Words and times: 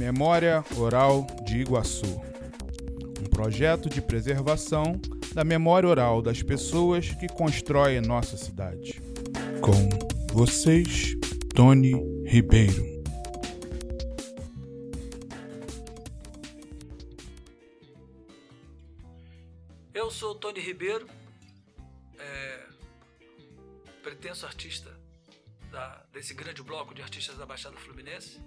Memória 0.00 0.64
Oral 0.78 1.26
de 1.44 1.58
Iguaçu 1.58 2.18
um 3.20 3.28
projeto 3.28 3.86
de 3.90 4.00
preservação 4.00 4.98
da 5.34 5.44
memória 5.44 5.86
oral 5.86 6.22
das 6.22 6.42
pessoas 6.42 7.10
que 7.10 7.28
constroem 7.28 8.00
nossa 8.00 8.34
cidade. 8.34 8.98
Com 9.60 9.90
vocês, 10.32 11.14
Tony 11.54 11.92
Ribeiro. 12.24 12.82
Eu 19.92 20.10
sou 20.10 20.34
Tony 20.34 20.60
Ribeiro, 20.60 21.06
é, 22.18 22.66
pretenso 24.02 24.46
artista 24.46 24.98
da, 25.70 26.02
desse 26.10 26.32
grande 26.32 26.62
bloco 26.62 26.94
de 26.94 27.02
artistas 27.02 27.36
da 27.36 27.44
Baixada 27.44 27.76
Fluminense, 27.76 28.40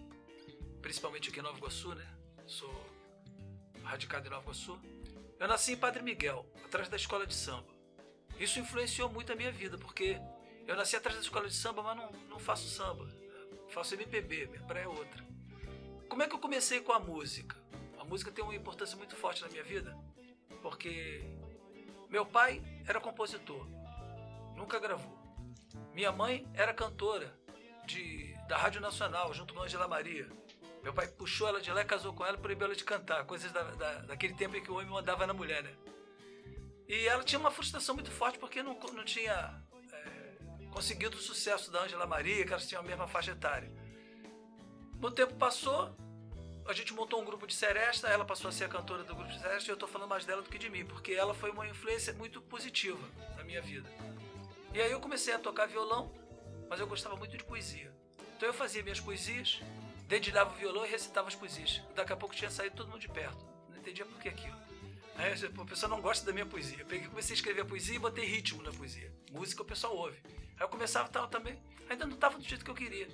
principalmente 0.84 1.30
aqui 1.30 1.40
em 1.40 1.42
Nova 1.42 1.58
Iguaçu, 1.58 1.96
né? 1.96 2.06
Sou 2.46 2.70
radicado 3.84 4.28
em 4.28 4.30
Nova 4.30 4.44
Iguaçu. 4.44 4.78
Eu 5.40 5.48
nasci 5.48 5.72
em 5.72 5.78
Padre 5.78 6.04
Miguel, 6.04 6.46
atrás 6.64 6.90
da 6.90 6.98
escola 6.98 7.26
de 7.26 7.34
samba. 7.34 7.74
Isso 8.38 8.60
influenciou 8.60 9.10
muito 9.10 9.32
a 9.32 9.36
minha 9.36 9.52
vida, 9.52 9.78
porque 9.78 10.20
eu 10.68 10.76
nasci 10.76 10.98
atrás 10.98 11.18
da 11.18 11.24
escola 11.24 11.48
de 11.48 11.56
samba, 11.56 11.82
mas 11.82 11.98
não, 11.98 12.12
não 12.30 12.38
faço 12.38 12.68
samba. 12.68 13.10
Faço 13.70 13.96
MPB, 13.96 14.48
minha 14.48 14.62
praia 14.64 14.84
é 14.84 14.88
outra. 14.88 15.26
Como 16.10 16.22
é 16.22 16.28
que 16.28 16.36
eu 16.36 16.40
comecei 16.40 16.82
com 16.82 16.92
a 16.92 17.00
música? 17.00 17.56
A 17.98 18.04
música 18.04 18.30
tem 18.30 18.44
uma 18.44 18.54
importância 18.54 18.98
muito 18.98 19.16
forte 19.16 19.42
na 19.42 19.48
minha 19.48 19.64
vida, 19.64 19.98
porque 20.62 21.24
meu 22.10 22.26
pai 22.26 22.62
era 22.86 23.00
compositor, 23.00 23.66
nunca 24.56 24.80
gravou. 24.80 25.18
Minha 25.94 26.12
mãe 26.12 26.46
era 26.54 26.74
cantora 26.74 27.34
de, 27.86 28.36
da 28.50 28.58
Rádio 28.58 28.82
Nacional, 28.82 29.34
junto 29.34 29.54
com 29.54 29.62
Angela 29.62 29.88
Maria. 29.88 30.30
Meu 30.84 30.94
pai 30.94 31.08
puxou 31.08 31.48
ela 31.48 31.62
de 31.62 31.72
lá, 31.72 31.84
casou 31.86 32.14
com 32.14 32.26
ela, 32.26 32.38
proibiu 32.38 32.66
ela 32.66 32.76
de 32.76 32.84
cantar, 32.84 33.26
coisas 33.26 33.52
da, 33.54 33.64
da, 33.64 33.94
daquele 34.00 34.34
tempo 34.34 34.58
em 34.58 34.62
que 34.62 34.70
o 34.70 34.76
homem 34.76 34.88
mandava 34.88 35.26
na 35.26 35.34
mulher, 35.34 35.64
né? 35.64 35.74
E 36.88 37.08
ela 37.08 37.24
tinha 37.24 37.40
uma 37.40 37.50
frustração 37.50 37.96
muito 37.96 38.12
forte 38.12 38.38
porque 38.38 38.62
não, 38.62 38.78
não 38.94 39.06
tinha 39.06 39.64
é, 39.94 40.66
conseguido 40.72 41.18
o 41.18 41.22
sucesso 41.22 41.72
da 41.72 41.84
Angela 41.84 42.06
Maria, 42.06 42.46
que 42.46 42.52
elas 42.52 42.68
tinham 42.68 42.82
a 42.82 42.86
mesma 42.86 43.08
faixa 43.08 43.32
etária. 43.32 43.72
O 45.02 45.10
tempo 45.10 45.34
passou, 45.36 45.96
a 46.68 46.74
gente 46.74 46.94
montou 46.94 47.22
um 47.22 47.26
grupo 47.26 47.48
de 47.48 47.56
seresta, 47.56 48.10
ela 48.10 48.26
passou 48.26 48.50
a 48.50 48.52
ser 48.52 48.66
a 48.66 48.70
cantora 48.70 49.04
do 49.04 49.16
grupo 49.16 49.32
de 49.32 49.40
seresta 49.40 49.70
e 49.70 49.72
eu 49.72 49.76
estou 49.76 49.88
falando 49.88 50.10
mais 50.10 50.26
dela 50.26 50.42
do 50.42 50.50
que 50.50 50.58
de 50.58 50.70
mim, 50.70 50.86
porque 50.86 51.14
ela 51.14 51.34
foi 51.34 51.50
uma 51.52 51.66
influência 51.66 52.12
muito 52.14 52.42
positiva 52.42 53.08
na 53.38 53.44
minha 53.44 53.62
vida. 53.62 53.90
E 54.74 54.82
aí 54.82 54.92
eu 54.92 55.00
comecei 55.00 55.34
a 55.34 55.40
tocar 55.40 55.66
violão, 55.66 56.12
mas 56.70 56.80
eu 56.82 56.88
gostava 56.88 57.16
muito 57.16 57.38
de 57.38 57.44
poesia. 57.44 57.94
Então 58.36 58.50
eu 58.50 58.54
fazia 58.54 58.84
minhas 58.84 59.00
poesias, 59.00 59.62
dedilhava 60.14 60.52
o 60.52 60.56
violão 60.56 60.86
e 60.86 60.90
recitava 60.90 61.28
as 61.28 61.36
poesias. 61.36 61.82
Daqui 61.96 62.14
a 62.14 62.16
pouco 62.16 62.36
tinha 62.36 62.52
saído 62.52 62.76
todo 62.76 62.90
mundo 62.90 63.00
de 63.00 63.10
perto. 63.10 63.44
Não 63.70 63.78
entendia 63.78 64.06
por 64.06 64.20
que 64.20 64.30
aquilo. 64.30 64.56
Aí 65.16 65.34
a 65.34 65.66
pessoa 65.66 65.90
não 65.90 66.02
gosta 66.02 66.24
da 66.26 66.32
minha 66.32 66.46
poesia. 66.46 66.80
Eu 66.80 66.86
peguei, 66.86 67.08
comecei 67.08 67.34
a 67.34 67.38
escrever 67.38 67.62
a 67.62 67.66
poesia 67.66 67.96
e 67.96 68.00
botei 68.00 68.26
ritmo 68.26 68.62
na 68.62 68.72
poesia. 68.72 69.12
Música 69.32 69.64
o 69.64 69.66
pessoal 69.66 69.96
ouve. 69.96 70.18
Aí 70.26 70.62
eu 70.62 70.70
começava 70.70 71.10
tal 71.10 71.28
também. 71.28 71.60
Ainda 71.90 72.06
não 72.06 72.14
estava 72.14 72.38
do 72.38 72.44
jeito 72.44 72.64
que 72.64 72.70
eu 72.70 72.76
queria. 72.76 73.08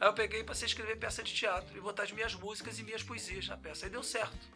Aí 0.00 0.08
eu 0.08 0.12
peguei 0.14 0.40
e 0.40 0.44
passei 0.44 0.66
a 0.66 0.68
escrever 0.68 0.96
peça 0.96 1.22
de 1.22 1.32
teatro 1.32 1.76
e 1.76 1.80
botar 1.80 2.02
as 2.02 2.12
minhas 2.12 2.34
músicas 2.34 2.78
e 2.78 2.82
minhas 2.82 3.04
poesias 3.04 3.46
na 3.46 3.56
peça. 3.56 3.86
Aí 3.86 3.90
deu 3.90 4.02
certo. 4.02 4.46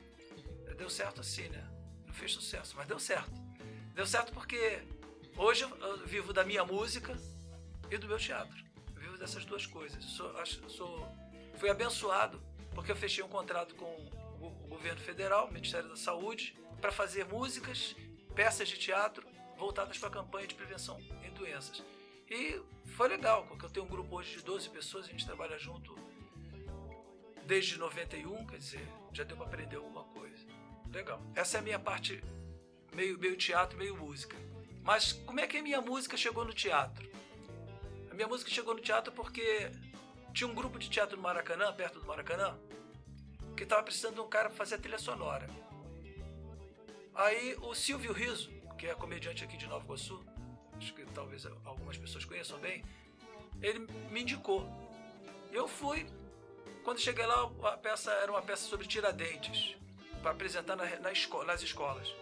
Deu 0.77 0.91
certo 0.91 1.21
assim, 1.21 1.49
né? 1.49 1.67
Não 2.05 2.13
fez 2.13 2.33
sucesso, 2.33 2.75
mas 2.77 2.87
deu 2.87 2.99
certo. 2.99 3.33
Deu 3.95 4.07
certo 4.07 4.33
porque 4.33 4.83
hoje 5.37 5.63
eu 5.63 6.07
vivo 6.07 6.33
da 6.33 6.45
minha 6.45 6.65
música 6.65 7.17
e 7.91 7.97
do 7.97 8.07
meu 8.07 8.19
teatro. 8.19 8.57
Eu 8.95 9.01
vivo 9.01 9.17
dessas 9.17 9.45
duas 9.45 9.65
coisas. 9.65 10.05
Eu 10.05 10.11
sou, 10.11 10.39
acho, 10.39 10.69
sou 10.69 11.26
Fui 11.59 11.71
abençoado 11.71 12.43
porque 12.75 12.93
eu 12.93 12.97
fechei 12.97 13.25
um 13.25 13.29
contrato 13.29 13.75
com 13.75 13.87
o 14.41 14.51
governo 14.69 15.01
federal, 15.01 15.47
o 15.47 15.53
Ministério 15.53 15.89
da 15.89 15.97
Saúde, 15.97 16.57
para 16.81 16.93
fazer 16.93 17.25
músicas, 17.25 17.97
peças 18.35 18.69
de 18.69 18.79
teatro 18.79 19.27
voltadas 19.57 19.97
para 19.97 20.09
a 20.09 20.13
campanha 20.13 20.47
de 20.47 20.55
prevenção 20.55 21.01
em 21.25 21.31
doenças. 21.31 21.83
E 22.29 22.61
foi 22.85 23.09
legal, 23.09 23.47
porque 23.47 23.65
eu 23.65 23.71
tenho 23.71 23.87
um 23.87 23.89
grupo 23.89 24.17
hoje 24.17 24.37
de 24.37 24.43
12 24.43 24.69
pessoas, 24.69 25.07
a 25.07 25.09
gente 25.09 25.25
trabalha 25.25 25.59
junto 25.59 25.97
desde 27.47 27.79
91, 27.79 28.47
quer 28.47 28.59
dizer, 28.59 28.89
já 29.13 29.25
deu 29.25 29.37
para 29.37 29.47
aprender 29.47 29.77
alguma 29.77 30.05
coisa. 30.05 30.45
Legal. 30.93 31.23
Essa 31.35 31.59
é 31.59 31.61
a 31.61 31.63
minha 31.63 31.79
parte 31.79 32.23
meio, 32.95 33.19
meio 33.19 33.37
teatro, 33.37 33.79
meio 33.79 33.97
música. 33.97 34.37
Mas 34.83 35.13
como 35.13 35.41
é 35.41 35.47
que 35.47 35.57
a 35.57 35.63
minha 35.63 35.81
música 35.81 36.17
chegou 36.17 36.45
no 36.45 36.53
teatro? 36.53 37.09
A 38.11 38.15
minha 38.15 38.29
música 38.29 38.51
chegou 38.51 38.75
no 38.75 38.81
teatro 38.81 39.13
porque 39.13 39.71
tinha 40.37 40.47
um 40.47 40.55
grupo 40.55 40.79
de 40.79 40.91
teatro 40.91 41.17
no 41.17 41.23
Maracanã, 41.23 41.73
perto 41.73 41.99
do 41.99 42.07
Maracanã, 42.07 42.59
que 43.57 43.63
estava 43.63 43.83
precisando 43.83 44.17
de 44.17 44.21
um 44.21 44.29
cara 44.29 44.51
para 44.51 44.59
fazer 44.59 44.75
a 44.75 44.79
trilha 44.79 44.99
sonora. 44.99 45.49
Aí 47.15 47.57
o 47.63 47.75
Silvio 47.75 48.13
Riso, 48.13 48.51
que 48.79 48.87
é 48.87 48.95
comediante 48.95 49.43
aqui 49.43 49.57
de 49.57 49.67
Nova 49.67 49.83
Iguaçu, 49.87 50.23
acho 50.77 50.93
que 50.93 51.07
talvez 51.07 51.47
algumas 51.65 51.97
pessoas 51.97 52.27
conheçam 52.27 52.59
bem, 52.59 52.85
ele 53.63 53.79
me 54.11 54.21
indicou. 54.21 54.69
Eu 55.51 55.67
fui. 55.67 56.07
Quando 56.85 57.01
cheguei 57.01 57.25
lá, 57.25 57.51
a 57.73 57.79
peça 57.79 58.13
era 58.13 58.31
uma 58.31 58.43
peça 58.43 58.69
sobre 58.69 58.87
Tiradentes, 58.87 59.75
para 60.21 60.33
apresentar 60.33 60.77
na, 60.77 60.85
na 61.01 61.13
escola, 61.13 61.47
nas 61.47 61.63
escolas. 61.63 62.15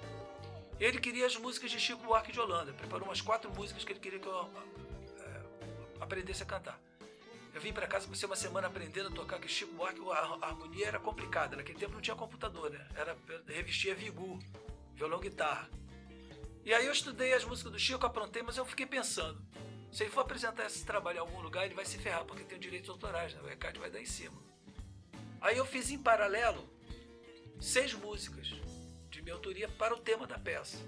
Ele 0.78 1.00
queria 1.00 1.26
as 1.26 1.36
músicas 1.36 1.68
de 1.68 1.80
Chico 1.80 2.04
Buarque 2.04 2.30
de 2.30 2.38
Holanda. 2.38 2.72
Preparou 2.74 3.08
umas 3.08 3.20
quatro 3.20 3.52
músicas 3.52 3.82
que 3.82 3.90
ele 3.90 3.98
queria 3.98 4.20
que 4.20 4.28
eu 4.28 4.48
é, 5.18 5.42
aprendesse 6.00 6.44
a 6.44 6.46
cantar. 6.46 6.80
Eu 7.54 7.60
vim 7.60 7.72
para 7.72 7.86
casa, 7.86 8.08
passei 8.08 8.28
uma 8.28 8.34
semana 8.34 8.66
aprendendo 8.66 9.10
a 9.10 9.12
tocar, 9.12 9.38
que 9.38 9.46
Chico 9.46 9.72
Buarque, 9.74 10.00
a 10.10 10.46
harmonia 10.48 10.88
era 10.88 10.98
complicada. 10.98 11.54
Naquele 11.54 11.78
tempo 11.78 11.94
não 11.94 12.00
tinha 12.00 12.16
computador, 12.16 12.68
né? 12.68 12.84
Era, 12.96 13.16
revestia 13.46 13.94
vigu, 13.94 14.40
violão, 14.94 15.20
guitarra. 15.20 15.70
E 16.64 16.74
aí 16.74 16.84
eu 16.84 16.92
estudei 16.92 17.32
as 17.32 17.44
músicas 17.44 17.70
do 17.70 17.78
Chico, 17.78 18.04
aprontei, 18.04 18.42
mas 18.42 18.56
eu 18.56 18.64
fiquei 18.64 18.86
pensando. 18.86 19.40
Se 19.92 20.02
ele 20.02 20.10
for 20.10 20.22
apresentar 20.22 20.66
esse 20.66 20.84
trabalho 20.84 21.18
em 21.18 21.20
algum 21.20 21.40
lugar, 21.40 21.64
ele 21.64 21.74
vai 21.74 21.84
se 21.84 21.96
ferrar, 21.96 22.24
porque 22.24 22.42
tem 22.42 22.58
direitos 22.58 22.90
autorais, 22.90 23.32
né? 23.32 23.40
O 23.40 23.48
ECAD 23.48 23.78
vai 23.78 23.88
dar 23.88 24.00
em 24.00 24.06
cima. 24.06 24.42
Aí 25.40 25.56
eu 25.56 25.64
fiz 25.64 25.90
em 25.90 25.98
paralelo 25.98 26.68
seis 27.60 27.94
músicas 27.94 28.48
de 29.08 29.22
minha 29.22 29.34
autoria 29.34 29.68
para 29.68 29.94
o 29.94 29.98
tema 29.98 30.26
da 30.26 30.38
peça. 30.38 30.78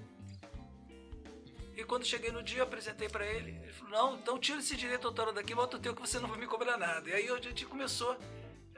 E 1.77 1.85
quando 1.85 2.07
cheguei 2.07 2.33
no 2.33 2.43
dia, 2.43 2.63
apresentei 2.63 3.07
para 3.07 3.27
ele. 3.27 3.51
Ele 3.63 3.73
falou: 3.73 3.91
Não, 3.93 4.17
então 4.17 4.39
tira 4.39 4.59
esse 4.59 4.75
direito 4.75 5.07
autoral 5.07 5.35
daqui, 5.35 5.55
bota 5.55 5.77
o 5.77 5.81
teu 5.81 5.95
que 5.95 6.01
você 6.01 6.19
não 6.19 6.29
vai 6.29 6.39
me 6.39 6.47
cobrar 6.47 6.79
nada. 6.79 7.11
E 7.11 7.13
aí 7.13 7.29
a 7.29 7.39
gente 7.39 7.67
começou. 7.67 8.17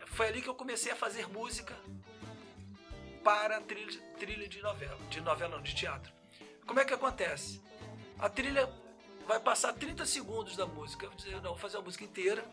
Foi 0.06 0.26
ali 0.26 0.42
que 0.42 0.48
eu 0.48 0.54
comecei 0.54 0.90
a 0.90 0.96
fazer 0.96 1.28
música 1.28 1.76
para 3.22 3.60
trilha, 3.60 4.00
trilha 4.18 4.48
de 4.48 4.60
novela. 4.60 4.98
De 5.08 5.20
novela, 5.20 5.56
não, 5.56 5.62
de 5.62 5.74
teatro. 5.76 6.12
Como 6.66 6.80
é 6.80 6.84
que 6.84 6.92
acontece? 6.92 7.60
A 8.18 8.28
trilha 8.28 8.68
vai 9.28 9.38
passar 9.38 9.72
30 9.74 10.04
segundos 10.04 10.56
da 10.56 10.66
música. 10.66 11.06
Eu 11.06 11.10
vou 11.10 11.16
dizer: 11.16 11.34
Não, 11.36 11.50
vou 11.50 11.56
fazer 11.56 11.76
a 11.76 11.80
música 11.80 12.02
inteira 12.02 12.44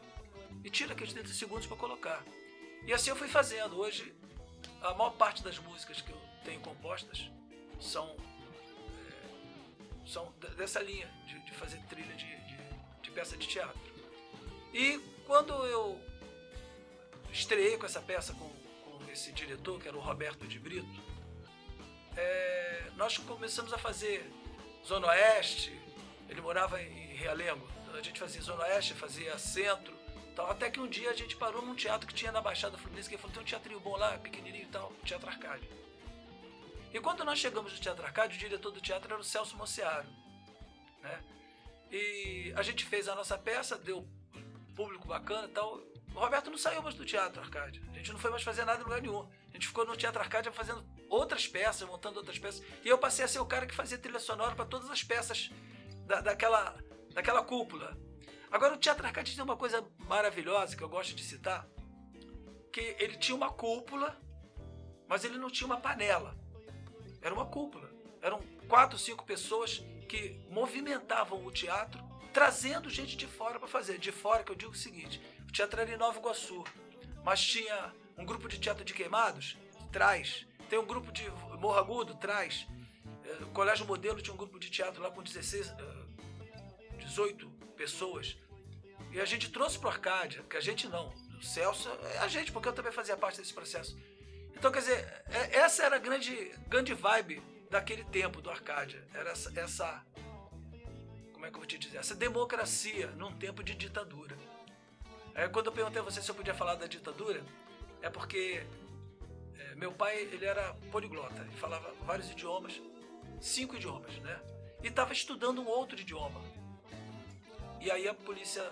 e 0.63 0.69
tira 0.69 0.93
aqueles 0.93 1.11
30 1.11 1.29
segundos 1.29 1.65
para 1.65 1.75
colocar. 1.75 2.23
E 2.85 2.93
assim 2.93 3.09
eu 3.09 3.15
fui 3.15 3.27
fazendo. 3.27 3.79
Hoje, 3.79 4.15
a 4.83 4.93
maior 4.93 5.11
parte 5.11 5.43
das 5.43 5.57
músicas 5.57 6.01
que 6.01 6.11
eu 6.11 6.21
tenho 6.43 6.61
compostas 6.61 7.31
são 7.79 8.15
são 10.05 10.31
dessa 10.57 10.81
linha 10.81 11.07
de, 11.25 11.39
de 11.39 11.51
fazer 11.53 11.79
trilha 11.89 12.13
de, 12.15 12.25
de, 12.25 12.57
de, 13.01 13.11
peça 13.11 13.35
de 13.35 13.47
teatro. 13.47 13.79
E 14.73 14.99
quando 15.25 15.53
eu 15.65 15.99
estreiei 17.31 17.77
com 17.77 17.85
essa 17.85 18.01
peça 18.01 18.33
com, 18.33 18.49
com 18.49 19.11
esse 19.11 19.31
diretor, 19.31 19.79
que 19.79 19.87
era 19.87 19.97
o 19.97 20.01
Roberto 20.01 20.47
de 20.47 20.59
Brito, 20.59 21.01
é, 22.15 22.91
nós 22.95 23.17
começamos 23.17 23.73
a 23.73 23.77
fazer 23.77 24.29
Zona 24.85 25.07
Oeste, 25.07 25.77
ele 26.29 26.41
morava 26.41 26.81
em 26.81 27.15
Realengo, 27.15 27.67
a 27.93 28.01
gente 28.01 28.19
fazia 28.19 28.41
Zona 28.41 28.63
Oeste, 28.63 28.93
fazia 28.93 29.37
Centro, 29.37 29.93
tal, 30.35 30.51
até 30.51 30.69
que 30.69 30.79
um 30.79 30.87
dia 30.87 31.09
a 31.09 31.13
gente 31.13 31.35
parou 31.35 31.61
num 31.61 31.75
teatro 31.75 32.07
que 32.07 32.13
tinha 32.13 32.31
na 32.31 32.41
Baixada 32.41 32.77
Fluminense, 32.77 33.09
que 33.09 33.15
ele 33.15 33.21
falou, 33.21 33.33
tem 33.33 33.43
um 33.43 33.45
teatrinho 33.45 33.79
bom 33.79 33.95
lá, 33.95 34.17
pequenininho 34.17 34.65
e 34.65 34.67
tal, 34.67 34.91
Teatro 35.03 35.29
Arcádio. 35.29 35.84
E 36.95 36.99
quando 37.01 37.25
nós 37.25 37.39
chegamos 37.39 37.73
no 37.73 37.77
Teatro 37.77 38.05
Arcádio, 38.05 38.37
o 38.37 38.39
diretor 38.39 38.71
do 38.71 38.79
teatro 38.79 39.11
era 39.11 39.19
o 39.19 39.23
Celso 39.23 39.57
Mociaro. 39.57 40.07
Né? 41.01 41.23
E 41.91 42.53
a 42.55 42.61
gente 42.63 42.85
fez 42.85 43.09
a 43.09 43.15
nossa 43.15 43.37
peça, 43.37 43.77
deu 43.77 44.07
público 44.73 45.05
bacana 45.05 45.45
e 45.45 45.51
tal. 45.51 45.81
O 46.15 46.19
Roberto 46.19 46.49
não 46.49 46.57
saiu 46.57 46.81
mais 46.81 46.95
do 46.95 47.03
Teatro 47.03 47.41
Arcádio. 47.41 47.83
A 47.91 47.97
gente 47.97 48.13
não 48.13 48.17
foi 48.17 48.31
mais 48.31 48.43
fazer 48.43 48.63
nada 48.63 48.79
em 48.79 48.83
lugar 48.85 49.01
nenhum. 49.01 49.29
A 49.49 49.53
gente 49.55 49.67
ficou 49.67 49.85
no 49.85 49.97
Teatro 49.97 50.21
Arcádio 50.21 50.53
fazendo 50.53 50.85
outras 51.09 51.45
peças, 51.45 51.85
montando 51.85 52.19
outras 52.19 52.39
peças. 52.39 52.63
E 52.81 52.87
eu 52.87 52.97
passei 52.97 53.25
a 53.25 53.27
ser 53.27 53.39
o 53.39 53.45
cara 53.45 53.67
que 53.67 53.75
fazia 53.75 53.97
trilha 53.97 54.17
sonora 54.17 54.55
para 54.55 54.63
todas 54.63 54.89
as 54.89 55.03
peças 55.03 55.51
da, 56.05 56.21
daquela, 56.21 56.81
daquela 57.13 57.43
cúpula. 57.43 57.93
Agora, 58.49 58.73
o 58.73 58.77
Teatro 58.77 59.05
Arcádio 59.05 59.35
tem 59.35 59.43
uma 59.43 59.57
coisa 59.57 59.85
maravilhosa 60.07 60.77
que 60.77 60.81
eu 60.81 60.87
gosto 60.87 61.13
de 61.13 61.25
citar, 61.25 61.67
que 62.71 62.95
ele 62.97 63.17
tinha 63.17 63.35
uma 63.35 63.51
cúpula, 63.51 64.17
mas 65.09 65.25
ele 65.25 65.37
não 65.37 65.49
tinha 65.49 65.67
uma 65.67 65.81
panela. 65.81 66.44
Era 67.25 67.33
uma 67.33 67.47
cúpula. 67.47 67.89
Eram 68.21 68.39
quatro, 68.69 68.99
cinco 68.99 69.25
pessoas 69.25 69.83
que 70.07 70.39
movimentavam 70.47 71.43
o 71.43 71.51
teatro, 71.51 71.99
trazendo 72.31 72.87
gente 72.87 73.17
de 73.17 73.25
fora 73.25 73.57
para 73.57 73.67
fazer. 73.67 73.97
De 73.97 74.11
fora, 74.11 74.43
que 74.43 74.51
eu 74.51 74.55
digo 74.55 74.73
o 74.73 74.75
seguinte: 74.75 75.19
o 75.49 75.51
teatro 75.51 75.81
era 75.81 75.91
em 75.91 75.97
Nova 75.97 76.19
Iguaçu, 76.19 76.63
mas 77.23 77.43
tinha 77.43 77.91
um 78.15 78.23
grupo 78.23 78.47
de 78.47 78.59
teatro 78.59 78.85
de 78.85 78.93
queimados, 78.93 79.57
traz. 79.91 80.45
Tem 80.69 80.77
um 80.77 80.85
grupo 80.85 81.11
de 81.11 81.27
Morro 81.59 81.79
Agudo, 81.79 82.13
traz. 82.13 82.67
É, 83.23 83.43
o 83.43 83.47
Colégio 83.47 83.87
Modelo 83.87 84.21
tinha 84.21 84.33
um 84.35 84.37
grupo 84.37 84.59
de 84.59 84.69
teatro 84.69 85.01
lá 85.01 85.09
com 85.09 85.23
16, 85.23 85.73
18 86.99 87.49
pessoas. 87.75 88.37
E 89.11 89.19
a 89.19 89.25
gente 89.25 89.49
trouxe 89.49 89.79
para 89.79 89.89
Arcádia, 89.89 90.43
que 90.43 90.57
a 90.57 90.61
gente 90.61 90.87
não, 90.87 91.11
o 91.39 91.41
Celso 91.41 91.89
é 91.89 92.19
a 92.19 92.27
gente, 92.27 92.51
porque 92.51 92.69
eu 92.69 92.73
também 92.73 92.91
fazia 92.91 93.17
parte 93.17 93.39
desse 93.39 93.53
processo. 93.53 93.97
Então, 94.55 94.71
quer 94.71 94.79
dizer, 94.79 95.23
é, 95.29 95.57
essa 95.57 95.83
era 95.83 95.97
a 95.97 95.99
grande, 95.99 96.51
grande 96.67 96.93
vibe 96.93 97.41
daquele 97.69 98.03
tempo 98.05 98.41
do 98.41 98.49
Arcádia. 98.49 99.05
Era 99.13 99.31
essa, 99.31 99.59
essa, 99.59 100.05
como 101.33 101.45
é 101.45 101.49
que 101.49 101.55
eu 101.55 101.59
vou 101.59 101.67
te 101.67 101.77
dizer? 101.77 101.97
Essa 101.97 102.15
democracia 102.15 103.07
num 103.11 103.31
tempo 103.37 103.63
de 103.63 103.75
ditadura. 103.75 104.37
É, 105.33 105.47
quando 105.49 105.67
eu 105.67 105.71
perguntei 105.71 106.01
a 106.01 106.03
você 106.03 106.21
se 106.21 106.29
eu 106.29 106.35
podia 106.35 106.53
falar 106.53 106.75
da 106.75 106.87
ditadura, 106.87 107.43
é 108.01 108.09
porque 108.09 108.65
é, 109.59 109.75
meu 109.75 109.91
pai 109.91 110.17
ele 110.17 110.45
era 110.45 110.73
poliglota, 110.91 111.41
ele 111.41 111.57
falava 111.57 111.93
vários 112.05 112.29
idiomas, 112.31 112.81
cinco 113.41 113.75
idiomas, 113.75 114.15
né? 114.19 114.39
E 114.81 114.87
estava 114.87 115.11
estudando 115.11 115.61
um 115.61 115.67
outro 115.67 115.99
idioma. 115.99 116.41
E 117.81 117.91
aí 117.91 118.07
a 118.07 118.13
polícia 118.13 118.63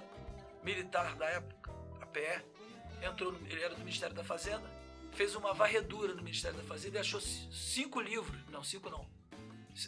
militar 0.63 1.15
da 1.15 1.25
época, 1.25 1.71
a 2.01 2.05
PE, 2.05 2.41
entrou, 3.01 3.33
no, 3.33 3.47
ele 3.47 3.61
era 3.61 3.75
do 3.75 3.79
Ministério 3.79 4.15
da 4.15 4.23
Fazenda, 4.23 4.69
fez 5.13 5.35
uma 5.35 5.53
varredura 5.53 6.13
no 6.13 6.23
Ministério 6.23 6.57
da 6.57 6.63
Fazenda 6.63 6.97
e 6.97 7.01
achou 7.01 7.21
cinco 7.21 8.01
livros, 8.01 8.39
não, 8.49 8.63
cinco 8.63 8.89
não, 8.89 9.07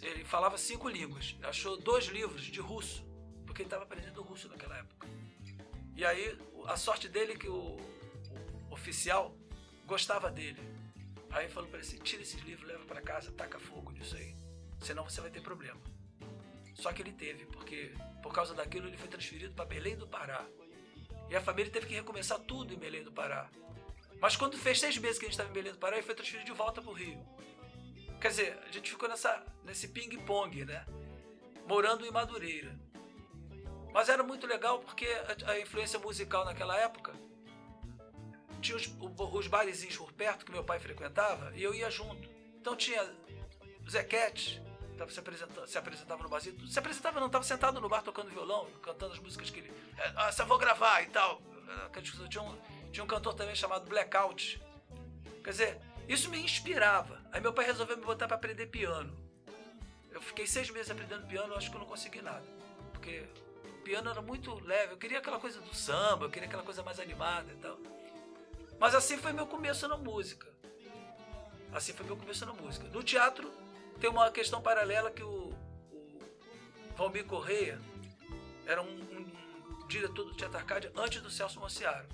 ele 0.02 0.24
falava 0.24 0.58
cinco 0.58 0.90
línguas, 0.90 1.36
achou 1.44 1.78
dois 1.78 2.06
livros 2.06 2.44
de 2.44 2.60
russo, 2.60 3.06
porque 3.46 3.62
ele 3.62 3.68
estava 3.68 3.84
aprendendo 3.84 4.22
russo 4.22 4.48
naquela 4.48 4.78
época. 4.78 5.08
E 5.96 6.04
aí, 6.04 6.38
a 6.68 6.76
sorte 6.76 7.08
dele 7.08 7.34
é 7.34 7.38
que 7.38 7.48
o, 7.48 7.78
o 8.70 8.74
oficial 8.74 9.36
gostava 9.86 10.30
dele. 10.30 10.60
Aí 11.30 11.48
falou 11.50 11.70
para 11.70 11.80
ele 11.80 11.88
assim, 11.88 11.98
tira 11.98 12.22
esses 12.22 12.42
livros, 12.42 12.68
leva 12.68 12.84
para 12.86 13.02
casa, 13.02 13.32
taca 13.32 13.60
fogo 13.60 13.92
nisso 13.92 14.16
aí, 14.16 14.36
senão 14.82 15.04
você 15.04 15.22
vai 15.22 15.30
ter 15.30 15.42
problema. 15.42 15.80
Só 16.74 16.92
que 16.92 17.02
ele 17.02 17.14
teve, 17.14 17.46
porque 17.46 17.94
por 18.22 18.34
causa 18.34 18.54
daquilo 18.54 18.88
ele 18.88 18.98
foi 18.98 19.08
transferido 19.08 19.54
para 19.54 19.66
Belém 19.66 19.96
do 19.96 20.08
Pará. 20.08 20.46
E 21.30 21.36
a 21.36 21.42
família 21.42 21.72
teve 21.72 21.88
que 21.88 21.94
recomeçar 21.94 22.40
tudo 22.40 22.74
em 22.74 22.78
Belém 22.78 23.04
do 23.04 23.12
Pará. 23.12 23.50
Mas 24.20 24.36
quando 24.36 24.58
fez 24.58 24.80
seis 24.80 24.98
meses 24.98 25.18
que 25.18 25.26
a 25.26 25.28
gente 25.28 25.34
estava 25.34 25.50
em 25.50 25.54
Belém 25.54 25.74
do 25.74 25.80
Pará, 25.80 25.98
ele 25.98 26.06
foi 26.06 26.16
transferido 26.16 26.46
de 26.46 26.58
volta 26.58 26.82
para 26.82 26.92
o 26.92 26.94
Rio. 26.94 27.20
Quer 28.20 28.30
dizer, 28.30 28.60
a 28.68 28.72
gente 28.72 28.90
ficou 28.90 29.08
nessa, 29.08 29.44
nesse 29.64 29.88
ping-pong, 29.90 30.66
né? 30.66 30.86
Morando 31.68 32.06
em 32.06 32.12
Madureira. 32.12 32.78
Mas 33.94 34.10
era 34.10 34.24
muito 34.24 34.48
legal 34.48 34.80
porque 34.80 35.06
a, 35.06 35.52
a 35.52 35.60
influência 35.60 36.00
musical 36.00 36.44
naquela 36.44 36.78
época 36.78 37.14
tinha 38.62 38.76
os, 38.76 38.90
os 39.34 39.48
barezinhos 39.48 39.96
por 39.96 40.12
perto 40.12 40.46
que 40.46 40.52
meu 40.52 40.64
pai 40.64 40.80
frequentava 40.80 41.54
e 41.56 41.64
eu 41.64 41.74
ia 41.74 41.90
junto. 41.90 42.28
Então 42.60 42.76
tinha 42.76 43.08
Zequete, 43.90 44.62
tava 44.98 45.12
se, 45.12 45.20
apresentando, 45.20 45.68
se 45.68 45.78
apresentava 45.78 46.24
no 46.24 46.30
barzinho. 46.30 46.68
Se 46.68 46.80
apresentava 46.80 47.20
não, 47.20 47.28
estava 47.28 47.44
sentado 47.44 47.80
no 47.80 47.88
bar 47.88 48.02
tocando 48.02 48.30
violão, 48.30 48.68
cantando 48.82 49.14
as 49.14 49.20
músicas 49.20 49.50
que 49.50 49.60
ele. 49.60 49.72
Ah, 50.16 50.30
essa 50.30 50.44
vou 50.46 50.58
gravar 50.58 51.02
e 51.02 51.08
tal. 51.08 51.42
Tinha 52.30 52.44
um, 52.44 52.58
tinha 52.96 53.04
um 53.04 53.08
cantor 53.08 53.34
também 53.34 53.54
chamado 53.54 53.90
Blackout. 53.90 54.62
Quer 55.44 55.50
dizer, 55.50 55.82
isso 56.08 56.30
me 56.30 56.40
inspirava. 56.40 57.22
Aí 57.30 57.42
meu 57.42 57.52
pai 57.52 57.66
resolveu 57.66 57.98
me 57.98 58.06
botar 58.06 58.26
para 58.26 58.38
aprender 58.38 58.68
piano. 58.68 59.14
Eu 60.12 60.22
fiquei 60.22 60.48
seis 60.48 60.70
meses 60.70 60.90
aprendendo 60.90 61.28
piano, 61.28 61.54
acho 61.56 61.70
que 61.70 61.76
eu 61.76 61.82
não 61.82 61.88
consegui 61.88 62.22
nada. 62.22 62.46
Porque 62.94 63.28
o 63.66 63.82
piano 63.84 64.10
era 64.10 64.22
muito 64.22 64.58
leve. 64.64 64.94
Eu 64.94 64.98
queria 64.98 65.18
aquela 65.18 65.38
coisa 65.38 65.60
do 65.60 65.76
samba, 65.76 66.24
eu 66.24 66.30
queria 66.30 66.48
aquela 66.48 66.64
coisa 66.64 66.82
mais 66.84 66.98
animada 66.98 67.52
e 67.52 67.58
tal. 67.58 67.78
Mas 68.80 68.96
assim 68.96 69.18
foi 69.18 69.34
meu 69.34 69.46
começo 69.46 69.86
na 69.90 69.98
música. 69.98 70.48
Assim 71.74 71.92
foi 71.92 72.06
meu 72.06 72.16
começo 72.16 72.46
na 72.46 72.54
música. 72.54 72.88
No 72.88 73.04
teatro, 73.04 73.52
tem 74.00 74.10
uma 74.10 74.32
questão 74.32 74.62
paralela 74.62 75.12
que 75.12 75.22
o, 75.22 75.54
o 75.92 76.96
Valmir 76.96 77.26
Correia 77.26 77.78
era 78.66 78.82
um, 78.82 78.88
um, 78.88 79.86
diretor 79.86 80.24
do 80.24 80.34
Teatro 80.34 80.58
Arcádia 80.58 80.94
antes 80.96 81.22
do 81.22 81.30
Celso 81.30 81.60
Mociaro. 81.60 82.08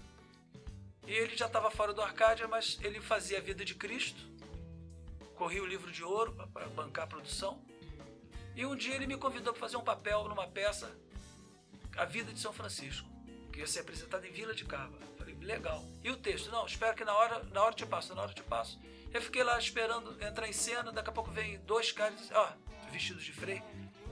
E 1.08 1.14
ele 1.14 1.36
já 1.36 1.48
estava 1.48 1.72
fora 1.72 1.94
do 1.94 2.02
Arcádia, 2.02 2.48
mas 2.48 2.80
ele 2.82 3.02
fazia 3.02 3.40
a 3.40 3.42
vida 3.42 3.66
de 3.66 3.76
Cristo, 3.76 4.22
corria 5.36 5.64
o 5.64 5.66
livro 5.66 5.92
de 5.92 6.04
ouro 6.04 6.34
para 6.54 6.68
bancar 6.68 7.06
a 7.06 7.08
produção. 7.08 7.62
E 8.56 8.66
um 8.66 8.76
dia 8.76 8.96
ele 8.96 9.08
me 9.08 9.18
convidou 9.18 9.54
para 9.54 9.60
fazer 9.60 9.78
um 9.78 9.84
papel 9.84 10.28
numa 10.28 10.48
peça, 10.48 10.96
A 11.98 12.06
Vida 12.06 12.32
de 12.32 12.40
São 12.40 12.54
Francisco, 12.54 13.10
que 13.52 13.60
ia 13.60 13.68
ser 13.68 13.80
apresentada 13.80 14.28
em 14.28 14.32
Vila 14.32 14.54
de 14.54 14.66
Cava. 14.66 14.98
Falei, 15.18 15.36
legal. 15.36 15.84
E 16.04 16.10
o 16.10 16.18
texto? 16.18 16.52
Não, 16.52 16.66
espero 16.66 16.96
que 16.96 17.04
na 17.04 17.16
hora, 17.16 17.44
na 17.46 17.64
hora 17.64 17.74
te 17.74 17.86
passo, 17.86 18.14
na 18.14 18.22
hora 18.22 18.34
te 18.34 18.44
passo. 18.44 18.80
Eu 19.14 19.22
fiquei 19.22 19.44
lá 19.44 19.58
esperando 19.58 20.22
entrar 20.24 20.48
em 20.48 20.54
cena, 20.54 20.92
daqui 20.92 21.10
a 21.10 21.14
pouco 21.14 21.32
vem 21.32 21.60
dois 21.60 21.92
caras, 21.92 22.30
ó, 22.34 22.54
vestidos 22.92 23.24
de 23.24 23.34
freio, 23.34 23.64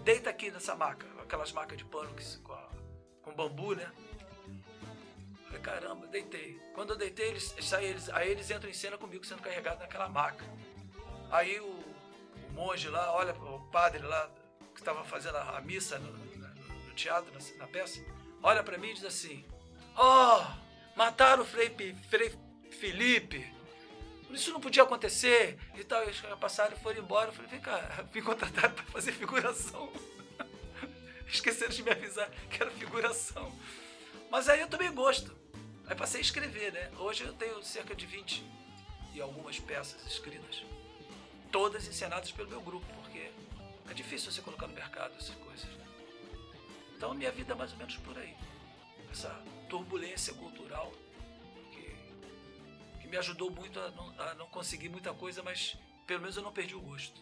deita 0.04 0.30
aqui 0.30 0.52
nessa 0.52 0.76
maca, 0.76 1.06
aquelas 1.22 1.52
macas 1.52 1.78
de 1.78 1.86
pano 1.86 2.14
com, 2.44 2.58
com 3.22 3.36
bambu, 3.36 3.76
né? 3.76 3.92
Falei, 5.60 5.82
caramba, 5.82 6.08
deitei. 6.08 6.60
Quando 6.74 6.92
eu 6.92 6.96
deitei, 6.96 7.30
eles, 7.30 7.54
eles, 7.74 8.10
aí 8.10 8.30
eles 8.30 8.50
entram 8.50 8.70
em 8.70 8.74
cena 8.74 8.98
comigo 8.98 9.26
sendo 9.26 9.42
carregado 9.42 9.80
naquela 9.80 10.10
maca. 10.10 10.46
Aí 11.32 11.60
o, 11.60 11.66
o 11.66 12.52
monge 12.54 12.90
lá, 12.90 13.14
olha, 13.14 13.34
o 13.34 13.60
padre 13.72 14.02
lá, 14.02 14.30
que 14.74 14.80
estava 14.80 15.04
fazendo 15.04 15.38
a, 15.38 15.62
missa 15.62 16.00
no, 16.00 16.12
no, 16.12 16.86
no, 16.86 16.94
teatro, 16.94 17.32
na, 17.32 17.58
na 17.58 17.68
peça, 17.68 18.04
olha 18.42 18.64
para 18.64 18.78
mim 18.78 18.90
e 18.90 18.94
diz 18.94 19.06
assim: 19.06 19.46
oh, 19.98 20.42
mataram 20.96 21.44
o 21.44 21.46
Frei, 21.46 21.70
Frei 22.10 22.34
Felipe 22.72 23.60
isso 24.32 24.52
não 24.52 24.60
podia 24.60 24.84
acontecer 24.84 25.58
e 25.76 25.84
tal. 25.84 26.04
Eles 26.04 26.22
passaram 26.40 26.76
e 26.76 26.80
foram 26.80 27.00
embora. 27.00 27.30
Eu 27.30 27.34
falei, 27.34 27.50
vem 27.50 27.60
cá, 27.60 28.06
fui 28.12 28.22
contratado 28.22 28.74
para 28.76 28.86
fazer 28.86 29.12
figuração. 29.12 29.92
Esqueceram 31.28 31.72
de 31.72 31.84
me 31.84 31.92
avisar 31.92 32.30
que 32.50 32.62
era 32.62 32.72
figuração. 32.72 33.52
Mas 34.30 34.48
aí 34.48 34.60
eu 34.60 34.68
tomei 34.68 34.90
gosto. 34.90 35.36
Aí 35.90 35.96
passei 35.96 36.20
a 36.20 36.22
escrever, 36.22 36.72
né? 36.72 36.92
Hoje 36.98 37.24
eu 37.24 37.34
tenho 37.34 37.62
cerca 37.64 37.96
de 37.96 38.06
20 38.06 38.44
e 39.14 39.20
algumas 39.20 39.60
peças 39.60 40.06
escritas. 40.06 40.64
Todas 41.52 41.88
encenadas 41.88 42.32
pelo 42.32 42.48
meu 42.48 42.62
grupo, 42.62 42.86
porque 43.02 43.32
é 43.90 43.94
difícil 43.94 44.32
você 44.32 44.42
colocar 44.42 44.68
no 44.68 44.74
mercado 44.74 45.16
essas 45.18 45.36
coisas. 45.36 45.66
Né? 45.66 45.86
Então 46.96 47.14
minha 47.14 47.32
vida 47.32 47.54
é 47.54 47.56
mais 47.56 47.72
ou 47.72 47.78
menos 47.80 47.98
por 47.98 48.18
aí. 48.18 48.36
Essa 49.12 49.30
turbulência 49.68 50.34
cultural 50.36 50.94
me 53.10 53.18
ajudou 53.18 53.50
muito 53.50 53.80
a 53.80 53.90
não, 53.92 54.20
a 54.20 54.34
não, 54.36 54.46
conseguir 54.48 54.90
muita 54.90 55.14
coisa, 55.14 55.42
mas 55.42 55.76
pelo 56.06 56.22
menos 56.22 56.38
eu 56.38 56.44
não 56.44 56.54
perdi 56.54 56.76
o 56.76 56.82
gosto. 56.82 57.20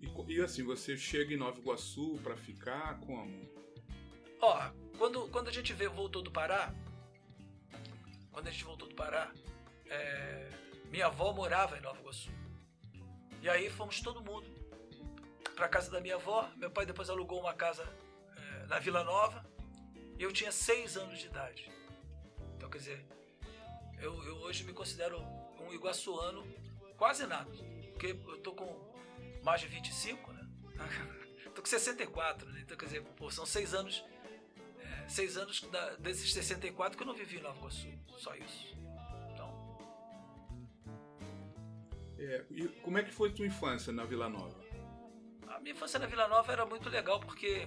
E, 0.00 0.08
e 0.32 0.40
assim, 0.40 0.62
você 0.62 0.96
chega 0.96 1.34
em 1.34 1.36
Nova 1.36 1.58
Iguaçu 1.58 2.18
para 2.22 2.36
ficar 2.36 2.98
como? 3.00 3.48
Ó, 4.40 4.70
quando, 4.96 5.28
quando 5.28 5.48
a 5.48 5.52
gente 5.52 5.72
veio, 5.72 5.90
voltou 5.92 6.22
do 6.22 6.30
Pará, 6.30 6.72
quando 8.38 8.46
a 8.46 8.50
gente 8.52 8.62
voltou 8.62 8.86
do 8.88 8.94
Pará, 8.94 9.32
é, 9.86 10.48
minha 10.92 11.06
avó 11.06 11.32
morava 11.32 11.76
em 11.76 11.80
Nova 11.80 11.98
Iguaçu. 11.98 12.30
E 13.42 13.48
aí 13.48 13.68
fomos 13.68 14.00
todo 14.00 14.22
mundo 14.22 14.48
para 15.56 15.68
casa 15.68 15.90
da 15.90 16.00
minha 16.00 16.14
avó. 16.14 16.48
Meu 16.54 16.70
pai 16.70 16.86
depois 16.86 17.10
alugou 17.10 17.40
uma 17.40 17.52
casa 17.52 17.82
é, 18.36 18.66
na 18.66 18.78
Vila 18.78 19.02
Nova. 19.02 19.44
E 20.16 20.22
eu 20.22 20.32
tinha 20.32 20.52
seis 20.52 20.96
anos 20.96 21.18
de 21.18 21.26
idade. 21.26 21.68
Então, 22.56 22.70
quer 22.70 22.78
dizer, 22.78 23.04
eu, 24.00 24.24
eu 24.24 24.36
hoje 24.36 24.62
me 24.62 24.72
considero 24.72 25.20
um 25.60 25.72
iguaçuano 25.72 26.46
quase 26.96 27.26
nato. 27.26 27.58
Porque 27.90 28.16
eu 28.28 28.38
tô 28.38 28.52
com 28.52 28.94
mais 29.42 29.60
de 29.60 29.66
25, 29.66 30.32
né? 30.32 30.48
tô 31.56 31.60
com 31.60 31.68
64, 31.68 32.48
né? 32.50 32.60
Então, 32.62 32.76
quer 32.76 32.84
dizer, 32.84 33.02
pô, 33.16 33.32
são 33.32 33.44
seis 33.44 33.74
anos. 33.74 34.04
Seis 35.08 35.36
anos 35.36 35.60
da, 35.62 35.96
desses 35.96 36.32
64 36.32 36.96
que 36.96 37.02
eu 37.02 37.06
não 37.06 37.14
vivi 37.14 37.38
em 37.38 37.42
Nova 37.42 37.58
Iguaçu. 37.58 37.88
Só 38.18 38.34
isso. 38.34 38.76
Então. 39.32 39.88
É, 42.18 42.44
e 42.50 42.68
como 42.82 42.98
é 42.98 43.02
que 43.02 43.10
foi 43.10 43.30
a 43.30 43.32
tua 43.32 43.46
infância 43.46 43.92
na 43.92 44.04
Vila 44.04 44.28
Nova? 44.28 44.62
A 45.48 45.58
minha 45.60 45.72
infância 45.72 45.98
na 45.98 46.06
Vila 46.06 46.28
Nova 46.28 46.52
era 46.52 46.66
muito 46.66 46.88
legal 46.88 47.18
porque 47.20 47.66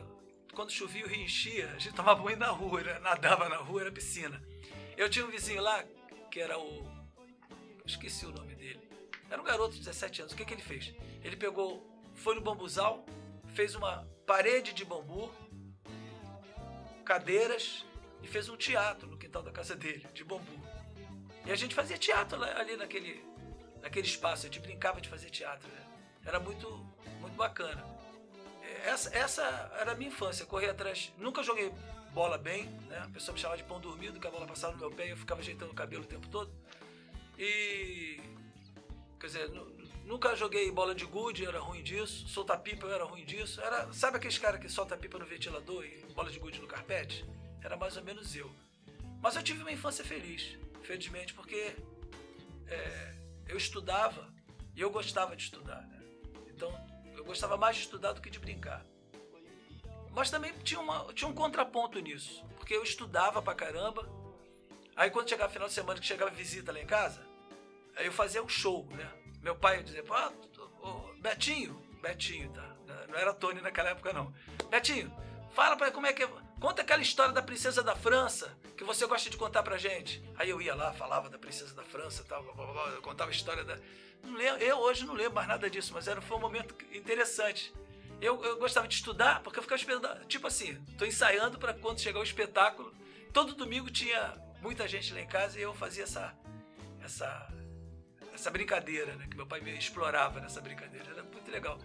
quando 0.53 0.71
chovia 0.71 1.05
o 1.05 1.09
rio 1.09 1.23
enchia, 1.23 1.71
a 1.71 1.79
gente 1.79 1.95
tomava 1.95 2.21
banho 2.21 2.37
na 2.37 2.49
rua, 2.49 2.81
né? 2.81 2.99
nadava 2.99 3.49
na 3.49 3.57
rua, 3.57 3.81
era 3.81 3.91
piscina. 3.91 4.41
Eu 4.95 5.09
tinha 5.09 5.25
um 5.25 5.31
vizinho 5.31 5.61
lá 5.61 5.83
que 6.29 6.39
era 6.39 6.59
o. 6.59 6.83
Esqueci 7.85 8.25
o 8.25 8.31
nome 8.31 8.55
dele. 8.55 8.79
Era 9.29 9.41
um 9.41 9.45
garoto 9.45 9.73
de 9.73 9.79
17 9.79 10.21
anos. 10.21 10.33
O 10.33 10.35
que, 10.37 10.45
que 10.45 10.53
ele 10.53 10.61
fez? 10.61 10.93
Ele 11.23 11.35
pegou, 11.35 11.89
foi 12.13 12.35
no 12.35 12.41
bambuzal, 12.41 13.05
fez 13.53 13.75
uma 13.75 14.07
parede 14.25 14.73
de 14.73 14.85
bambu, 14.85 15.31
cadeiras 17.01 17.85
e 18.21 18.27
fez 18.27 18.49
um 18.49 18.57
teatro 18.57 19.07
no 19.07 19.17
quintal 19.17 19.43
da 19.43 19.51
casa 19.51 19.75
dele, 19.75 20.05
de 20.13 20.23
bambu. 20.23 20.59
E 21.45 21.51
a 21.51 21.55
gente 21.55 21.73
fazia 21.73 21.97
teatro 21.97 22.41
ali 22.43 22.75
naquele, 22.77 23.23
naquele 23.81 24.07
espaço. 24.07 24.45
A 24.45 24.49
gente 24.49 24.59
brincava 24.59 25.01
de 25.01 25.09
fazer 25.09 25.29
teatro. 25.29 25.67
Né? 25.67 25.85
Era 26.25 26.39
muito, 26.39 26.69
muito 27.19 27.35
bacana. 27.35 27.83
Essa, 28.85 29.15
essa 29.15 29.71
era 29.79 29.91
a 29.91 29.95
minha 29.95 30.09
infância, 30.09 30.45
correr 30.45 30.69
atrás. 30.69 31.11
Nunca 31.17 31.43
joguei 31.43 31.71
bola 32.13 32.37
bem, 32.37 32.65
né? 32.87 32.99
A 32.99 33.09
pessoa 33.09 33.33
me 33.33 33.39
chamava 33.39 33.57
de 33.57 33.63
pão 33.63 33.79
dormido, 33.79 34.19
que 34.19 34.27
a 34.27 34.31
bola 34.31 34.45
passava 34.45 34.73
no 34.73 34.79
meu 34.79 34.91
pé 34.91 35.07
e 35.07 35.09
eu 35.11 35.17
ficava 35.17 35.41
ajeitando 35.41 35.71
o 35.71 35.75
cabelo 35.75 36.03
o 36.03 36.07
tempo 36.07 36.27
todo. 36.27 36.51
E. 37.37 38.19
Quer 39.19 39.27
dizer, 39.27 39.51
nunca 40.05 40.35
joguei 40.35 40.71
bola 40.71 40.93
de 40.93 41.05
gude, 41.05 41.45
era 41.45 41.59
ruim 41.59 41.83
disso. 41.83 42.27
Soltar 42.27 42.59
pipa, 42.59 42.85
eu 42.85 42.93
era 42.93 43.03
ruim 43.03 43.25
disso. 43.25 43.61
Era, 43.61 43.91
sabe 43.93 44.17
aqueles 44.17 44.37
caras 44.37 44.59
que 44.59 44.69
solta 44.69 44.97
pipa 44.97 45.17
no 45.17 45.25
ventilador 45.25 45.85
e 45.85 46.05
bola 46.13 46.29
de 46.29 46.39
gude 46.39 46.59
no 46.59 46.67
carpete? 46.67 47.25
Era 47.63 47.77
mais 47.77 47.97
ou 47.97 48.03
menos 48.03 48.35
eu. 48.35 48.51
Mas 49.21 49.35
eu 49.35 49.43
tive 49.43 49.61
uma 49.61 49.71
infância 49.71 50.03
feliz, 50.03 50.57
felizmente, 50.83 51.33
porque 51.33 51.75
é, 52.67 53.15
eu 53.47 53.57
estudava 53.57 54.33
e 54.75 54.81
eu 54.81 54.89
gostava 54.89 55.35
de 55.35 55.43
estudar. 55.43 55.81
Né? 55.87 56.01
Então, 56.49 56.73
eu 57.15 57.23
gostava 57.23 57.55
mais 57.55 57.75
de 57.75 57.83
estudar 57.83 58.13
do 58.13 58.21
que 58.21 58.29
de 58.29 58.39
brincar. 58.39 58.85
Mas 60.11 60.29
também 60.29 60.53
tinha, 60.63 60.79
uma, 60.79 61.13
tinha 61.13 61.29
um 61.29 61.33
contraponto 61.33 61.99
nisso, 61.99 62.43
porque 62.57 62.73
eu 62.73 62.83
estudava 62.83 63.41
pra 63.41 63.55
caramba. 63.55 64.09
Aí 64.95 65.09
quando 65.09 65.29
chegava 65.29 65.51
final 65.51 65.67
de 65.67 65.73
semana, 65.73 65.99
que 65.99 66.05
chegava 66.05 66.31
visita 66.31 66.71
lá 66.71 66.81
em 66.81 66.85
casa, 66.85 67.25
aí 67.95 68.05
eu 68.05 68.11
fazia 68.11 68.43
um 68.43 68.49
show, 68.49 68.85
né? 68.91 69.09
Meu 69.41 69.55
pai 69.55 69.81
dizia, 69.83 70.03
ah, 70.11 70.31
Betinho, 71.19 71.81
Betinho, 72.01 72.49
tá? 72.51 72.75
Não 73.07 73.17
era 73.17 73.33
Tony 73.33 73.61
naquela 73.61 73.89
época, 73.89 74.13
não. 74.13 74.33
Betinho, 74.69 75.11
fala 75.53 75.75
pra 75.75 75.91
como 75.91 76.07
é 76.07 76.13
que 76.13 76.23
é. 76.23 76.29
Conta 76.59 76.83
aquela 76.83 77.01
história 77.01 77.33
da 77.33 77.41
princesa 77.41 77.81
da 77.81 77.95
França 77.95 78.55
que 78.77 78.83
você 78.83 79.05
gosta 79.05 79.29
de 79.29 79.37
contar 79.37 79.63
pra 79.63 79.77
gente. 79.77 80.23
Aí 80.35 80.49
eu 80.49 80.61
ia 80.61 80.75
lá, 80.75 80.93
falava 80.93 81.29
da 81.29 81.37
princesa 81.37 81.73
da 81.73 81.83
França, 81.83 82.23
tal, 82.23 82.43
eu 82.95 83.01
contava 83.01 83.31
a 83.31 83.33
história 83.33 83.63
da. 83.63 83.77
Não 84.23 84.33
lembro, 84.33 84.61
eu 84.61 84.77
hoje 84.77 85.05
não 85.05 85.13
lembro 85.13 85.33
mais 85.33 85.47
nada 85.47 85.69
disso, 85.69 85.91
mas 85.93 86.07
era, 86.07 86.21
foi 86.21 86.37
um 86.37 86.39
momento 86.39 86.75
interessante. 86.91 87.73
Eu, 88.21 88.43
eu 88.43 88.57
gostava 88.57 88.87
de 88.87 88.93
estudar, 88.93 89.41
porque 89.41 89.57
eu 89.57 89.63
ficava 89.63 89.79
esperando. 89.79 90.25
Tipo 90.27 90.47
assim, 90.47 90.75
tô 90.97 91.05
ensaiando 91.05 91.57
para 91.57 91.73
quando 91.73 91.99
chegar 91.99 92.19
o 92.19 92.23
espetáculo. 92.23 92.93
Todo 93.33 93.55
domingo 93.55 93.89
tinha 93.89 94.33
muita 94.61 94.87
gente 94.87 95.11
lá 95.13 95.21
em 95.21 95.27
casa 95.27 95.57
e 95.57 95.63
eu 95.63 95.73
fazia 95.73 96.03
essa. 96.03 96.33
essa 97.03 97.50
essa 98.41 98.49
brincadeira, 98.49 99.15
né? 99.15 99.27
Que 99.29 99.37
meu 99.37 99.45
pai 99.45 99.61
me 99.61 99.71
explorava 99.77 100.39
nessa 100.39 100.59
brincadeira. 100.59 101.11
Era 101.11 101.23
muito 101.23 101.49
legal. 101.49 101.77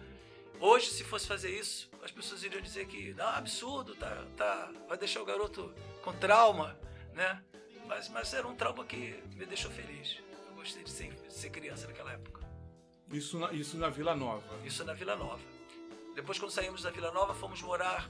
Hoje, 0.59 0.89
se 0.89 1.03
fosse 1.03 1.27
fazer 1.27 1.51
isso, 1.51 1.87
as 2.03 2.11
pessoas 2.11 2.43
iriam 2.43 2.59
dizer 2.59 2.87
que 2.87 3.13
não, 3.13 3.27
absurdo, 3.27 3.95
tá, 3.95 4.25
tá, 4.35 4.71
vai 4.89 4.97
deixar 4.97 5.21
o 5.21 5.25
garoto 5.25 5.71
com 6.03 6.11
trauma, 6.13 6.75
né? 7.13 7.43
Mas, 7.85 8.09
mas 8.09 8.33
era 8.33 8.47
um 8.47 8.55
trauma 8.55 8.83
que 8.83 9.21
me 9.35 9.45
deixou 9.45 9.69
feliz. 9.69 10.17
Eu 10.49 10.55
gostei 10.55 10.83
de 10.83 10.89
ser, 10.89 11.13
de 11.13 11.33
ser 11.33 11.51
criança 11.51 11.85
naquela 11.85 12.11
época. 12.11 12.41
Isso 13.11 13.37
na, 13.37 13.53
isso 13.53 13.77
na 13.77 13.89
Vila 13.89 14.15
Nova? 14.15 14.59
Isso 14.65 14.83
na 14.83 14.93
Vila 14.93 15.15
Nova. 15.15 15.43
Depois, 16.15 16.39
quando 16.39 16.51
saímos 16.51 16.81
da 16.81 16.89
Vila 16.89 17.11
Nova, 17.11 17.35
fomos 17.35 17.61
morar. 17.61 18.09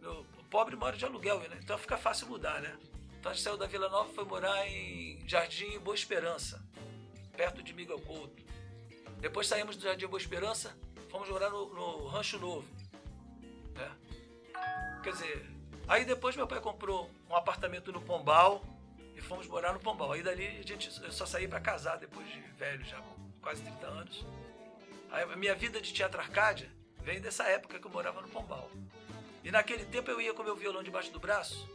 No, 0.00 0.22
o 0.38 0.44
pobre 0.48 0.74
mora 0.74 0.96
de 0.96 1.04
aluguel, 1.04 1.40
né? 1.40 1.58
Então 1.62 1.76
fica 1.76 1.98
fácil 1.98 2.28
mudar, 2.28 2.62
né? 2.62 2.78
Então 3.20 3.30
a 3.30 3.34
gente 3.34 3.44
saiu 3.44 3.58
da 3.58 3.66
Vila 3.66 3.90
Nova 3.90 4.10
e 4.10 4.14
foi 4.14 4.24
morar 4.24 4.66
em 4.66 5.22
Jardim 5.28 5.78
Boa 5.80 5.94
Esperança, 5.94 6.64
perto 7.38 7.62
de 7.62 7.72
Miguel 7.72 8.00
Couto. 8.00 8.42
Depois 9.20 9.46
saímos 9.46 9.76
do 9.76 9.82
Jardim 9.84 10.08
Boa 10.08 10.20
Esperança, 10.20 10.76
fomos 11.08 11.28
morar 11.28 11.50
no, 11.50 11.72
no 11.72 12.08
Rancho 12.08 12.36
Novo. 12.36 12.68
Né? 13.76 13.90
Quer 15.04 15.12
dizer, 15.12 15.50
aí 15.86 16.04
depois 16.04 16.34
meu 16.34 16.48
pai 16.48 16.60
comprou 16.60 17.08
um 17.30 17.36
apartamento 17.36 17.92
no 17.92 18.00
Pombal 18.00 18.64
e 19.14 19.20
fomos 19.20 19.46
morar 19.46 19.72
no 19.72 19.78
Pombal. 19.78 20.10
Aí 20.12 20.22
dali 20.22 20.48
a 20.48 20.62
gente, 20.62 20.90
eu 21.00 21.12
só 21.12 21.24
saí 21.24 21.46
para 21.46 21.60
casar 21.60 21.96
depois 21.96 22.28
de 22.28 22.40
velho, 22.40 22.84
já 22.84 23.00
quase 23.40 23.62
30 23.62 23.86
anos. 23.86 24.26
Aí, 25.12 25.22
a 25.22 25.36
minha 25.36 25.54
vida 25.54 25.80
de 25.80 25.92
teatro 25.92 26.20
Arcádia 26.20 26.68
Vem 27.08 27.20
dessa 27.20 27.44
época 27.44 27.78
que 27.78 27.86
eu 27.86 27.90
morava 27.90 28.20
no 28.20 28.28
Pombal. 28.28 28.70
E 29.42 29.50
naquele 29.50 29.84
tempo 29.86 30.10
eu 30.10 30.20
ia 30.20 30.34
com 30.34 30.42
meu 30.42 30.54
violão 30.54 30.82
debaixo 30.82 31.10
do 31.10 31.18
braço 31.18 31.66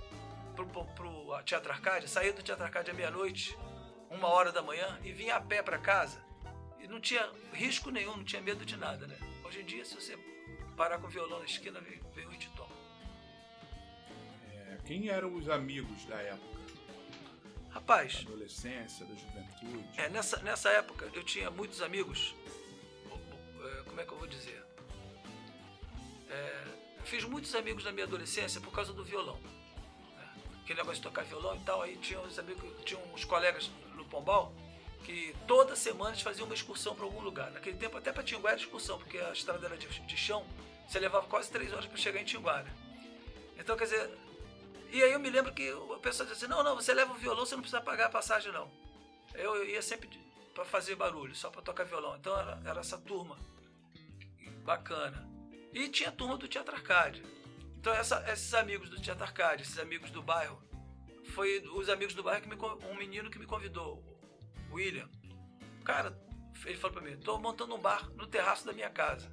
pro, 0.55 0.67
pro, 0.67 1.41
Teatro 1.43 1.71
Arcádia, 1.71 2.07
saía 2.07 2.31
do 2.31 2.43
Teatro 2.43 2.63
Arcádia 2.63 2.93
meia-noite, 2.93 3.57
uma 4.13 4.27
hora 4.27 4.51
da 4.51 4.61
manhã, 4.61 4.99
e 5.03 5.11
vinha 5.11 5.35
a 5.35 5.41
pé 5.41 5.61
para 5.61 5.77
casa. 5.77 6.23
E 6.79 6.87
não 6.87 6.99
tinha 6.99 7.29
risco 7.53 7.89
nenhum, 7.89 8.17
não 8.17 8.23
tinha 8.23 8.41
medo 8.41 8.65
de 8.65 8.77
nada, 8.77 9.07
né? 9.07 9.17
Hoje 9.43 9.61
em 9.61 9.65
dia, 9.65 9.83
se 9.83 9.95
você 9.95 10.17
parar 10.75 10.99
com 10.99 11.07
o 11.07 11.09
violão 11.09 11.39
na 11.39 11.45
esquina, 11.45 11.79
vem, 11.81 11.99
vem 12.13 12.27
um 12.27 12.33
e 12.33 12.37
te 12.37 12.49
toma. 12.51 12.73
É, 14.51 14.77
quem 14.85 15.09
eram 15.09 15.33
os 15.35 15.49
amigos 15.49 16.05
da 16.05 16.15
época? 16.15 16.53
Rapaz. 17.69 18.23
Da 18.23 18.31
adolescência, 18.31 19.05
da 19.05 19.15
juventude. 19.15 19.99
É, 19.99 20.09
nessa, 20.09 20.37
nessa 20.41 20.69
época 20.69 21.09
eu 21.13 21.23
tinha 21.23 21.49
muitos 21.49 21.81
amigos. 21.81 22.35
É, 23.09 23.83
como 23.83 23.99
é 23.99 24.05
que 24.05 24.11
eu 24.11 24.17
vou 24.17 24.27
dizer? 24.27 24.63
É, 26.29 26.65
fiz 27.03 27.23
muitos 27.23 27.53
amigos 27.55 27.83
na 27.83 27.91
minha 27.91 28.05
adolescência 28.05 28.61
por 28.61 28.71
causa 28.71 28.93
do 28.93 29.03
violão. 29.03 29.39
Aquele 30.73 30.87
negócio 30.87 31.03
de 31.03 31.07
tocar 31.07 31.23
violão 31.23 31.55
e 31.55 31.59
tal, 31.59 31.83
aí 31.83 31.95
tinha 31.97 32.19
uns 32.19 32.39
amigos, 32.39 32.83
tinha 32.83 32.99
uns 33.13 33.23
colegas 33.23 33.69
no 33.95 34.03
Pombal 34.05 34.51
que 35.03 35.35
toda 35.45 35.75
semana 35.75 36.11
eles 36.11 36.23
faziam 36.23 36.45
uma 36.45 36.55
excursão 36.55 36.95
para 36.95 37.05
algum 37.05 37.21
lugar. 37.21 37.51
Naquele 37.51 37.77
tempo 37.77 37.95
até 37.95 38.11
para 38.11 38.23
Tinguara 38.23 38.55
era 38.55 38.65
excursão, 38.65 38.97
porque 38.97 39.19
a 39.19 39.31
estrada 39.31 39.67
era 39.67 39.77
de, 39.77 39.87
de 39.87 40.17
chão, 40.17 40.43
você 40.87 40.97
levava 40.97 41.27
quase 41.27 41.51
três 41.51 41.71
horas 41.71 41.85
para 41.85 41.95
chegar 41.97 42.19
em 42.19 42.25
Tinguara. 42.25 42.73
Então, 43.55 43.77
quer 43.77 43.83
dizer, 43.83 44.09
e 44.91 45.03
aí 45.03 45.11
eu 45.11 45.19
me 45.19 45.29
lembro 45.29 45.53
que 45.53 45.71
o 45.71 45.99
pessoal 45.99 46.27
dizia 46.27 46.47
assim, 46.47 46.55
não, 46.55 46.63
não, 46.63 46.75
você 46.75 46.91
leva 46.91 47.13
o 47.13 47.17
violão, 47.17 47.45
você 47.45 47.53
não 47.53 47.61
precisa 47.61 47.81
pagar 47.81 48.07
a 48.07 48.09
passagem 48.09 48.51
não. 48.51 48.71
Eu 49.35 49.63
ia 49.69 49.81
sempre 49.81 50.09
para 50.55 50.65
fazer 50.65 50.95
barulho, 50.95 51.35
só 51.35 51.51
para 51.51 51.61
tocar 51.61 51.83
violão. 51.83 52.15
Então 52.15 52.35
era, 52.35 52.59
era 52.65 52.79
essa 52.79 52.97
turma 52.97 53.37
bacana. 54.63 55.29
E 55.71 55.87
tinha 55.89 56.09
a 56.09 56.13
turma 56.13 56.35
do 56.35 56.47
Teatro 56.47 56.73
Arcádia. 56.73 57.23
Então 57.83 57.93
essa, 57.93 58.23
esses 58.31 58.53
amigos 58.53 58.89
do 58.89 58.97
Teatro 58.97 59.25
Arcádia, 59.25 59.61
esses 59.61 59.77
amigos 59.77 60.09
do 60.09 60.23
bairro, 60.23 60.57
foi 61.31 61.59
os 61.75 61.89
amigos 61.89 62.13
do 62.13 62.23
bairro 62.23 62.41
que 62.41 62.47
me, 62.47 62.55
um 62.89 62.95
menino 62.95 63.29
que 63.29 63.37
me 63.37 63.45
convidou, 63.45 64.01
o 64.71 64.75
William. 64.75 65.09
Cara, 65.83 66.17
ele 66.65 66.77
falou 66.77 66.93
para 66.93 67.03
mim: 67.03 67.17
"Tô 67.17 67.37
montando 67.37 67.75
um 67.75 67.77
bar 67.77 68.09
no 68.11 68.25
terraço 68.25 68.65
da 68.65 68.71
minha 68.71 68.89
casa. 68.89 69.29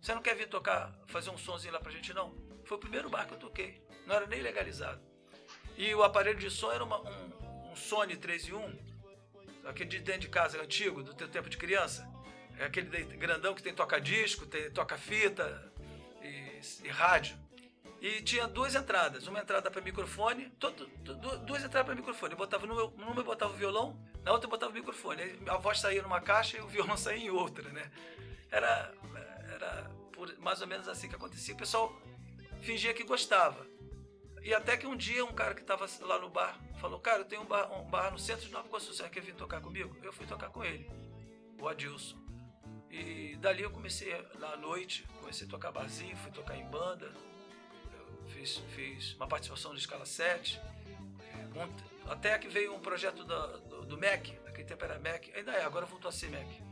Você 0.00 0.14
não 0.14 0.22
quer 0.22 0.34
vir 0.34 0.48
tocar, 0.48 0.98
fazer 1.08 1.28
um 1.28 1.36
sonzinho 1.36 1.74
lá 1.74 1.78
pra 1.78 1.92
gente 1.92 2.14
não?" 2.14 2.34
Foi 2.64 2.78
o 2.78 2.80
primeiro 2.80 3.10
bar 3.10 3.26
que 3.26 3.34
eu 3.34 3.38
toquei. 3.38 3.86
Não 4.06 4.14
era 4.14 4.26
nem 4.26 4.40
legalizado. 4.40 5.02
E 5.76 5.94
o 5.94 6.02
aparelho 6.02 6.38
de 6.38 6.50
som 6.50 6.72
era 6.72 6.82
uma, 6.82 6.98
um, 7.02 7.72
um 7.72 7.76
Sony 7.76 8.16
3 8.16 8.48
em 8.48 8.52
1, 8.54 8.78
aquele 9.66 9.90
de 9.90 9.98
dentro 9.98 10.22
de 10.22 10.28
casa 10.30 10.58
antigo, 10.62 11.02
do 11.02 11.12
teu 11.12 11.28
tempo 11.28 11.50
de 11.50 11.58
criança. 11.58 12.10
É 12.58 12.64
aquele 12.64 13.04
grandão 13.18 13.54
que 13.54 13.62
tem 13.62 13.74
toca-disco, 13.74 14.46
toca-fita 14.72 15.70
e, 16.22 16.86
e, 16.86 16.88
rádio. 16.88 17.44
E 18.00 18.20
tinha 18.22 18.46
duas 18.46 18.74
entradas, 18.74 19.26
uma 19.26 19.40
entrada 19.40 19.70
para 19.70 19.80
microfone, 19.80 20.50
todo, 20.58 20.86
duas 21.46 21.64
entradas 21.64 21.86
para 21.86 21.94
microfone. 21.94 22.32
Eu 22.32 22.38
botava 22.38 22.66
numa, 22.66 22.86
numa 22.90 23.20
eu 23.20 23.24
botava 23.24 23.52
o 23.52 23.56
violão, 23.56 23.98
na 24.22 24.32
outra 24.32 24.46
eu 24.46 24.50
botava 24.50 24.70
o 24.70 24.74
microfone. 24.74 25.38
A 25.48 25.56
voz 25.56 25.80
saía 25.80 26.02
numa 26.02 26.20
caixa 26.20 26.58
e 26.58 26.60
o 26.60 26.68
violão 26.68 26.96
saía 26.98 27.24
em 27.24 27.30
outra, 27.30 27.68
né? 27.70 27.90
Era, 28.50 28.92
era 29.52 29.90
mais 30.38 30.60
ou 30.60 30.66
menos 30.66 30.88
assim 30.88 31.08
que 31.08 31.14
acontecia. 31.14 31.54
O 31.54 31.56
pessoal 31.56 32.00
fingia 32.60 32.92
que 32.92 33.04
gostava. 33.04 33.66
E 34.42 34.54
até 34.54 34.76
que 34.76 34.86
um 34.86 34.96
dia 34.96 35.24
um 35.24 35.32
cara 35.32 35.54
que 35.54 35.62
estava 35.62 35.86
lá 36.02 36.18
no 36.18 36.28
bar 36.28 36.56
falou: 36.80 37.00
Cara, 37.00 37.20
eu 37.20 37.24
tenho 37.24 37.42
um 37.42 37.46
bar, 37.46 37.72
um 37.72 37.84
bar 37.84 38.12
no 38.12 38.18
centro 38.18 38.46
de 38.46 38.52
Nova 38.52 38.68
Construção, 38.68 39.08
quer 39.08 39.20
vir 39.20 39.34
tocar 39.34 39.60
comigo? 39.60 39.96
Eu 40.02 40.12
fui 40.12 40.26
tocar 40.26 40.50
com 40.50 40.64
ele, 40.64 40.88
o 41.58 41.66
Adilson. 41.66 42.16
E 42.90 43.36
dali 43.40 43.62
eu 43.62 43.70
comecei 43.70 44.14
na 44.38 44.56
noite, 44.56 45.04
comecei 45.20 45.46
a 45.46 45.50
tocar 45.50 45.72
barzinho, 45.72 46.16
fui 46.16 46.30
tocar 46.30 46.56
em 46.56 46.64
banda, 46.66 47.12
fiz, 48.46 48.62
fiz 48.74 49.14
uma 49.14 49.26
participação 49.26 49.74
de 49.74 49.80
escala 49.80 50.06
7. 50.06 50.60
Um, 51.56 52.10
até 52.10 52.38
que 52.38 52.48
veio 52.48 52.74
um 52.74 52.80
projeto 52.80 53.24
do, 53.24 53.60
do, 53.60 53.86
do, 53.86 53.98
MEC, 53.98 54.38
naquele 54.44 54.66
tempo 54.66 54.84
era 54.84 54.98
MEC, 54.98 55.32
ainda 55.34 55.52
é, 55.52 55.64
agora 55.64 55.86
voltou 55.86 56.08
a 56.08 56.12
ser 56.12 56.30
MEC. 56.30 56.62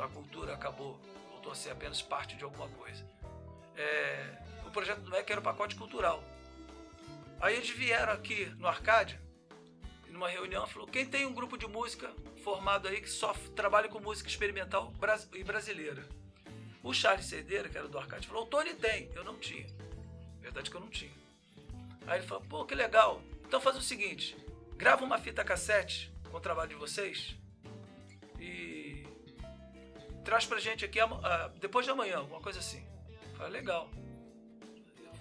A 0.00 0.08
cultura 0.08 0.54
acabou, 0.54 1.00
voltou 1.30 1.52
a 1.52 1.54
ser 1.54 1.70
apenas 1.70 2.00
parte 2.02 2.36
de 2.36 2.44
alguma 2.44 2.68
coisa. 2.68 3.04
É, 3.76 4.38
o 4.66 4.70
projeto 4.70 5.00
do 5.00 5.10
MEC 5.10 5.30
era 5.30 5.40
o 5.40 5.44
pacote 5.44 5.74
cultural. 5.74 6.22
Aí 7.40 7.56
eles 7.56 7.70
vieram 7.70 8.12
aqui 8.12 8.46
no 8.56 8.66
Arcádia, 8.66 9.20
numa 10.08 10.28
reunião, 10.28 10.66
falou: 10.66 10.86
quem 10.86 11.04
tem 11.04 11.26
um 11.26 11.34
grupo 11.34 11.58
de 11.58 11.66
música 11.66 12.12
formado 12.42 12.88
aí 12.88 13.00
que 13.00 13.10
só 13.10 13.34
trabalha 13.54 13.88
com 13.88 13.98
música 13.98 14.28
experimental 14.28 14.92
e 15.34 15.42
brasileira? 15.42 16.06
O 16.82 16.94
Charles 16.94 17.26
Cedeira, 17.26 17.68
que 17.68 17.76
era 17.76 17.88
do 17.88 17.98
Arcade, 17.98 18.28
falou: 18.28 18.44
o 18.44 18.46
Tony 18.46 18.74
tem. 18.74 19.10
Eu 19.14 19.24
não 19.24 19.36
tinha. 19.38 19.66
Verdade 20.46 20.70
que 20.70 20.76
eu 20.76 20.80
não 20.80 20.88
tinha. 20.88 21.10
Aí 22.06 22.20
ele 22.20 22.26
falou: 22.26 22.44
pô, 22.44 22.64
que 22.64 22.72
legal. 22.72 23.20
Então 23.44 23.60
faz 23.60 23.76
o 23.76 23.82
seguinte: 23.82 24.36
grava 24.76 25.04
uma 25.04 25.18
fita 25.18 25.44
cassete 25.44 26.12
com 26.30 26.36
o 26.36 26.40
trabalho 26.40 26.68
de 26.68 26.76
vocês 26.76 27.34
e 28.38 29.04
traz 30.24 30.46
pra 30.46 30.60
gente 30.60 30.84
aqui 30.84 31.00
depois 31.58 31.84
de 31.84 31.90
amanhã, 31.90 32.18
alguma 32.18 32.40
coisa 32.40 32.60
assim. 32.60 32.86
Falei: 33.36 33.54
legal. 33.54 33.90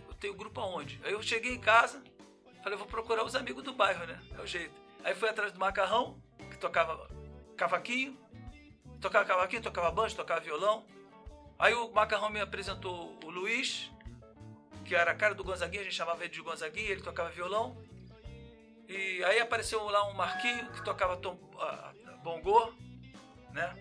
Eu 0.08 0.13
tenho 0.13 0.36
grupo 0.36 0.62
aonde? 0.62 1.01
Aí 1.03 1.13
eu 1.13 1.24
cheguei 1.24 1.55
em 1.55 1.60
casa, 1.60 2.03
falei: 2.62 2.77
vou 2.77 2.88
procurar 2.88 3.24
os 3.24 3.34
amigos 3.34 3.63
do 3.63 3.74
bairro, 3.74 4.05
né? 4.05 4.22
É 4.38 4.41
o 4.41 4.46
jeito. 4.46 4.75
Aí 5.03 5.15
fui 5.15 5.27
atrás 5.27 5.51
do 5.51 5.60
macarrão, 5.60 6.22
que 6.51 6.58
tocava 6.60 7.10
cavaquinho, 7.58 8.15
tocava 9.01 9.25
cavaquinho, 9.25 9.63
tocava 9.63 9.89
banjo, 9.89 10.15
tocava 10.15 10.39
violão. 10.39 10.86
Aí 11.58 11.74
o 11.74 11.91
macarrão 11.91 12.29
me 12.29 12.39
apresentou 12.39 13.17
o 13.24 13.29
Luiz, 13.32 13.89
que 14.86 14.96
era 14.96 15.12
a 15.12 15.15
cara 15.15 15.34
do 15.34 15.44
Gonzaguinha, 15.44 15.82
a 15.82 15.84
gente 15.84 15.96
chamava 15.96 16.24
ele 16.24 16.34
de 16.34 16.42
Gonzaguinha, 16.42 16.92
ele 16.92 17.01
tocava 17.01 17.30
violão. 17.30 17.75
E 18.88 19.24
aí 19.24 19.39
apareceu 19.39 19.84
lá 19.86 20.08
um 20.08 20.13
Marquinho, 20.13 20.72
que 20.72 20.84
tocava 20.84 21.18
tom, 21.18 21.36
bongô, 22.24 22.72
né? 23.51 23.75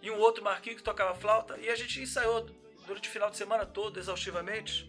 E 0.00 0.10
um 0.10 0.18
outro 0.18 0.42
Marquinho 0.42 0.76
que 0.76 0.82
tocava 0.82 1.14
flauta. 1.14 1.58
E 1.58 1.68
a 1.68 1.76
gente 1.76 2.00
ensaiou 2.00 2.46
durante 2.86 3.08
o 3.08 3.12
final 3.12 3.30
de 3.30 3.36
semana 3.36 3.66
todo, 3.66 3.98
exaustivamente, 3.98 4.88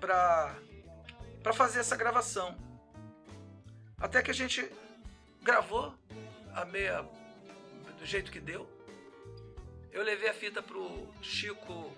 para 0.00 0.54
para 1.42 1.52
fazer 1.52 1.78
essa 1.78 1.94
gravação. 1.94 2.56
Até 4.00 4.20
que 4.20 4.32
a 4.32 4.34
gente 4.34 4.68
gravou 5.40 5.94
a 6.52 6.64
meia 6.64 7.02
do 8.00 8.04
jeito 8.04 8.32
que 8.32 8.40
deu. 8.40 8.68
Eu 9.92 10.02
levei 10.02 10.28
a 10.28 10.34
fita 10.34 10.60
pro 10.60 11.08
Chico 11.22 11.96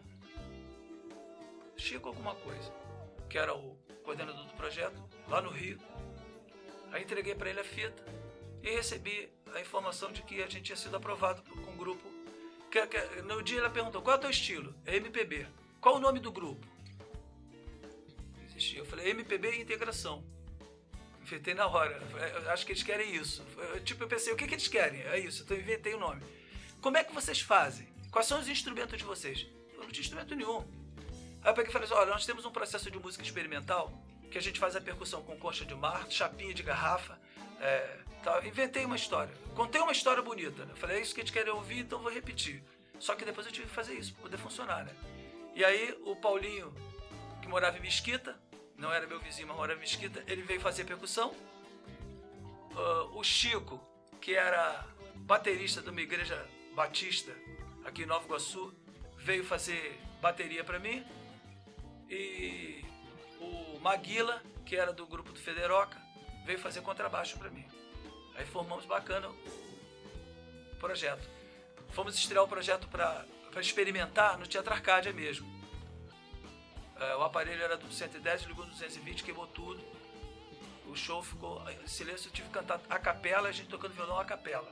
Chico 1.78 2.08
alguma 2.08 2.34
coisa, 2.34 2.72
que 3.30 3.38
era 3.38 3.54
o 3.54 3.76
coordenador 4.02 4.44
do 4.44 4.52
projeto, 4.54 5.00
lá 5.28 5.40
no 5.40 5.50
Rio. 5.50 5.78
Aí 6.90 7.04
entreguei 7.04 7.34
para 7.34 7.48
ele 7.48 7.60
a 7.60 7.64
fita 7.64 8.04
e 8.62 8.70
recebi 8.70 9.30
a 9.54 9.60
informação 9.60 10.10
de 10.12 10.22
que 10.22 10.42
a 10.42 10.48
gente 10.48 10.62
tinha 10.62 10.76
sido 10.76 10.96
aprovado 10.96 11.40
com 11.42 11.70
um 11.70 11.76
grupo. 11.76 12.02
Que, 12.70 12.84
que, 12.86 13.22
no 13.22 13.42
dia 13.42 13.60
ela 13.60 13.70
perguntou: 13.70 14.02
qual 14.02 14.16
é 14.16 14.18
o 14.18 14.20
teu 14.20 14.30
estilo? 14.30 14.74
É 14.84 14.96
MPB. 14.96 15.46
Qual 15.80 15.96
o 15.96 16.00
nome 16.00 16.18
do 16.18 16.32
grupo? 16.32 16.66
Eu 18.74 18.84
falei: 18.84 19.10
MPB 19.10 19.60
Integração. 19.60 20.24
Inventei 21.22 21.54
na 21.54 21.66
hora. 21.66 22.02
Acho 22.52 22.66
que 22.66 22.72
eles 22.72 22.82
querem 22.82 23.14
isso. 23.14 23.44
Tipo, 23.84 24.02
eu 24.02 24.08
pensei: 24.08 24.32
o 24.32 24.36
que, 24.36 24.48
que 24.48 24.54
eles 24.54 24.66
querem? 24.66 25.00
É 25.02 25.18
isso. 25.18 25.44
Então 25.44 25.56
inventei 25.56 25.94
o 25.94 25.98
nome. 25.98 26.22
Como 26.80 26.96
é 26.96 27.04
que 27.04 27.14
vocês 27.14 27.40
fazem? 27.40 27.86
Quais 28.10 28.26
são 28.26 28.40
os 28.40 28.48
instrumentos 28.48 28.98
de 28.98 29.04
vocês? 29.04 29.46
Eu 29.74 29.82
não 29.82 29.88
tinha 29.88 30.00
instrumento 30.00 30.34
nenhum. 30.34 30.66
Aí 31.42 31.50
eu 31.50 31.54
peguei 31.54 31.70
e 31.70 31.72
falei 31.72 31.86
assim: 31.86 31.94
olha, 31.94 32.10
nós 32.10 32.26
temos 32.26 32.44
um 32.44 32.50
processo 32.50 32.90
de 32.90 32.98
música 32.98 33.22
experimental 33.22 33.92
que 34.30 34.38
a 34.38 34.42
gente 34.42 34.58
faz 34.58 34.76
a 34.76 34.80
percussão 34.80 35.22
com 35.22 35.36
concha 35.38 35.64
de 35.64 35.74
mar, 35.74 36.06
chapinha 36.10 36.52
de 36.52 36.62
garrafa. 36.62 37.18
É, 37.60 37.98
tá, 38.22 38.46
inventei 38.46 38.84
uma 38.84 38.96
história. 38.96 39.32
Contei 39.54 39.80
uma 39.80 39.92
história 39.92 40.22
bonita. 40.22 40.64
Né? 40.64 40.74
Falei, 40.76 40.98
é 40.98 41.00
isso 41.00 41.14
que 41.14 41.20
a 41.20 41.24
gente 41.24 41.32
quer 41.32 41.48
ouvir, 41.48 41.80
então 41.80 42.00
vou 42.00 42.12
repetir. 42.12 42.62
Só 42.98 43.14
que 43.14 43.24
depois 43.24 43.46
eu 43.46 43.52
tive 43.52 43.66
que 43.66 43.74
fazer 43.74 43.94
isso 43.94 44.12
para 44.14 44.22
poder 44.22 44.36
funcionar, 44.38 44.84
né? 44.84 44.92
E 45.54 45.64
aí 45.64 45.96
o 46.04 46.14
Paulinho, 46.16 46.72
que 47.40 47.48
morava 47.48 47.78
em 47.78 47.80
Mesquita, 47.80 48.38
não 48.76 48.92
era 48.92 49.06
meu 49.06 49.18
vizinho, 49.18 49.48
mas 49.48 49.56
morava 49.56 49.78
em 49.78 49.80
Mesquita, 49.80 50.22
ele 50.26 50.42
veio 50.42 50.60
fazer 50.60 50.84
percussão. 50.84 51.34
Uh, 52.72 53.18
o 53.18 53.24
Chico, 53.24 53.80
que 54.20 54.34
era 54.34 54.84
baterista 55.16 55.80
de 55.80 55.90
uma 55.90 56.00
igreja 56.00 56.46
batista 56.74 57.34
aqui 57.84 58.02
em 58.02 58.06
Nova 58.06 58.24
Iguaçu, 58.24 58.72
veio 59.16 59.44
fazer 59.44 59.98
bateria 60.20 60.62
para 60.62 60.78
mim. 60.78 61.04
E 62.08 62.84
o 63.40 63.78
Maguila, 63.80 64.42
que 64.64 64.76
era 64.76 64.92
do 64.92 65.06
grupo 65.06 65.32
do 65.32 65.38
Federoca, 65.38 66.00
veio 66.44 66.58
fazer 66.58 66.80
contrabaixo 66.80 67.38
para 67.38 67.50
mim. 67.50 67.66
Aí 68.34 68.46
formamos 68.46 68.86
bacana 68.86 69.28
o 69.28 70.76
projeto. 70.78 71.28
Fomos 71.90 72.14
estrear 72.14 72.44
o 72.44 72.48
projeto 72.48 72.88
para 72.88 73.26
experimentar 73.56 74.38
no 74.38 74.46
Teatro 74.46 74.72
Arcádia 74.72 75.12
mesmo. 75.12 75.46
É, 77.00 77.14
o 77.16 77.22
aparelho 77.22 77.62
era 77.62 77.76
do 77.76 77.90
110, 77.92 78.42
ligou 78.42 78.64
no 78.64 78.72
220, 78.72 79.22
queimou 79.22 79.46
tudo. 79.46 79.82
O 80.86 80.96
show 80.96 81.22
ficou 81.22 81.62
em 81.70 81.86
silêncio, 81.86 82.28
eu 82.28 82.32
tive 82.32 82.48
que 82.48 82.54
cantar 82.54 82.80
a 82.88 82.98
capela, 82.98 83.48
a 83.48 83.52
gente 83.52 83.68
tocando 83.68 83.92
violão 83.92 84.18
a 84.18 84.24
capela. 84.24 84.70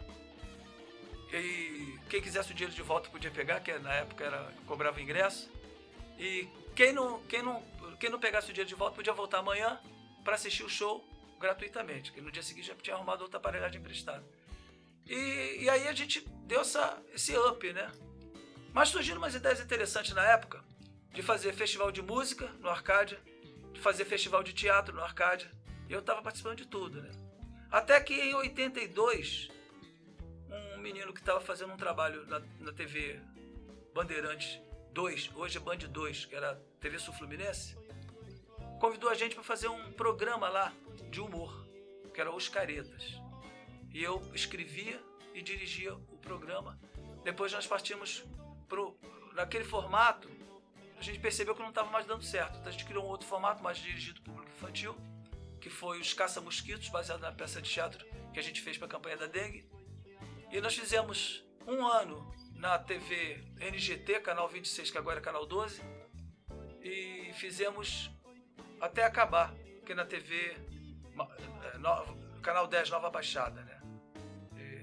E 1.32 1.98
quem 2.08 2.22
quisesse 2.22 2.52
o 2.52 2.54
dinheiro 2.54 2.74
de 2.74 2.82
volta 2.82 3.10
podia 3.10 3.30
pegar, 3.30 3.60
que 3.60 3.72
na 3.78 3.92
época 3.92 4.24
era 4.24 4.52
cobrava 4.66 5.00
ingresso. 5.00 5.50
E 6.18 6.48
quem 6.76 6.92
não, 6.92 7.22
quem 7.22 7.42
não, 7.42 7.62
quem 7.98 8.10
não 8.10 8.20
pegasse 8.20 8.50
o 8.50 8.52
dinheiro 8.52 8.68
de 8.68 8.74
volta 8.74 8.94
podia 8.94 9.12
voltar 9.14 9.38
amanhã 9.38 9.80
para 10.22 10.34
assistir 10.34 10.62
o 10.62 10.68
show 10.68 11.02
gratuitamente, 11.40 12.12
que 12.12 12.20
no 12.20 12.30
dia 12.30 12.42
seguinte 12.42 12.66
já 12.66 12.74
tinha 12.74 12.94
arrumado 12.94 13.22
outra 13.22 13.38
aparelhagem 13.38 13.80
emprestada. 13.80 14.22
E, 15.06 15.62
e 15.62 15.70
aí 15.70 15.88
a 15.88 15.92
gente 15.94 16.20
deu 16.46 16.60
essa, 16.60 17.02
esse 17.14 17.36
up, 17.36 17.72
né? 17.72 17.90
Mas 18.74 18.90
surgiram 18.90 19.18
umas 19.18 19.34
ideias 19.34 19.58
interessantes 19.60 20.12
na 20.12 20.24
época 20.24 20.62
de 21.12 21.22
fazer 21.22 21.54
festival 21.54 21.90
de 21.90 22.02
música 22.02 22.46
no 22.60 22.68
Arcádia, 22.68 23.18
de 23.72 23.80
fazer 23.80 24.04
festival 24.04 24.42
de 24.42 24.52
teatro 24.52 24.94
no 24.94 25.02
Arcádia. 25.02 25.50
Eu 25.88 26.00
estava 26.00 26.20
participando 26.20 26.58
de 26.58 26.66
tudo, 26.66 27.00
né? 27.00 27.10
Até 27.70 27.98
que 28.00 28.12
em 28.12 28.34
82, 28.34 29.48
um 30.74 30.78
menino 30.78 31.14
que 31.14 31.20
estava 31.20 31.40
fazendo 31.40 31.72
um 31.72 31.76
trabalho 31.76 32.26
na, 32.26 32.40
na 32.60 32.72
TV 32.72 33.18
Bandeirantes 33.94 34.60
2, 34.96 35.32
hoje 35.34 35.58
é 35.58 35.60
Band 35.60 35.76
2, 35.76 36.24
que 36.24 36.34
era 36.34 36.54
TV 36.80 36.98
Sul 36.98 37.12
Fluminense, 37.12 37.76
convidou 38.80 39.10
a 39.10 39.14
gente 39.14 39.34
para 39.34 39.44
fazer 39.44 39.68
um 39.68 39.92
programa 39.92 40.48
lá 40.48 40.72
de 41.10 41.20
humor, 41.20 41.68
que 42.14 42.18
era 42.18 42.34
Os 42.34 42.48
Caretas. 42.48 43.20
E 43.92 44.02
eu 44.02 44.22
escrevia 44.34 44.98
e 45.34 45.42
dirigia 45.42 45.94
o 45.94 46.16
programa. 46.16 46.80
Depois 47.22 47.52
nós 47.52 47.66
partimos 47.66 48.24
pro 48.66 48.96
naquele 49.34 49.64
formato, 49.64 50.30
a 50.96 51.02
gente 51.02 51.18
percebeu 51.18 51.54
que 51.54 51.60
não 51.60 51.68
estava 51.68 51.90
mais 51.90 52.06
dando 52.06 52.24
certo. 52.24 52.56
Então 52.56 52.68
a 52.68 52.70
gente 52.70 52.86
criou 52.86 53.04
um 53.04 53.08
outro 53.08 53.28
formato 53.28 53.62
mais 53.62 53.76
dirigido 53.76 54.22
para 54.22 54.30
o 54.30 54.34
público 54.36 54.56
infantil, 54.56 54.96
que 55.60 55.68
foi 55.68 56.00
os 56.00 56.14
Caça-Mosquitos, 56.14 56.88
baseado 56.88 57.20
na 57.20 57.32
peça 57.32 57.60
de 57.60 57.68
teatro 57.68 58.02
que 58.32 58.40
a 58.40 58.42
gente 58.42 58.62
fez 58.62 58.78
para 58.78 58.86
a 58.86 58.90
campanha 58.90 59.18
da 59.18 59.26
dengue. 59.26 59.68
E 60.50 60.58
nós 60.58 60.74
fizemos 60.74 61.44
um 61.66 61.86
ano 61.86 62.34
na 62.58 62.78
TV 62.78 63.44
NGT, 63.60 64.20
canal 64.20 64.48
26, 64.48 64.90
que 64.90 64.98
agora 64.98 65.18
é 65.18 65.22
canal 65.22 65.46
12, 65.46 65.82
e 66.82 67.32
fizemos 67.34 68.10
até 68.80 69.04
acabar, 69.04 69.54
que 69.84 69.94
na 69.94 70.04
TV 70.04 70.56
é, 71.74 71.78
no, 71.78 72.40
canal 72.40 72.66
10 72.66 72.90
Nova 72.90 73.10
Baixada, 73.10 73.62
né? 73.62 73.76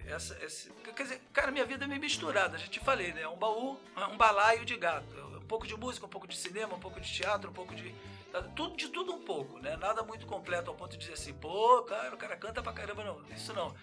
essa, 0.07 0.38
esse, 0.43 0.69
quer 0.95 1.03
dizer, 1.03 1.21
cara, 1.31 1.51
minha 1.51 1.65
vida 1.65 1.86
é 1.86 1.88
meio 1.88 2.01
misturada, 2.01 2.57
já 2.57 2.67
te 2.67 2.79
falei, 2.79 3.13
né? 3.13 3.27
Um 3.27 3.38
baú, 3.38 3.79
um 4.12 4.17
balaio 4.17 4.65
de 4.65 4.75
gato. 4.77 5.05
Um 5.38 5.45
pouco 5.45 5.67
de 5.67 5.75
música, 5.75 6.05
um 6.05 6.09
pouco 6.09 6.27
de 6.27 6.38
cinema, 6.38 6.75
um 6.75 6.79
pouco 6.79 6.99
de 6.99 7.12
teatro, 7.12 7.49
um 7.49 7.53
pouco 7.53 7.75
de. 7.75 7.93
Tudo, 8.56 8.76
de 8.76 8.89
tudo 8.89 9.13
um 9.13 9.24
pouco, 9.24 9.60
né? 9.60 9.78
Nada 9.78 10.02
muito 10.02 10.26
completo 10.26 10.72
ao 10.72 10.76
ponto 10.76 10.91
de 10.93 10.98
dizer 10.98 11.13
assim, 11.13 11.34
pô, 11.34 11.84
cara, 11.84 12.15
o 12.15 12.17
cara 12.17 12.36
canta 12.36 12.63
pra 12.63 12.74
caramba, 12.74 13.04
não. 13.04 13.22
Isso 13.30 13.54
não. 13.54 13.76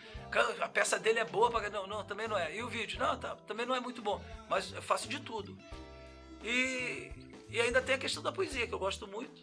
A 0.61 0.69
peça 0.69 0.99
dele 0.99 1.21
é 1.21 1.25
boa 1.25 1.51
pra 1.51 1.71
Não, 1.71 1.87
não, 1.87 2.05
também 2.05 2.27
não 2.27 2.37
é. 2.37 2.57
E 2.57 2.63
o 2.63 2.69
vídeo? 2.69 2.99
Não, 2.99 3.17
tá, 3.19 3.37
também 3.37 3.65
não 3.65 3.77
é 3.77 3.81
muito 3.81 4.03
bom. 4.03 4.21
Mas 4.49 4.73
eu 4.73 4.83
faço 4.83 5.09
de 5.09 5.21
tudo. 5.21 5.57
E, 6.43 7.13
e 7.49 7.61
ainda 7.61 7.81
tem 7.81 7.95
a 7.95 7.99
questão 7.99 8.23
da 8.23 8.33
poesia, 8.33 8.67
que 8.67 8.75
eu 8.75 8.79
gosto 8.79 9.07
muito, 9.07 9.41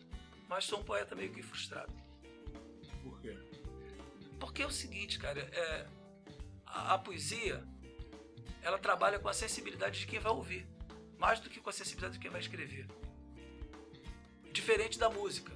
mas 0.50 0.65
sou 0.65 0.80
um 0.80 0.84
poeta 0.84 1.15
meio 1.15 1.32
que 1.32 1.41
frustrado. 1.41 1.93
Por 3.02 3.22
quê? 3.22 3.38
Porque 4.39 4.62
é 4.62 4.67
o 4.67 4.72
seguinte, 4.72 5.17
cara, 5.17 5.39
é, 5.39 5.88
a, 6.65 6.96
a 6.96 6.98
poesia 6.98 7.63
ela 8.62 8.78
trabalha 8.78 9.20
com 9.20 9.30
a 9.30 9.34
sensibilidade 9.34 10.00
de 10.00 10.08
quem 10.08 10.20
vai 10.20 10.34
ouvir, 10.34 10.67
mais 11.17 11.39
do 11.39 11.50
que 11.50 11.62
com 11.62 11.70
a 11.70 11.74
sensibilidade 11.74 12.15
de 12.15 12.20
quem 12.20 12.30
vai 12.30 12.41
escrever. 12.41 12.86
Diferente 14.51 14.97
da 14.97 15.10
música. 15.10 15.51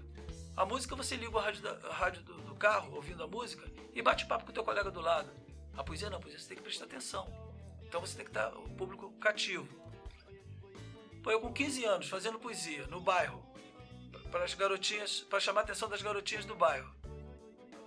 A 0.56 0.66
música 0.66 0.96
você 0.96 1.16
liga 1.16 1.38
a 1.38 1.42
rádio, 1.42 1.62
da, 1.62 1.72
a 1.88 1.94
rádio 1.94 2.24
do, 2.24 2.34
do, 2.42 2.56
carro, 2.56 2.96
ouvindo 2.96 3.24
a 3.24 3.28
música, 3.28 3.68
e 3.94 4.02
bate 4.02 4.26
papo 4.26 4.46
com 4.46 4.52
o 4.52 4.54
teu 4.54 4.64
colega 4.64 4.92
do 4.92 5.02
lado. 5.02 5.32
A 5.76 5.84
poesia 5.84 6.10
não, 6.10 6.18
a 6.18 6.22
poesia 6.22 6.40
você 6.40 6.50
tem 6.50 6.58
que 6.58 6.64
prestar 6.64 6.86
atenção. 6.86 7.28
Então 7.84 8.02
você 8.02 8.16
tem 8.16 8.26
que 8.26 8.32
estar 8.32 8.50
o 8.50 8.70
público 8.76 9.12
cativo. 9.20 9.68
Pô, 11.24 11.32
eu 11.32 11.40
com 11.40 11.52
15 11.52 11.86
anos 11.86 12.10
fazendo 12.10 12.40
poesia 12.40 12.86
no 12.88 13.00
bairro, 13.00 13.44
para 14.32 14.44
as 14.44 14.54
garotinhas, 14.54 15.22
para 15.22 15.40
chamar 15.40 15.62
a 15.62 15.64
atenção 15.64 15.90
das 15.90 16.02
garotinhas 16.02 16.46
do 16.46 16.56
bairro. 16.56 16.90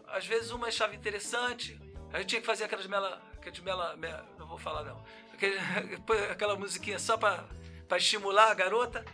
Às 0.09 0.27
vezes 0.27 0.51
uma 0.51 0.69
achava 0.69 0.95
interessante, 0.95 1.79
a 2.15 2.21
gente 2.21 2.29
tinha 2.29 2.41
que 2.41 2.47
fazer 2.47 2.63
aquelas 2.63 2.87
mela. 2.87 3.21
Aquelas 3.37 3.59
mela, 3.59 3.97
mela 3.97 4.25
não 4.39 4.47
vou 4.47 4.57
falar 4.57 4.85
não. 4.85 5.05
Aquele, 5.33 5.59
aquela 6.31 6.55
musiquinha 6.55 6.97
só 6.97 7.19
para 7.19 7.49
estimular 7.97 8.53
a 8.53 8.55
garota. 8.55 9.05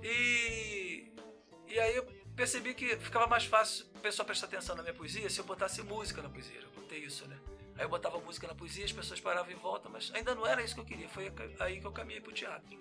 E, 0.00 1.09
e 1.70 1.78
aí 1.78 1.96
eu 1.96 2.04
percebi 2.34 2.74
que 2.74 2.96
ficava 2.96 3.26
mais 3.26 3.44
fácil 3.44 3.86
a 3.94 4.00
pessoa 4.00 4.26
prestar 4.26 4.46
atenção 4.46 4.74
na 4.74 4.82
minha 4.82 4.94
poesia 4.94 5.30
se 5.30 5.38
eu 5.38 5.44
botasse 5.44 5.82
música 5.82 6.20
na 6.20 6.28
poesia. 6.28 6.60
Eu 6.60 6.70
botei 6.82 6.98
isso, 6.98 7.26
né? 7.28 7.38
Aí 7.76 7.84
eu 7.84 7.88
botava 7.88 8.18
música 8.18 8.46
na 8.46 8.54
poesia, 8.54 8.84
as 8.84 8.92
pessoas 8.92 9.20
paravam 9.20 9.52
em 9.52 9.56
volta, 9.56 9.88
mas 9.88 10.10
ainda 10.14 10.34
não 10.34 10.46
era 10.46 10.62
isso 10.62 10.74
que 10.74 10.80
eu 10.80 10.84
queria. 10.84 11.08
Foi 11.08 11.32
aí 11.60 11.80
que 11.80 11.86
eu 11.86 11.92
caminhei 11.92 12.20
para 12.20 12.30
o 12.30 12.34
teatro. 12.34 12.78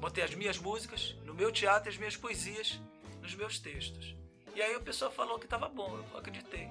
Botei 0.00 0.24
as 0.24 0.34
minhas 0.34 0.58
músicas 0.58 1.14
no 1.24 1.34
meu 1.34 1.52
teatro, 1.52 1.90
as 1.90 1.96
minhas 1.96 2.16
poesias 2.16 2.80
nos 3.20 3.34
meus 3.34 3.58
textos. 3.58 4.16
E 4.54 4.62
aí 4.62 4.74
o 4.74 4.80
pessoal 4.80 5.10
falou 5.10 5.38
que 5.38 5.46
estava 5.46 5.68
bom, 5.68 5.98
eu 6.12 6.18
acreditei. 6.18 6.68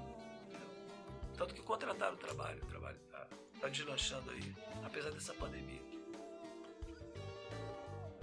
Tanto 1.37 1.53
que 1.53 1.61
contrataram 1.61 2.13
o 2.15 2.17
trabalho, 2.17 2.63
o 2.63 2.67
trabalho 2.67 2.97
está 2.97 3.27
tá 3.59 3.67
deslanchando 3.67 4.31
aí, 4.31 4.55
apesar 4.83 5.11
dessa 5.11 5.33
pandemia. 5.33 5.81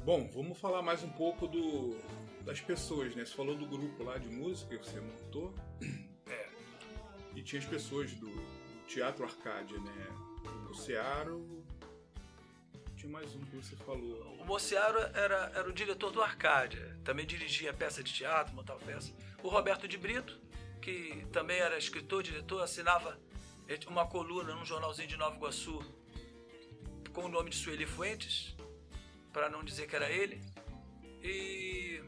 Bom, 0.04 0.28
vamos 0.32 0.58
falar 0.58 0.80
mais 0.80 1.02
um 1.02 1.10
pouco 1.10 1.46
do, 1.46 1.98
das 2.44 2.60
pessoas, 2.60 3.14
né? 3.14 3.24
Você 3.24 3.34
falou 3.34 3.56
do 3.56 3.66
grupo 3.66 4.02
lá 4.02 4.18
de 4.18 4.28
música 4.28 4.76
que 4.76 4.84
você 4.84 5.00
montou. 5.00 5.54
É. 6.26 6.48
E 7.34 7.42
tinha 7.42 7.60
as 7.60 7.66
pessoas 7.66 8.12
do 8.12 8.30
Teatro 8.86 9.24
Arcádia, 9.24 9.78
né? 9.78 10.06
O 10.44 10.68
Mociaro. 10.68 11.64
Tinha 12.96 13.10
mais 13.10 13.34
um 13.34 13.40
que 13.40 13.56
você 13.56 13.76
falou. 13.76 14.36
O 14.38 14.44
Mociaro 14.44 14.98
era, 15.14 15.52
era 15.54 15.68
o 15.68 15.72
diretor 15.72 16.10
do 16.10 16.22
Arcádia. 16.22 16.98
Também 17.04 17.26
dirigia 17.26 17.72
peça 17.72 18.02
de 18.02 18.12
teatro, 18.12 18.54
montava 18.54 18.80
peça. 18.80 19.12
O 19.42 19.48
Roberto 19.48 19.88
de 19.88 19.96
Brito, 19.96 20.38
que 20.82 21.26
também 21.32 21.58
era 21.58 21.78
escritor, 21.78 22.22
diretor, 22.22 22.62
assinava 22.62 23.18
uma 23.86 24.06
coluna 24.06 24.54
num 24.54 24.64
jornalzinho 24.64 25.08
de 25.08 25.16
Nova 25.16 25.36
Iguaçu 25.36 25.80
com 27.12 27.24
o 27.24 27.28
nome 27.28 27.50
de 27.50 27.56
Sueli 27.56 27.86
Fuentes, 27.86 28.54
para 29.32 29.48
não 29.48 29.64
dizer 29.64 29.86
que 29.86 29.96
era 29.96 30.10
ele. 30.10 30.40
E 31.22 32.02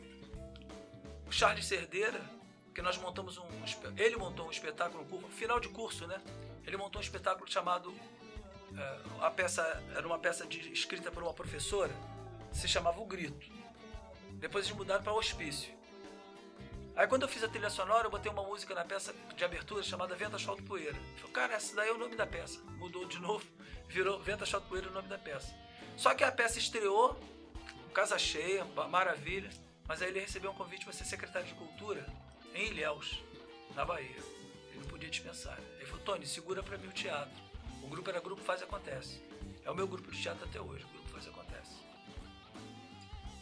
o 1.32 1.34
Charles 1.34 1.64
Cerdeira, 1.64 2.20
que 2.74 2.82
nós 2.82 2.98
montamos 2.98 3.38
um. 3.38 3.48
Ele 3.96 4.16
montou 4.16 4.46
um 4.48 4.50
espetáculo, 4.50 5.06
final 5.30 5.58
de 5.58 5.70
curso, 5.70 6.06
né? 6.06 6.20
Ele 6.66 6.76
montou 6.76 7.00
um 7.00 7.02
espetáculo 7.02 7.50
chamado. 7.50 7.92
Eh, 8.76 8.98
a 9.18 9.30
peça 9.30 9.62
era 9.96 10.06
uma 10.06 10.18
peça 10.18 10.46
de, 10.46 10.70
escrita 10.70 11.10
por 11.10 11.22
uma 11.22 11.32
professora, 11.32 11.90
se 12.52 12.68
chamava 12.68 13.00
O 13.00 13.06
Grito. 13.06 13.50
Depois 14.32 14.66
eles 14.66 14.76
mudaram 14.76 15.02
para 15.02 15.14
Hospício. 15.14 15.72
Aí 16.94 17.06
quando 17.06 17.22
eu 17.22 17.28
fiz 17.28 17.42
a 17.42 17.48
trilha 17.48 17.70
sonora, 17.70 18.08
eu 18.08 18.10
botei 18.10 18.30
uma 18.30 18.42
música 18.42 18.74
na 18.74 18.84
peça 18.84 19.14
de 19.34 19.42
abertura 19.42 19.82
chamada 19.82 20.14
Vento, 20.14 20.36
Asfalto 20.36 20.62
Poeira. 20.64 20.98
Falei, 21.16 21.32
cara, 21.32 21.54
essa 21.54 21.74
daí 21.74 21.88
é 21.88 21.92
o 21.92 21.98
nome 21.98 22.14
da 22.14 22.26
peça. 22.26 22.60
Mudou 22.76 23.06
de 23.06 23.18
novo, 23.26 23.46
virou 23.88 24.20
Vento, 24.20 24.44
Asfalto 24.44 24.68
Poeira 24.68 24.90
o 24.90 24.92
nome 24.92 25.08
da 25.08 25.16
peça. 25.16 25.54
Só 25.96 26.14
que 26.14 26.24
a 26.24 26.30
peça 26.30 26.58
estreou, 26.58 27.18
casa 27.94 28.18
cheia, 28.18 28.66
maravilha, 28.90 29.50
mas 29.92 30.00
aí 30.00 30.08
ele 30.08 30.20
recebeu 30.20 30.50
um 30.50 30.54
convite 30.54 30.86
para 30.86 30.94
ser 30.94 31.04
secretário 31.04 31.46
de 31.46 31.52
Cultura 31.52 32.06
em 32.54 32.68
Ilhéus, 32.68 33.22
na 33.74 33.84
Bahia. 33.84 34.22
Ele 34.70 34.78
não 34.78 34.86
podia 34.86 35.10
dispensar. 35.10 35.58
Ele 35.76 35.84
falou, 35.84 36.02
Tony, 36.02 36.26
segura 36.26 36.62
para 36.62 36.78
mim 36.78 36.88
o 36.88 36.92
teatro. 36.92 37.38
O 37.82 37.88
grupo 37.88 38.08
era 38.08 38.18
Grupo 38.18 38.40
Faz 38.40 38.62
Acontece. 38.62 39.22
É 39.62 39.70
o 39.70 39.74
meu 39.74 39.86
grupo 39.86 40.10
de 40.10 40.22
teatro 40.22 40.46
até 40.46 40.58
hoje, 40.58 40.82
Grupo 40.94 41.10
Faz 41.10 41.28
Acontece. 41.28 41.76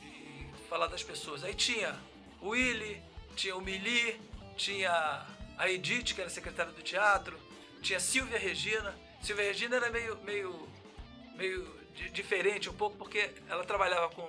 E 0.03 0.45
falar 0.69 0.89
das 0.89 1.05
pessoas. 1.05 1.45
Aí 1.45 1.55
tinha 1.55 1.97
o 2.41 2.49
Willy, 2.49 3.01
tinha 3.37 3.55
o 3.55 3.61
Mili, 3.61 4.21
tinha 4.57 5.25
a 5.57 5.71
Edith, 5.71 6.17
que 6.17 6.21
era 6.21 6.31
secretária 6.31 6.73
do 6.73 6.83
teatro, 6.83 7.39
tinha 7.81 8.01
Silvia 8.01 8.41
Regina. 8.41 8.93
Silvia 9.23 9.45
Regina 9.45 9.77
era 9.77 9.89
meio, 9.89 10.17
meio, 10.25 10.69
meio 11.37 11.81
diferente 12.13 12.69
um 12.69 12.75
pouco, 12.75 12.97
porque 12.97 13.31
ela 13.49 13.65
trabalhava 13.65 14.13
com, 14.13 14.29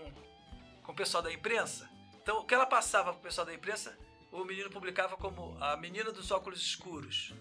com 0.84 0.92
o 0.92 0.96
pessoal 0.96 1.24
da 1.24 1.34
imprensa. 1.34 1.90
Então, 2.22 2.40
o 2.40 2.46
que 2.46 2.54
ela 2.54 2.66
passava 2.66 3.12
para 3.12 3.20
o 3.20 3.24
pessoal 3.24 3.46
da 3.46 3.54
imprensa, 3.54 3.98
o 4.32 4.44
menino 4.44 4.70
publicava 4.70 5.18
como 5.18 5.58
a 5.60 5.76
menina 5.76 6.12
dos 6.12 6.32
óculos 6.32 6.62
escuros. 6.62 7.34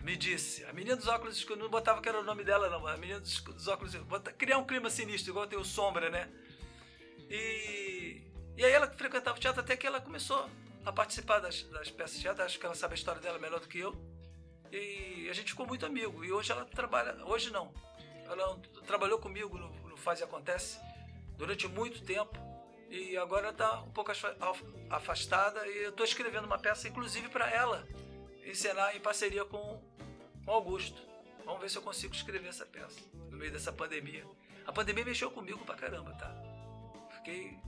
Me 0.00 0.16
disse, 0.16 0.64
a 0.64 0.72
menina 0.72 0.96
dos 0.96 1.06
óculos 1.06 1.36
escuros, 1.36 1.62
não 1.62 1.70
botava 1.70 2.00
que 2.00 2.08
era 2.08 2.18
o 2.18 2.24
nome 2.24 2.42
dela, 2.42 2.68
não, 2.68 2.86
a 2.86 2.96
menina 2.96 3.20
dos, 3.20 3.40
dos 3.40 3.68
óculos 3.68 3.94
escuros. 3.94 4.22
Criar 4.38 4.58
um 4.58 4.64
clima 4.64 4.90
sinistro, 4.90 5.30
igual 5.30 5.46
tem 5.46 5.58
o 5.58 5.64
Sombra, 5.64 6.10
né? 6.10 6.28
E, 7.28 8.22
e 8.56 8.64
aí 8.64 8.72
ela 8.72 8.88
frequentava 8.88 9.36
o 9.36 9.40
teatro 9.40 9.60
até 9.60 9.76
que 9.76 9.86
ela 9.86 10.00
começou 10.00 10.48
a 10.84 10.92
participar 10.92 11.38
das, 11.38 11.62
das 11.64 11.90
peças 11.90 12.16
de 12.16 12.22
teatro. 12.22 12.44
Acho 12.44 12.58
que 12.58 12.66
ela 12.66 12.74
sabe 12.74 12.94
a 12.94 12.96
história 12.96 13.20
dela 13.20 13.38
melhor 13.38 13.60
do 13.60 13.68
que 13.68 13.78
eu. 13.78 13.94
E 14.70 15.28
a 15.30 15.32
gente 15.32 15.50
ficou 15.50 15.66
muito 15.66 15.86
amigo. 15.86 16.24
E 16.24 16.32
hoje 16.32 16.52
ela 16.52 16.64
trabalha. 16.64 17.16
Hoje 17.24 17.50
não. 17.50 17.72
Ela 18.24 18.58
trabalhou 18.86 19.18
comigo 19.18 19.56
no, 19.58 19.70
no 19.88 19.96
Faz 19.96 20.20
e 20.20 20.24
Acontece 20.24 20.78
durante 21.36 21.68
muito 21.68 22.02
tempo. 22.04 22.51
E 22.92 23.16
agora 23.16 23.48
está 23.48 23.80
um 23.80 23.90
pouco 23.90 24.12
afastada. 24.90 25.66
E 25.66 25.84
eu 25.84 25.90
estou 25.90 26.04
escrevendo 26.04 26.44
uma 26.44 26.58
peça, 26.58 26.86
inclusive, 26.86 27.30
para 27.30 27.50
ela 27.50 27.88
encenar 28.44 28.94
em 28.94 29.00
parceria 29.00 29.46
com 29.46 29.82
o 30.46 30.50
Augusto. 30.50 31.00
Vamos 31.46 31.62
ver 31.62 31.70
se 31.70 31.78
eu 31.78 31.82
consigo 31.82 32.14
escrever 32.14 32.48
essa 32.48 32.66
peça 32.66 33.00
no 33.30 33.38
meio 33.38 33.50
dessa 33.50 33.72
pandemia. 33.72 34.26
A 34.66 34.72
pandemia 34.72 35.06
mexeu 35.06 35.30
comigo 35.30 35.64
pra 35.64 35.74
caramba, 35.74 36.12
tá? 36.12 36.30
Fiquei, 37.16 37.58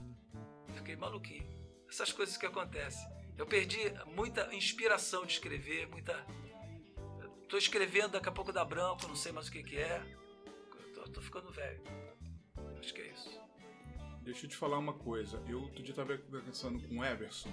fiquei 0.75 0.95
maluquinho 0.95 1.55
essas 1.89 2.11
coisas 2.11 2.37
que 2.37 2.45
acontecem. 2.45 3.09
Eu 3.35 3.47
perdi 3.47 3.79
muita 4.15 4.53
inspiração 4.53 5.25
de 5.25 5.33
escrever, 5.33 5.87
muita. 5.87 6.13
Estou 7.41 7.57
escrevendo, 7.57 8.11
daqui 8.11 8.29
a 8.29 8.31
pouco 8.31 8.51
dá 8.51 8.63
branco, 8.63 9.07
não 9.07 9.15
sei 9.15 9.31
mais 9.31 9.47
o 9.47 9.51
que, 9.51 9.63
que 9.63 9.77
é. 9.77 10.03
Estou 11.03 11.23
ficando 11.23 11.51
velho. 11.51 11.81
Acho 12.79 12.93
que 12.93 13.01
é 13.01 13.07
isso. 13.07 13.44
Deixa 14.25 14.47
eu 14.47 14.49
te 14.49 14.55
falar 14.55 14.79
uma 14.79 14.93
coisa. 14.93 15.39
Eu 15.47 15.61
outro 15.61 15.83
dia 15.83 15.91
estava 15.91 16.17
conversando 16.17 16.81
com 16.87 16.97
o 16.97 17.05
Everson. 17.05 17.51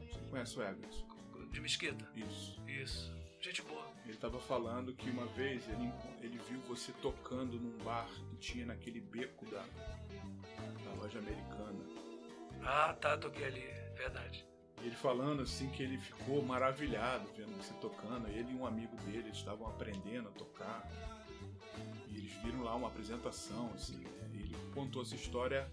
Você 0.00 0.18
conhece 0.30 0.58
o 0.58 0.62
Everson? 0.62 1.06
De 1.52 1.60
Mesquita? 1.60 2.10
Isso. 2.16 2.62
Isso. 2.66 3.14
Gente 3.42 3.60
boa. 3.60 3.86
Ele 4.04 4.14
estava 4.14 4.40
falando 4.40 4.94
que 4.94 5.10
uma 5.10 5.26
vez 5.26 5.68
ele, 5.68 5.92
ele 6.22 6.38
viu 6.48 6.60
você 6.62 6.92
tocando 7.02 7.60
num 7.60 7.76
bar 7.84 8.08
que 8.30 8.36
tinha 8.38 8.64
naquele 8.64 9.02
beco 9.02 9.44
da, 9.50 9.62
da 10.82 10.94
loja 10.94 11.18
americana. 11.18 11.84
Ah, 12.62 12.94
tá, 12.94 13.18
toquei 13.18 13.44
ali, 13.44 13.66
verdade. 13.94 14.46
Ele 14.82 14.94
falando 14.94 15.42
assim 15.42 15.68
que 15.72 15.82
ele 15.82 15.98
ficou 15.98 16.42
maravilhado 16.42 17.28
vendo 17.36 17.54
você 17.54 17.74
tocando. 17.82 18.28
Ele 18.28 18.50
e 18.50 18.54
um 18.54 18.66
amigo 18.66 18.96
dele 19.02 19.28
estavam 19.28 19.66
aprendendo 19.68 20.30
a 20.30 20.32
tocar. 20.32 20.90
E 22.08 22.16
eles 22.16 22.32
viram 22.42 22.62
lá 22.62 22.74
uma 22.74 22.88
apresentação, 22.88 23.70
assim. 23.74 23.98
Né? 23.98 24.30
Ele 24.32 24.56
contou 24.72 25.02
essa 25.02 25.14
história 25.14 25.70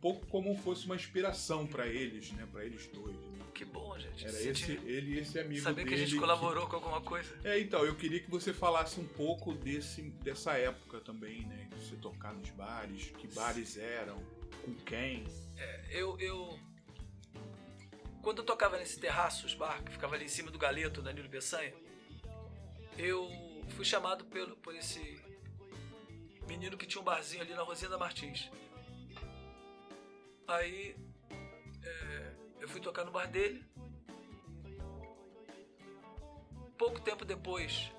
pouco 0.00 0.26
como 0.26 0.56
fosse 0.56 0.86
uma 0.86 0.96
inspiração 0.96 1.66
para 1.66 1.86
eles, 1.86 2.32
né? 2.32 2.46
Para 2.50 2.64
eles 2.64 2.86
dois. 2.88 3.14
Né? 3.16 3.40
Que 3.54 3.64
bom, 3.64 3.98
gente. 3.98 4.26
Era 4.26 4.42
esse, 4.42 4.72
ele 4.84 5.16
e 5.16 5.18
esse 5.18 5.38
amigo 5.38 5.60
Saber 5.60 5.84
que 5.84 5.94
a 5.94 5.96
gente 5.96 6.16
colaborou 6.16 6.64
que... 6.64 6.70
com 6.70 6.76
alguma 6.76 7.00
coisa. 7.00 7.30
É, 7.44 7.60
então, 7.60 7.84
eu 7.84 7.94
queria 7.94 8.20
que 8.20 8.30
você 8.30 8.52
falasse 8.52 8.98
um 8.98 9.06
pouco 9.06 9.52
desse, 9.52 10.02
dessa 10.22 10.52
época 10.52 11.00
também, 11.00 11.42
né? 11.42 11.68
De 11.70 11.84
você 11.84 11.96
tocar 11.96 12.32
nos 12.32 12.48
bares, 12.50 13.12
que 13.18 13.28
bares 13.28 13.76
eram, 13.76 14.16
com 14.64 14.74
quem. 14.86 15.24
É, 15.58 15.80
eu, 15.90 16.18
eu. 16.18 16.58
Quando 18.22 18.38
eu 18.38 18.44
tocava 18.44 18.78
nesse 18.78 18.98
terraço, 18.98 19.46
os 19.46 19.54
bar, 19.54 19.82
que 19.82 19.92
ficava 19.92 20.14
ali 20.14 20.24
em 20.24 20.28
cima 20.28 20.50
do 20.50 20.58
galeto, 20.58 21.02
Danilo 21.02 21.28
Bessanha, 21.28 21.72
eu 22.96 23.30
fui 23.70 23.84
chamado 23.84 24.24
pelo, 24.24 24.56
por 24.56 24.74
esse 24.74 25.20
menino 26.46 26.76
que 26.76 26.86
tinha 26.86 27.00
um 27.00 27.04
barzinho 27.04 27.42
ali 27.42 27.54
na 27.54 27.62
Rosinha 27.62 27.90
da 27.90 27.98
Martins. 27.98 28.50
Aí 30.50 30.96
é, 31.82 32.32
eu 32.60 32.68
fui 32.68 32.80
tocar 32.80 33.04
no 33.04 33.12
bar 33.12 33.26
dele. 33.26 33.64
Pouco 36.76 37.00
tempo 37.00 37.24
depois, 37.24 37.92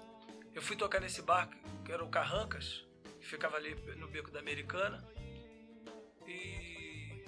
eu 0.54 0.62
fui 0.62 0.76
tocar 0.76 1.00
nesse 1.00 1.22
bar 1.22 1.50
que 1.86 1.92
era 1.92 2.04
o 2.04 2.10
Carrancas, 2.10 2.86
que 3.20 3.26
ficava 3.26 3.56
ali 3.56 3.74
no 3.96 4.08
beco 4.08 4.32
da 4.32 4.40
Americana. 4.40 5.02
E 6.28 7.24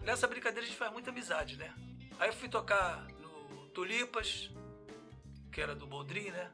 nessa 0.00 0.26
brincadeira 0.26 0.64
a 0.64 0.66
gente 0.66 0.78
faz 0.78 0.92
muita 0.92 1.10
amizade, 1.10 1.56
né? 1.56 1.74
Aí 2.18 2.30
eu 2.30 2.32
fui 2.32 2.48
tocar 2.48 3.06
no 3.20 3.68
Tulipas, 3.68 4.50
que 5.52 5.60
era 5.60 5.74
do 5.74 5.86
Boldrin, 5.86 6.30
né? 6.30 6.50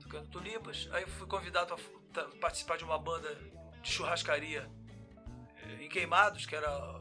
Tocando 0.00 0.30
Tulipas. 0.30 0.88
Aí 0.92 1.02
eu 1.02 1.08
fui 1.08 1.26
convidado 1.26 1.76
para 2.12 2.24
participar 2.40 2.78
de 2.78 2.84
uma 2.84 2.98
banda 2.98 3.34
de 3.82 3.90
churrascaria 3.90 4.70
eh, 5.56 5.84
em 5.84 5.88
Queimados, 5.90 6.46
que 6.46 6.56
era. 6.56 6.97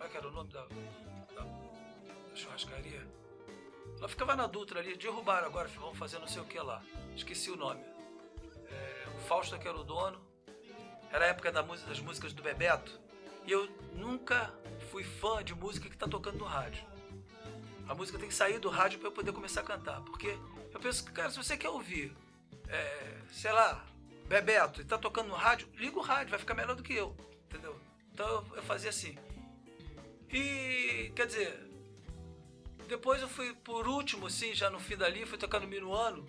Como 0.00 0.08
é 0.08 0.12
que 0.12 0.16
era 0.16 0.28
o 0.28 0.32
nome 0.32 0.50
da, 0.50 0.62
da, 0.62 1.42
da 1.42 2.34
churrascaria? 2.34 3.06
Ela 3.98 4.08
ficava 4.08 4.34
na 4.34 4.46
Dutra 4.46 4.80
ali, 4.80 4.96
derrubaram 4.96 5.46
agora, 5.46 5.68
vão 5.68 5.94
fazer 5.94 6.18
não 6.18 6.26
sei 6.26 6.40
o 6.40 6.46
que 6.46 6.58
lá. 6.58 6.82
Esqueci 7.14 7.50
o 7.50 7.56
nome. 7.56 7.84
É, 8.70 9.08
o 9.14 9.18
Fausto 9.18 9.58
que 9.58 9.68
era 9.68 9.76
o 9.76 9.84
dono. 9.84 10.18
Era 11.12 11.26
a 11.26 11.28
época 11.28 11.52
da 11.52 11.62
música, 11.62 11.86
das 11.86 12.00
músicas 12.00 12.32
do 12.32 12.42
Bebeto. 12.42 12.98
E 13.44 13.52
eu 13.52 13.68
nunca 13.92 14.50
fui 14.90 15.04
fã 15.04 15.44
de 15.44 15.54
música 15.54 15.86
que 15.86 15.94
está 15.94 16.08
tocando 16.08 16.38
no 16.38 16.46
rádio. 16.46 16.82
A 17.86 17.94
música 17.94 18.18
tem 18.18 18.28
que 18.28 18.34
sair 18.34 18.58
do 18.58 18.70
rádio 18.70 19.00
para 19.00 19.08
eu 19.08 19.12
poder 19.12 19.32
começar 19.32 19.60
a 19.60 19.64
cantar. 19.64 20.00
Porque 20.00 20.38
eu 20.72 20.80
penso 20.80 21.04
que, 21.04 21.12
cara, 21.12 21.28
se 21.28 21.36
você 21.36 21.58
quer 21.58 21.68
ouvir, 21.68 22.16
é, 22.68 23.18
sei 23.30 23.52
lá, 23.52 23.84
Bebeto 24.26 24.80
e 24.80 24.84
tá 24.86 24.96
tocando 24.96 25.28
no 25.28 25.34
rádio, 25.34 25.68
liga 25.74 25.98
o 25.98 26.02
rádio, 26.02 26.30
vai 26.30 26.38
ficar 26.38 26.54
melhor 26.54 26.74
do 26.74 26.82
que 26.82 26.94
eu. 26.94 27.14
Entendeu? 27.50 27.78
Então 28.14 28.26
eu, 28.26 28.56
eu 28.56 28.62
fazia 28.62 28.88
assim. 28.88 29.18
E, 30.32 31.12
quer 31.14 31.26
dizer, 31.26 31.70
depois 32.88 33.20
eu 33.20 33.28
fui, 33.28 33.54
por 33.54 33.88
último, 33.88 34.26
assim, 34.26 34.54
já 34.54 34.70
no 34.70 34.78
fim 34.78 34.96
dali, 34.96 35.26
fui 35.26 35.38
tocar 35.38 35.60
no 35.60 35.66
Minuano 35.66 36.26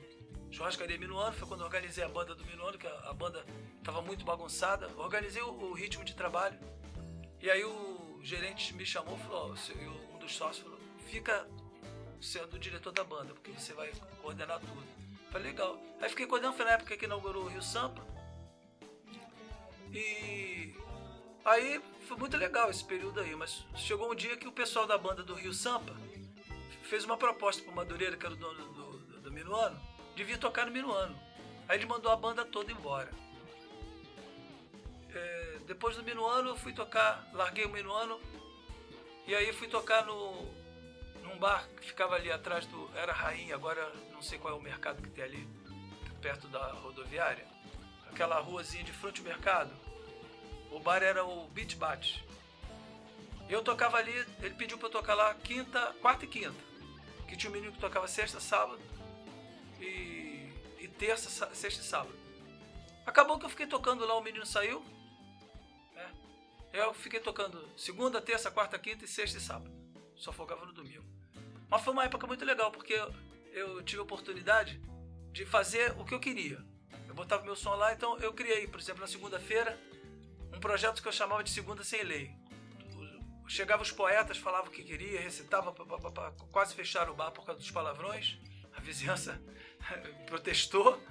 Churrascaria 0.51 0.97
Minuano, 0.97 1.33
foi 1.33 1.47
quando 1.47 1.61
organizei 1.61 2.03
a 2.03 2.09
banda 2.09 2.35
do 2.35 2.45
Minuano, 2.45 2.77
que 2.77 2.85
a, 2.85 3.09
a 3.09 3.13
banda 3.13 3.45
estava 3.77 4.01
muito 4.01 4.25
bagunçada. 4.25 4.89
Organizei 4.97 5.41
o, 5.41 5.49
o, 5.49 5.73
ritmo 5.73 6.03
de 6.03 6.13
trabalho. 6.13 6.59
E 7.39 7.49
aí 7.49 7.63
o 7.63 8.19
gerente 8.21 8.73
me 8.75 8.85
chamou 8.85 9.17
falou, 9.17 9.55
um 10.13 10.19
dos 10.19 10.35
sócios 10.35 10.63
falou, 10.63 10.79
fica 11.07 11.47
sendo 12.19 12.55
o 12.55 12.59
diretor 12.59 12.91
da 12.91 13.03
banda, 13.03 13.33
porque 13.33 13.51
você 13.51 13.73
vai 13.73 13.91
coordenar 14.21 14.59
tudo. 14.59 14.83
Falei, 15.31 15.51
legal. 15.51 15.79
Aí 16.01 16.09
fiquei 16.09 16.27
coordenando, 16.27 16.57
foi 16.57 16.65
na 16.65 16.73
época 16.73 16.97
que 16.97 17.05
inaugurou 17.05 17.45
o 17.45 17.47
Rio 17.47 17.61
Sampa. 17.61 18.05
E 19.93 20.75
aí 21.45 21.81
foi 22.07 22.17
muito 22.17 22.37
legal 22.37 22.69
esse 22.69 22.83
período 22.83 23.19
aí, 23.19 23.35
mas 23.35 23.65
chegou 23.75 24.11
um 24.11 24.15
dia 24.15 24.37
que 24.37 24.47
o 24.47 24.51
pessoal 24.51 24.85
da 24.85 24.97
banda 24.97 25.23
do 25.23 25.33
Rio 25.33 25.53
Sampa 25.53 25.95
fez 26.83 27.05
uma 27.05 27.17
proposta 27.17 27.63
para 27.63 27.71
o 27.71 27.75
Madureira, 27.75 28.17
que 28.17 28.25
era 28.25 28.35
o 28.35 28.37
dono 28.37 28.65
do, 28.73 28.97
do, 28.97 29.21
do 29.21 29.31
Minuano, 29.31 29.79
tocar 30.37 30.65
no 30.65 30.71
Minuano. 30.71 31.17
Aí 31.67 31.77
ele 31.77 31.85
mandou 31.85 32.11
a 32.11 32.15
banda 32.15 32.43
toda 32.43 32.71
embora. 32.71 33.09
É, 35.13 35.59
depois 35.65 35.95
do 35.95 36.03
Minuano 36.03 36.49
eu 36.49 36.55
fui 36.55 36.73
tocar, 36.73 37.29
larguei 37.33 37.65
o 37.65 37.69
Minuano 37.69 38.19
e 39.27 39.35
aí 39.35 39.53
fui 39.53 39.67
tocar 39.67 40.05
no, 40.05 40.45
num 41.23 41.37
bar 41.37 41.67
que 41.79 41.87
ficava 41.87 42.15
ali 42.15 42.31
atrás 42.31 42.65
do. 42.65 42.89
Era 42.95 43.13
Rainha, 43.13 43.55
agora 43.55 43.89
não 44.11 44.21
sei 44.21 44.37
qual 44.37 44.53
é 44.53 44.57
o 44.57 44.61
mercado 44.61 45.01
que 45.01 45.09
tem 45.09 45.23
ali. 45.23 45.47
perto 46.21 46.47
da 46.47 46.71
rodoviária, 46.73 47.47
aquela 48.09 48.39
ruazinha 48.39 48.83
de 48.83 48.91
frente 48.91 49.19
ao 49.19 49.27
mercado. 49.27 49.71
O 50.71 50.79
bar 50.79 51.03
era 51.03 51.23
o 51.23 51.47
Beach 51.49 51.75
Bat. 51.75 52.25
Eu 53.49 53.61
tocava 53.61 53.97
ali, 53.97 54.13
ele 54.41 54.55
pediu 54.55 54.77
para 54.77 54.87
eu 54.87 54.91
tocar 54.91 55.13
lá 55.13 55.33
quinta, 55.35 55.93
quarta 56.01 56.23
e 56.23 56.27
quinta. 56.27 56.55
Que 57.27 57.35
tinha 57.35 57.49
um 57.49 57.53
menino 57.53 57.73
que 57.73 57.79
tocava 57.79 58.07
sexta, 58.07 58.39
sábado 58.39 58.81
e, 59.79 60.49
e 60.79 60.87
terça, 60.87 61.53
sexta 61.53 61.81
e 61.81 61.85
sábado. 61.85 62.15
Acabou 63.05 63.37
que 63.37 63.45
eu 63.45 63.49
fiquei 63.49 63.67
tocando 63.67 64.05
lá, 64.05 64.15
o 64.15 64.23
menino 64.23 64.45
saiu. 64.45 64.81
Né? 65.93 66.09
Eu 66.71 66.93
fiquei 66.93 67.19
tocando 67.19 67.67
segunda, 67.75 68.21
terça, 68.21 68.49
quarta, 68.49 68.79
quinta 68.79 69.03
e 69.03 69.07
sexta 69.07 69.37
e 69.37 69.41
sábado. 69.41 69.69
Só 70.15 70.31
folgava 70.31 70.65
no 70.65 70.71
domingo. 70.71 71.03
Mas 71.69 71.81
foi 71.81 71.91
uma 71.91 72.05
época 72.05 72.25
muito 72.27 72.45
legal, 72.45 72.71
porque 72.71 72.93
eu, 72.93 73.13
eu 73.51 73.83
tive 73.83 73.99
a 73.99 74.03
oportunidade 74.03 74.79
de 75.33 75.45
fazer 75.45 75.91
o 75.99 76.05
que 76.05 76.13
eu 76.13 76.19
queria. 76.19 76.63
Eu 77.07 77.13
botava 77.13 77.43
meu 77.43 77.55
som 77.55 77.75
lá, 77.75 77.91
então 77.91 78.17
eu 78.19 78.31
criei, 78.33 78.67
por 78.67 78.79
exemplo, 78.79 79.01
na 79.01 79.07
segunda-feira, 79.07 79.77
um 80.61 80.69
projeto 80.69 81.01
que 81.01 81.07
eu 81.07 81.11
chamava 81.11 81.43
de 81.43 81.49
Segunda 81.49 81.83
Sem 81.83 82.03
Lei. 82.03 82.35
Chegava 83.47 83.81
os 83.81 83.91
poetas, 83.91 84.37
falavam 84.37 84.67
o 84.67 84.71
que 84.71 84.83
queria, 84.83 85.19
recitava, 85.19 85.71
pá, 85.73 85.83
pá, 85.83 86.11
pá, 86.11 86.33
quase 86.51 86.75
fecharam 86.75 87.13
o 87.13 87.15
bar 87.15 87.31
por 87.31 87.43
causa 87.43 87.59
dos 87.59 87.71
palavrões. 87.71 88.37
A 88.77 88.79
vizinhança 88.79 89.41
protestou. 90.27 91.01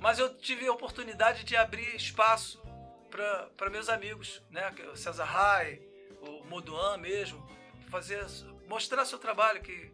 Mas 0.00 0.18
eu 0.18 0.34
tive 0.38 0.66
a 0.66 0.72
oportunidade 0.72 1.44
de 1.44 1.54
abrir 1.54 1.94
espaço 1.94 2.62
para 3.10 3.68
meus 3.68 3.90
amigos, 3.90 4.42
né? 4.48 4.74
O 4.90 4.96
César 4.96 5.24
Rai, 5.24 5.82
o 6.22 6.44
Moduan 6.46 6.96
mesmo, 6.96 7.46
fazer, 7.90 8.24
mostrar 8.66 9.04
seu 9.04 9.18
trabalho 9.18 9.60
que 9.60 9.92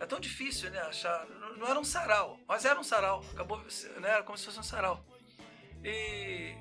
é 0.00 0.06
tão 0.06 0.18
difícil, 0.18 0.70
né? 0.70 0.80
Achar, 0.80 1.26
não 1.58 1.66
era 1.66 1.78
um 1.78 1.84
sarau, 1.84 2.40
mas 2.48 2.64
era 2.64 2.80
um 2.80 2.84
sarau, 2.84 3.22
acabou, 3.32 3.58
né? 4.00 4.08
Era 4.08 4.22
como 4.22 4.38
se 4.38 4.46
fosse 4.46 4.58
um 4.58 4.62
sarau. 4.62 5.04
E 5.84 6.54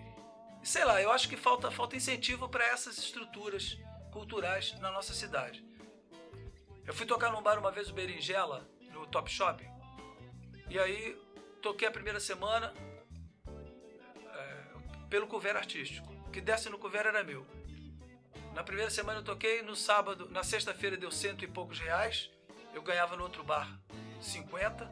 sei 0.64 0.86
lá, 0.86 1.02
eu 1.02 1.12
acho 1.12 1.28
que 1.30 1.38
falta 1.38 1.72
falta 1.72 1.96
incentivo 1.96 2.48
para 2.50 2.66
essas 2.66 2.98
estruturas 2.98 3.78
culturais 4.12 4.78
na 4.80 4.92
nossa 4.92 5.14
cidade. 5.14 5.64
Eu 6.86 6.94
fui 6.94 7.06
tocar 7.06 7.32
num 7.32 7.42
bar 7.42 7.60
uma 7.60 7.72
vez 7.72 7.90
o 7.90 7.94
Berinjela, 7.94 8.68
no 8.92 9.06
Top 9.06 9.30
Shop. 9.30 9.64
E 10.70 10.80
aí 10.80 11.16
toquei 11.62 11.88
a 11.88 11.92
primeira 11.92 12.20
semana 12.20 12.74
é, 14.34 14.66
pelo 15.10 15.28
cover 15.28 15.56
artístico. 15.56 16.12
O 16.28 16.32
que 16.32 16.42
desce 16.42 16.70
no 16.70 16.78
cover 16.78 17.06
era 17.06 17.24
meu. 17.24 17.46
Na 18.54 18.64
primeira 18.64 18.90
semana 18.90 19.20
eu 19.20 19.24
toquei, 19.24 19.62
no 19.62 19.76
sábado, 19.76 20.28
na 20.30 20.44
sexta-feira 20.44 20.98
deu 20.98 21.12
cento 21.12 21.44
e 21.44 21.48
poucos 21.48 21.80
reais. 21.80 22.30
Eu 22.74 22.82
ganhava 22.82 23.16
no 23.16 23.24
outro 23.24 23.44
bar 23.44 23.80
50. 24.22 24.90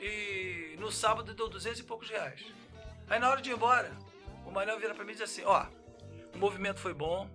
E 0.00 0.76
no 0.78 0.90
sábado 0.90 1.34
deu 1.34 1.48
duzentos 1.48 1.80
e 1.80 1.84
poucos 1.84 2.08
reais. 2.08 2.44
Aí 3.08 3.18
na 3.18 3.30
hora 3.30 3.40
de 3.40 3.50
ir 3.50 3.54
embora, 3.54 3.96
o 4.46 4.50
Manel 4.50 4.78
vira 4.78 4.94
para 4.94 5.04
mim 5.04 5.12
e 5.12 5.14
diz 5.14 5.22
assim: 5.22 5.42
Ó, 5.44 5.66
o 6.34 6.38
movimento 6.38 6.80
foi 6.80 6.94
bom, 6.94 7.28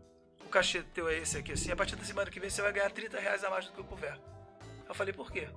cachê 0.52 0.84
teu 0.94 1.08
é 1.08 1.18
esse 1.18 1.38
aqui, 1.38 1.54
assim, 1.54 1.72
a 1.72 1.76
partir 1.76 1.96
da 1.96 2.04
semana 2.04 2.30
que 2.30 2.40
vem 2.40 2.50
você 2.50 2.62
vai 2.62 2.74
ganhar 2.74 2.92
30 2.92 3.20
reais 3.20 3.44
a 3.44 3.50
mais 3.50 3.66
do 3.66 3.72
que 3.72 3.82
o 3.82 3.84
couvert. 3.86 4.20
Eu 4.88 4.94
falei, 4.94 5.14
por 5.14 5.32
quê? 5.32 5.48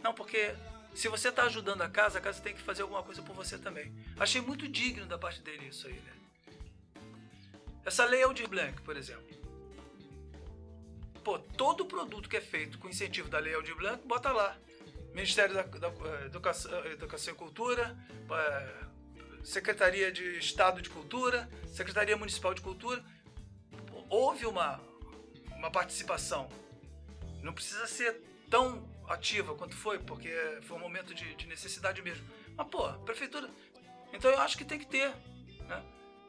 Não, 0.00 0.12
porque 0.12 0.54
se 0.94 1.08
você 1.08 1.30
está 1.30 1.44
ajudando 1.44 1.80
a 1.80 1.88
casa, 1.88 2.18
a 2.18 2.20
casa 2.20 2.40
tem 2.40 2.54
que 2.54 2.60
fazer 2.60 2.82
alguma 2.82 3.02
coisa 3.02 3.22
por 3.22 3.34
você 3.34 3.58
também. 3.58 3.92
Achei 4.20 4.40
muito 4.40 4.68
digno 4.68 5.06
da 5.06 5.18
parte 5.18 5.40
dele 5.40 5.68
isso 5.68 5.86
aí, 5.86 5.94
né? 5.94 6.12
Essa 7.84 8.04
lei 8.04 8.22
Aldir 8.22 8.48
Blanc, 8.48 8.80
por 8.82 8.96
exemplo. 8.96 9.24
Pô, 11.24 11.38
todo 11.38 11.86
produto 11.86 12.28
que 12.28 12.36
é 12.36 12.40
feito 12.40 12.78
com 12.78 12.88
incentivo 12.88 13.28
da 13.28 13.38
lei 13.38 13.54
Aldir 13.54 13.74
Blanc, 13.74 14.06
bota 14.06 14.30
lá. 14.30 14.56
Ministério 15.14 15.54
da, 15.54 15.62
da 15.62 15.88
eh, 15.88 16.26
Educação, 16.26 16.86
Educação 16.86 17.34
e 17.34 17.36
Cultura, 17.36 17.96
Secretaria 19.42 20.12
de 20.12 20.38
Estado 20.38 20.80
de 20.80 20.88
Cultura, 20.88 21.48
Secretaria 21.66 22.16
Municipal 22.16 22.54
de 22.54 22.60
Cultura 22.60 23.04
houve 24.12 24.44
uma, 24.44 24.78
uma 25.56 25.70
participação. 25.70 26.48
Não 27.42 27.54
precisa 27.54 27.86
ser 27.86 28.20
tão 28.50 28.86
ativa 29.08 29.54
quanto 29.54 29.74
foi, 29.74 29.98
porque 29.98 30.30
foi 30.62 30.76
um 30.76 30.80
momento 30.80 31.14
de, 31.14 31.34
de 31.34 31.46
necessidade 31.46 32.02
mesmo. 32.02 32.24
Mas, 32.54 32.68
pô, 32.68 32.92
prefeitura. 33.04 33.48
Então 34.12 34.30
eu 34.30 34.38
acho 34.40 34.58
que 34.58 34.64
tem 34.64 34.78
que 34.78 34.86
ter. 34.86 35.08
Né? 35.66 35.82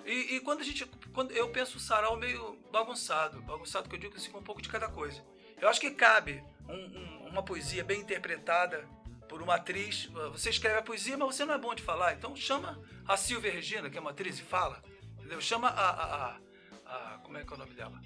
E, 0.05 0.35
e, 0.35 0.39
quando 0.39 0.61
a 0.61 0.63
gente. 0.63 0.85
Quando 1.13 1.31
eu 1.31 1.49
penso 1.49 1.77
o 1.77 1.79
sarau 1.79 2.15
meio 2.15 2.57
bagunçado, 2.71 3.41
bagunçado 3.41 3.89
que 3.89 3.95
eu 3.95 3.99
digo 3.99 4.15
assim, 4.15 4.31
com 4.31 4.39
um 4.39 4.43
pouco 4.43 4.61
de 4.61 4.69
cada 4.69 4.87
coisa. 4.87 5.21
Eu 5.59 5.67
acho 5.67 5.81
que 5.81 5.91
cabe 5.91 6.43
um, 6.67 6.73
um, 6.73 7.27
uma 7.27 7.43
poesia 7.43 7.83
bem 7.83 7.99
interpretada 7.99 8.87
por 9.33 9.41
uma 9.41 9.55
atriz. 9.55 10.05
Você 10.31 10.51
escreve 10.51 10.77
a 10.77 10.83
poesia, 10.83 11.17
mas 11.17 11.35
você 11.35 11.43
não 11.43 11.55
é 11.55 11.57
bom 11.57 11.73
de 11.73 11.81
falar. 11.81 12.13
Então 12.13 12.35
chama 12.35 12.79
a 13.07 13.17
Silvia 13.17 13.51
Regina, 13.51 13.89
que 13.89 13.97
é 13.97 13.99
uma 13.99 14.11
atriz, 14.11 14.37
e 14.37 14.43
fala. 14.43 14.83
Entendeu? 15.17 15.41
Chama 15.41 15.69
a, 15.69 15.89
a, 15.89 16.27
a 16.27 16.37
a, 16.85 17.17
como 17.23 17.39
é 17.39 17.43
que 17.43 17.51
é 17.51 17.55
o 17.55 17.57
nome 17.57 17.73
dela? 17.73 17.99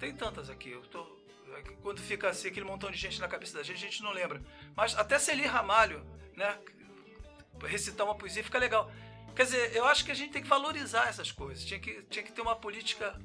Tem 0.00 0.12
tantas 0.12 0.50
aqui, 0.50 0.70
eu 0.70 0.82
tô, 0.82 1.00
é 1.56 1.62
quando 1.80 2.00
fica 2.00 2.28
assim, 2.28 2.48
aquele 2.48 2.66
montão 2.66 2.90
de 2.90 2.98
gente 2.98 3.20
na 3.20 3.28
cabeça 3.28 3.56
da 3.56 3.62
gente, 3.62 3.76
a 3.76 3.88
gente 3.88 4.02
não 4.02 4.10
lembra. 4.10 4.42
Mas 4.74 4.96
até 4.98 5.16
Celir 5.16 5.48
Ramalho, 5.48 6.04
né, 6.34 6.58
recitar 7.62 8.04
uma 8.04 8.16
poesia 8.16 8.42
fica 8.42 8.58
legal. 8.58 8.90
Quer 9.36 9.44
dizer, 9.44 9.76
eu 9.76 9.84
acho 9.84 10.04
que 10.04 10.10
a 10.10 10.14
gente 10.14 10.32
tem 10.32 10.42
que 10.42 10.48
valorizar 10.48 11.06
essas 11.06 11.30
coisas. 11.30 11.64
Tinha 11.64 11.78
que, 11.78 12.02
tinha 12.10 12.24
que 12.24 12.32
ter 12.32 12.40
uma 12.40 12.56
política, 12.56 13.16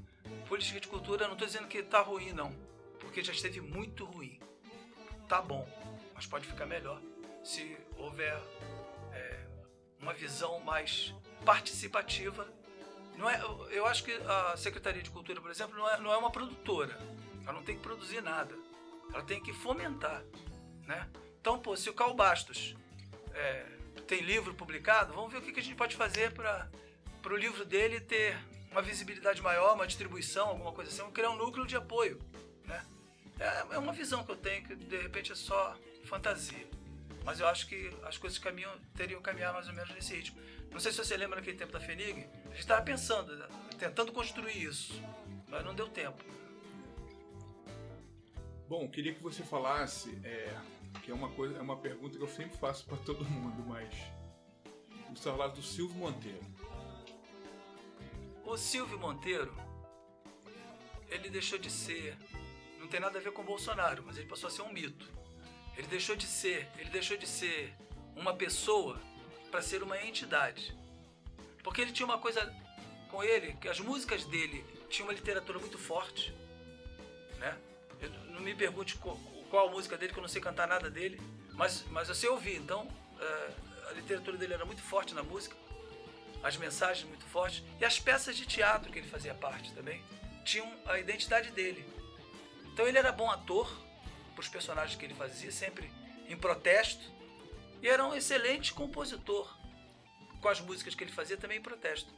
política 0.48 0.80
de 0.80 0.88
cultura. 0.88 1.26
Não 1.26 1.34
estou 1.34 1.48
dizendo 1.48 1.68
que 1.68 1.80
está 1.80 2.02
ruim, 2.02 2.32
não, 2.32 2.52
porque 3.00 3.24
já 3.24 3.34
esteve 3.34 3.60
muito 3.60 4.06
ruim. 4.06 4.40
Tá 5.28 5.42
bom, 5.42 5.68
mas 6.14 6.28
pode 6.28 6.46
ficar 6.46 6.68
melhor 6.68 7.02
se 7.44 7.78
houver 7.98 8.38
é, 9.14 9.40
uma 10.00 10.14
visão 10.14 10.60
mais 10.60 11.14
participativa 11.46 12.48
não 13.20 13.30
é, 13.30 13.38
eu 13.72 13.86
acho 13.86 14.06
que 14.06 14.14
a 14.14 14.56
Secretaria 14.56 15.04
de 15.04 15.10
Cultura, 15.10 15.42
por 15.42 15.52
exemplo, 15.52 15.78
não 15.78 15.90
é, 15.90 16.00
não 16.00 16.14
é 16.14 16.18
uma 16.18 16.32
produtora. 16.32 16.98
Ela 17.44 17.52
não 17.52 17.64
tem 17.64 17.76
que 17.76 17.82
produzir 17.82 18.22
nada. 18.22 18.56
Ela 19.14 19.22
tem 19.24 19.44
que 19.44 19.52
fomentar. 19.52 20.24
Né? 20.88 21.06
Então, 21.42 21.60
pô, 21.60 21.76
se 21.76 21.90
o 21.90 21.94
Cal 21.94 22.14
Bastos 22.14 22.78
é, 23.34 23.66
tem 24.08 24.22
livro 24.22 24.54
publicado, 24.54 25.14
vamos 25.14 25.34
ver 25.34 25.40
o 25.40 25.42
que, 25.42 25.60
a 25.60 25.62
gente 25.62 25.76
pode 25.76 25.98
fazer 25.98 26.32
para 26.32 26.70
o 27.26 27.36
livro 27.36 27.66
dele 27.66 28.00
ter 28.00 28.38
uma 28.72 28.82
visibilidade 28.82 29.42
maior, 29.42 29.76
uma 29.76 29.86
distribuição, 29.86 30.48
alguma 30.48 30.72
coisa 30.72 30.90
assim. 30.90 31.00
Vamos 31.00 31.14
criar 31.14 31.32
um 31.32 31.36
núcleo 31.36 31.68
de 31.68 31.76
apoio. 31.76 32.22
Né? 32.64 32.86
É, 33.38 33.76
é 33.76 33.78
uma 33.78 33.92
visão 33.92 34.24
que 34.24 34.32
eu 34.32 34.38
tenho 34.38 34.66
que 34.66 34.76
de 34.78 34.98
repente 34.98 35.34
é 35.34 35.36
só 35.36 35.76
fantasia. 36.06 36.70
Mas 37.24 37.40
eu 37.40 37.48
acho 37.48 37.68
que 37.68 37.92
as 38.04 38.18
coisas 38.18 38.40
caminham, 38.40 38.72
teriam 38.96 39.20
que 39.20 39.26
caminhar 39.26 39.54
mais 39.54 39.68
ou 39.68 39.74
menos 39.74 39.94
nesse 39.94 40.16
ritmo. 40.16 40.42
Não 40.72 40.80
sei 40.80 40.92
se 40.92 40.98
você 40.98 41.18
lembra 41.18 41.38
naquele 41.38 41.58
tempo 41.58 41.72
da 41.72 41.80
FENIG, 41.80 42.28
a 42.46 42.50
gente 42.50 42.60
estava 42.60 42.82
pensando, 42.82 43.32
tentando 43.78 44.12
construir 44.12 44.64
isso, 44.64 45.02
mas 45.48 45.64
não 45.66 45.74
deu 45.74 45.88
tempo. 45.90 46.24
Bom, 48.68 48.88
queria 48.88 49.14
que 49.14 49.22
você 49.22 49.44
falasse, 49.44 50.20
é, 50.24 50.56
que 51.02 51.10
é 51.10 51.14
uma 51.14 51.30
coisa, 51.30 51.58
é 51.58 51.62
uma 51.62 51.78
pergunta 51.78 52.18
que 52.18 52.24
eu 52.24 52.28
sempre 52.28 52.56
faço 52.58 52.86
para 52.86 52.98
todo 52.98 53.26
mundo, 53.26 53.64
mas 53.68 53.92
você 55.10 55.30
falasse 55.32 55.56
do 55.56 55.64
Silvio 55.64 55.98
Monteiro. 55.98 56.46
O 58.46 58.58
Silvio 58.58 59.00
Monteiro, 59.00 59.56
ele 61.10 61.30
deixou 61.30 61.58
de 61.58 61.70
ser, 61.70 62.16
não 62.80 62.88
tem 62.88 63.00
nada 63.00 63.18
a 63.18 63.22
ver 63.22 63.32
com 63.32 63.42
o 63.42 63.46
Bolsonaro, 63.46 64.04
mas 64.06 64.18
ele 64.18 64.28
passou 64.28 64.48
a 64.48 64.52
ser 64.52 64.62
um 64.62 64.72
mito. 64.72 65.08
Ele 65.80 65.88
deixou 65.88 66.14
de 66.14 66.28
ser, 66.28 66.68
ele 66.78 66.90
deixou 66.90 67.16
de 67.16 67.26
ser 67.26 67.74
uma 68.14 68.34
pessoa 68.34 69.00
para 69.50 69.62
ser 69.62 69.82
uma 69.82 69.98
entidade. 70.04 70.78
Porque 71.64 71.80
ele 71.80 71.94
tinha 71.94 72.06
uma 72.06 72.18
coisa 72.18 72.54
com 73.10 73.24
ele, 73.24 73.54
que 73.54 73.70
as 73.70 73.80
músicas 73.80 74.26
dele 74.26 74.66
tinham 74.90 75.08
uma 75.08 75.14
literatura 75.14 75.58
muito 75.58 75.78
forte, 75.78 76.34
né? 77.38 77.58
Eu, 78.02 78.10
não 78.34 78.42
me 78.42 78.54
pergunte 78.54 78.98
qual, 78.98 79.16
qual, 79.50 79.70
a 79.70 79.72
música 79.72 79.98
dele, 79.98 80.12
que 80.12 80.20
eu 80.20 80.22
não 80.22 80.28
sei 80.28 80.42
cantar 80.42 80.68
nada 80.68 80.90
dele, 80.90 81.18
mas, 81.54 81.86
mas 81.90 82.10
eu 82.10 82.16
sei 82.16 82.28
ouvir, 82.28 82.58
então 82.58 82.86
uh, 82.86 83.88
a 83.90 83.94
literatura 83.94 84.36
dele 84.36 84.56
era 84.56 84.66
muito 84.66 84.82
forte 84.82 85.14
na 85.14 85.24
música, 85.24 85.56
as 86.44 86.58
mensagens 86.58 87.08
muito 87.08 87.24
fortes, 87.24 87.64
e 87.80 87.86
as 87.86 87.98
peças 87.98 88.36
de 88.36 88.46
teatro 88.46 88.92
que 88.92 89.00
ele 89.00 89.08
fazia 89.08 89.34
parte 89.34 89.72
também 89.72 90.04
tinham 90.44 90.70
a 90.86 91.00
identidade 91.00 91.52
dele. 91.52 91.86
Então 92.74 92.86
ele 92.86 92.98
era 92.98 93.14
bom 93.14 93.32
ator, 93.32 93.89
para 94.40 94.46
os 94.46 94.48
personagens 94.48 94.98
que 94.98 95.06
ele 95.06 95.14
fazia, 95.14 95.52
sempre 95.52 95.92
em 96.30 96.38
protesto, 96.38 97.12
e 97.82 97.90
era 97.90 98.06
um 98.06 98.16
excelente 98.16 98.74
compositor 98.74 99.54
com 100.40 100.48
as 100.48 100.62
músicas 100.62 100.96
que 100.96 101.04
ele 101.04 101.12
fazia 101.12 101.36
também 101.36 101.58
em 101.58 101.62
protesto. 101.62 102.14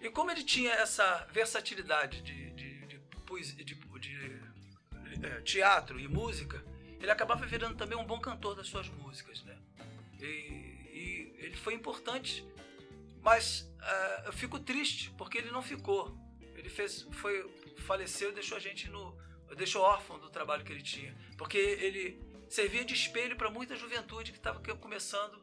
E 0.00 0.08
como 0.08 0.30
ele 0.30 0.44
tinha 0.44 0.72
essa 0.72 1.26
versatilidade 1.32 2.22
de, 2.22 2.50
de, 2.50 2.86
de, 2.86 3.64
de, 3.64 3.74
de 3.74 4.42
é, 5.26 5.40
teatro 5.40 5.98
e 5.98 6.06
música, 6.06 6.64
ele 7.00 7.10
acabava 7.10 7.44
virando 7.44 7.76
também 7.76 7.98
um 7.98 8.04
bom 8.04 8.20
cantor 8.20 8.54
das 8.54 8.68
suas 8.68 8.88
músicas. 8.88 9.42
Né? 9.42 9.58
E, 10.20 10.24
e 10.24 11.34
ele 11.38 11.56
foi 11.56 11.74
importante, 11.74 12.46
mas 13.20 13.62
uh, 13.80 14.26
eu 14.26 14.32
fico 14.32 14.60
triste 14.60 15.10
porque 15.18 15.38
ele 15.38 15.50
não 15.50 15.62
ficou. 15.62 16.16
Ele 16.54 16.68
fez, 16.68 17.02
foi, 17.10 17.48
faleceu 17.78 18.30
e 18.30 18.34
deixou 18.34 18.56
a 18.56 18.60
gente 18.60 18.88
no, 18.88 19.16
deixou 19.56 19.82
órfão 19.82 20.18
do 20.18 20.30
trabalho 20.30 20.64
que 20.64 20.72
ele 20.72 20.82
tinha, 20.82 21.14
porque 21.36 21.58
ele 21.58 22.20
servia 22.48 22.84
de 22.84 22.94
espelho 22.94 23.36
para 23.36 23.50
muita 23.50 23.76
juventude 23.76 24.30
que 24.32 24.38
estava 24.38 24.60
começando 24.76 25.42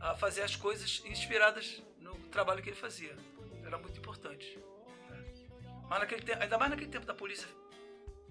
a 0.00 0.14
fazer 0.14 0.42
as 0.42 0.54
coisas 0.54 1.02
inspiradas 1.04 1.82
no 1.98 2.14
trabalho 2.28 2.62
que 2.62 2.70
ele 2.70 2.76
fazia. 2.76 3.16
Era 3.64 3.76
muito 3.78 3.98
importante. 3.98 4.58
Né? 5.10 5.24
Mas 5.88 6.00
naquele 6.00 6.22
tempo, 6.22 6.42
ainda 6.42 6.56
mais 6.56 6.70
naquele 6.70 6.90
tempo 6.90 7.06
da 7.06 7.14
polícia 7.14 7.48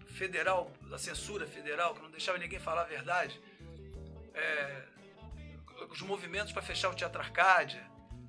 federal, 0.07 0.71
da 0.89 0.97
censura 0.97 1.45
federal, 1.45 1.93
que 1.93 2.01
não 2.01 2.09
deixava 2.09 2.37
ninguém 2.37 2.59
falar 2.59 2.81
a 2.81 2.85
verdade, 2.85 3.39
é, 4.33 4.83
os 5.89 6.01
movimentos 6.01 6.53
para 6.53 6.61
fechar 6.61 6.89
o 6.89 6.95
Teatro 6.95 7.21
Arcádia, 7.21 7.85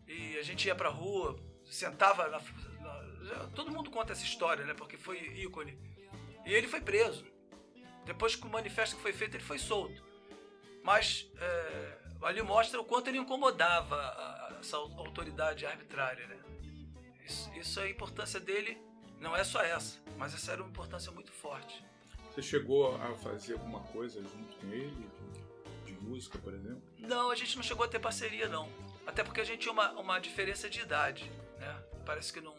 e 0.06 0.38
a 0.38 0.42
gente 0.42 0.66
ia 0.66 0.74
para 0.74 0.88
rua, 0.88 1.38
sentava 1.64 2.28
na, 2.28 2.40
na, 2.40 3.46
Todo 3.54 3.70
mundo 3.70 3.90
conta 3.90 4.12
essa 4.12 4.24
história, 4.24 4.64
né? 4.64 4.74
Porque 4.74 4.96
foi 4.96 5.18
ícone. 5.38 5.78
E 6.48 6.54
ele 6.54 6.66
foi 6.66 6.80
preso. 6.80 7.26
Depois 8.06 8.34
que 8.34 8.46
o 8.46 8.50
manifesto 8.50 8.96
que 8.96 9.02
foi 9.02 9.12
feito, 9.12 9.36
ele 9.36 9.44
foi 9.44 9.58
solto. 9.58 10.02
Mas 10.82 11.30
é, 11.38 11.98
ali 12.22 12.40
mostra 12.40 12.80
o 12.80 12.84
quanto 12.84 13.08
ele 13.08 13.18
incomodava 13.18 13.94
a, 13.94 14.54
a, 14.54 14.58
essa 14.58 14.78
autoridade 14.78 15.66
arbitrária, 15.66 16.26
né? 16.26 16.38
Isso, 17.22 17.52
isso, 17.54 17.78
a 17.80 17.90
importância 17.90 18.40
dele 18.40 18.80
não 19.20 19.36
é 19.36 19.44
só 19.44 19.60
essa, 19.60 19.98
mas 20.16 20.32
essa 20.32 20.52
era 20.52 20.62
uma 20.62 20.70
importância 20.70 21.12
muito 21.12 21.30
forte. 21.30 21.84
Você 22.30 22.40
chegou 22.40 22.96
a 22.96 23.14
fazer 23.16 23.52
alguma 23.52 23.80
coisa 23.80 24.22
junto 24.22 24.56
com 24.56 24.72
ele? 24.72 25.10
De 25.84 25.92
música, 25.92 26.38
por 26.38 26.54
exemplo? 26.54 26.82
Não, 26.96 27.30
a 27.30 27.34
gente 27.34 27.56
não 27.56 27.62
chegou 27.62 27.84
a 27.84 27.88
ter 27.88 27.98
parceria, 27.98 28.48
não. 28.48 28.70
Até 29.06 29.22
porque 29.22 29.42
a 29.42 29.44
gente 29.44 29.60
tinha 29.60 29.72
uma, 29.72 29.90
uma 29.92 30.18
diferença 30.18 30.70
de 30.70 30.80
idade, 30.80 31.30
né? 31.58 31.84
Parece 32.06 32.32
que 32.32 32.40
não, 32.40 32.56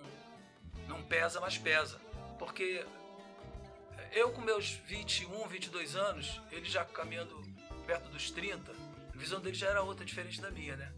não 0.88 1.02
pesa, 1.04 1.42
mas 1.42 1.58
pesa. 1.58 2.00
Porque 2.38 2.86
eu 4.12 4.32
com 4.32 4.42
meus 4.42 4.72
21, 4.86 5.48
22 5.48 5.96
anos, 5.96 6.42
ele 6.52 6.66
já 6.66 6.84
caminhando 6.86 7.42
perto 7.86 8.10
dos 8.10 8.32
30, 8.32 8.72
a 8.72 9.18
visão 9.18 9.40
dele 9.40 9.56
já 9.56 9.68
era 9.68 9.82
outra, 9.82 10.06
diferente 10.06 10.42
da 10.42 10.52
minha, 10.52 10.76
né? 10.76 10.92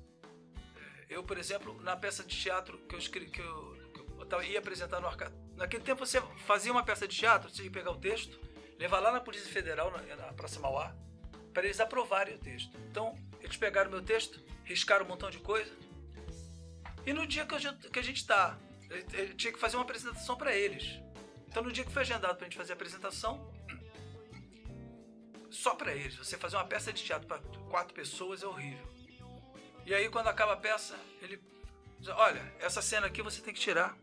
É, 1.10 1.16
eu, 1.16 1.24
por 1.24 1.38
exemplo, 1.38 1.80
na 1.82 1.96
peça 1.96 2.24
de 2.24 2.36
teatro 2.36 2.78
que 2.80 2.96
eu, 2.96 3.00
escrevi, 3.00 3.32
que 3.32 3.42
eu, 3.42 3.78
que 3.94 4.36
eu 4.36 4.44
ia 4.44 4.60
apresentar 4.60 5.00
no 5.00 5.08
Arcado, 5.08 5.34
naquele 5.56 5.84
tempo 5.84 6.06
você 6.06 6.22
fazia 6.46 6.72
uma 6.72 6.84
peça 6.84 7.08
de 7.08 7.16
teatro, 7.16 7.50
você 7.50 7.64
ia 7.64 7.72
pegar 7.72 7.92
o 7.92 7.98
texto, 7.98 8.40
levar 8.78 9.00
lá 9.00 9.12
na 9.12 9.22
Polícia 9.22 9.52
Federal, 9.52 9.92
na, 9.92 10.16
na 10.16 10.34
Praça 10.34 10.60
Mauá, 10.60 10.96
para 11.54 11.64
eles 11.64 11.80
aprovarem 11.80 12.36
o 12.36 12.40
texto. 12.40 12.78
Então, 12.90 13.16
eles 13.42 13.58
pegaram 13.58 13.92
meu 13.92 14.02
texto, 14.02 14.44
riscaram 14.64 15.06
um 15.06 15.10
montão 15.10 15.30
de 15.30 15.40
coisa. 15.40 15.72
E 17.06 17.14
no 17.14 17.26
dia 17.26 17.46
que, 17.46 17.90
que 17.90 18.00
a 18.00 18.04
gente 18.04 18.18
está, 18.18 18.58
tinha 19.38 19.52
que 19.52 19.60
fazer 19.60 19.78
uma 19.78 19.84
apresentação 19.84 20.36
para 20.36 20.56
eles. 20.56 21.00
Então 21.52 21.62
no 21.62 21.72
dia 21.72 21.84
que 21.84 21.92
foi 21.92 22.04
agendado 22.04 22.38
para 22.38 22.46
a 22.46 22.50
gente 22.50 22.58
fazer 22.58 22.72
a 22.72 22.76
apresentação, 22.76 23.46
só 25.50 25.76
para 25.76 25.94
eles, 25.94 26.16
você 26.16 26.38
fazer 26.38 26.56
uma 26.56 26.64
peça 26.64 26.94
de 26.94 27.04
teatro 27.04 27.28
para 27.28 27.40
quatro 27.70 27.94
pessoas 27.94 28.42
é 28.42 28.48
horrível. 28.48 28.88
E 29.86 29.94
aí 29.94 30.08
quando 30.08 30.30
acaba 30.30 30.54
a 30.54 30.58
peça, 30.58 30.98
ele 31.22 31.42
diz, 32.00 32.08
olha, 32.08 32.42
essa 32.58 32.82
cena 32.82 33.08
aqui 33.08 33.22
você 33.22 33.42
tem 33.42 33.54
que 33.54 33.60
tirar. 33.60 33.98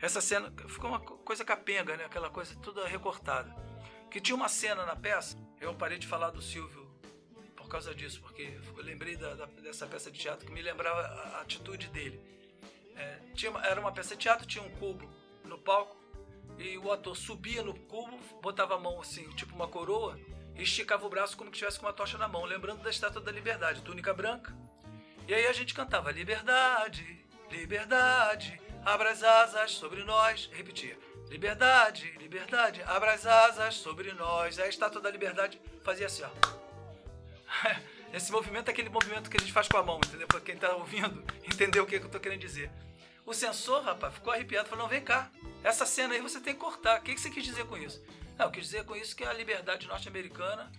Essa 0.00 0.22
cena 0.22 0.50
ficou 0.68 0.88
uma 0.88 1.00
coisa 1.00 1.44
capenga, 1.44 1.98
né? 1.98 2.06
Aquela 2.06 2.30
coisa 2.30 2.56
toda 2.62 2.88
recortada. 2.88 3.54
Que 4.10 4.18
tinha 4.18 4.34
uma 4.34 4.48
cena 4.48 4.86
na 4.86 4.96
peça, 4.96 5.36
eu 5.60 5.74
parei 5.74 5.98
de 5.98 6.06
falar 6.06 6.30
do 6.30 6.40
Silvio 6.40 6.88
por 7.56 7.68
causa 7.68 7.94
disso, 7.94 8.22
porque 8.22 8.58
eu 8.74 8.82
lembrei 8.82 9.16
da, 9.16 9.34
da, 9.34 9.44
dessa 9.44 9.86
peça 9.86 10.10
de 10.10 10.18
teatro 10.18 10.46
que 10.46 10.52
me 10.52 10.62
lembrava 10.62 11.00
a, 11.00 11.40
atitude 11.42 11.88
dele. 11.88 12.18
É, 12.96 13.18
tinha, 13.34 13.52
era 13.58 13.78
uma 13.78 13.92
peça 13.92 14.16
de 14.16 14.22
teatro, 14.22 14.46
tinha 14.46 14.64
um 14.64 14.70
cubo 14.76 15.06
no 15.44 15.58
palco 15.58 15.97
e 16.58 16.76
o 16.78 16.92
ator 16.92 17.16
subia 17.16 17.62
no 17.62 17.72
cubo, 17.72 18.18
botava 18.42 18.74
a 18.74 18.78
mão 18.78 19.00
assim, 19.00 19.28
tipo 19.30 19.54
uma 19.54 19.68
coroa, 19.68 20.18
e 20.56 20.62
esticava 20.62 21.06
o 21.06 21.10
braço 21.10 21.36
como 21.36 21.50
que 21.50 21.58
tivesse 21.58 21.78
com 21.78 21.86
uma 21.86 21.92
tocha 21.92 22.18
na 22.18 22.26
mão, 22.26 22.44
lembrando 22.44 22.82
da 22.82 22.90
Estátua 22.90 23.22
da 23.22 23.30
Liberdade, 23.30 23.82
túnica 23.82 24.12
branca. 24.12 24.54
E 25.26 25.34
aí 25.34 25.46
a 25.46 25.52
gente 25.52 25.74
cantava 25.74 26.10
Liberdade, 26.10 27.24
Liberdade, 27.50 28.60
abra 28.84 29.10
as 29.10 29.22
asas 29.22 29.72
sobre 29.72 30.04
nós. 30.04 30.50
Repetia. 30.52 30.98
Liberdade, 31.28 32.10
liberdade, 32.18 32.82
abra 32.82 33.12
as 33.12 33.26
asas 33.26 33.74
sobre 33.74 34.12
nós. 34.12 34.58
A 34.58 34.66
estátua 34.66 35.00
da 35.00 35.10
liberdade 35.10 35.60
fazia 35.82 36.06
assim, 36.06 36.22
ó. 36.22 36.30
Esse 38.12 38.32
movimento 38.32 38.68
é 38.68 38.70
aquele 38.70 38.88
movimento 38.88 39.28
que 39.28 39.36
a 39.36 39.40
gente 39.40 39.52
faz 39.52 39.68
com 39.68 39.76
a 39.76 39.82
mão, 39.82 39.98
entendeu? 39.98 40.26
Para 40.26 40.40
quem 40.40 40.54
está 40.54 40.74
ouvindo 40.74 41.22
entender 41.44 41.80
o 41.80 41.86
que, 41.86 41.98
que 41.98 42.04
eu 42.04 42.06
estou 42.06 42.20
querendo 42.20 42.40
dizer. 42.40 42.70
O 43.28 43.34
censor, 43.34 43.82
rapaz, 43.82 44.14
ficou 44.14 44.32
arrepiado, 44.32 44.70
falou: 44.70 44.84
não, 44.84 44.88
vem 44.88 45.02
cá, 45.02 45.30
essa 45.62 45.84
cena 45.84 46.14
aí 46.14 46.20
você 46.22 46.40
tem 46.40 46.54
que 46.54 46.60
cortar. 46.60 46.98
O 46.98 47.02
que, 47.02 47.14
você 47.14 47.28
quis 47.28 47.44
dizer 47.44 47.66
com 47.66 47.76
isso? 47.76 48.02
Não, 48.38 48.46
eu 48.46 48.50
quis 48.50 48.64
dizer 48.64 48.84
com 48.86 48.96
isso 48.96 49.14
que 49.14 49.22
a 49.22 49.34
liberdade 49.34 49.86
norte-americana 49.86 50.72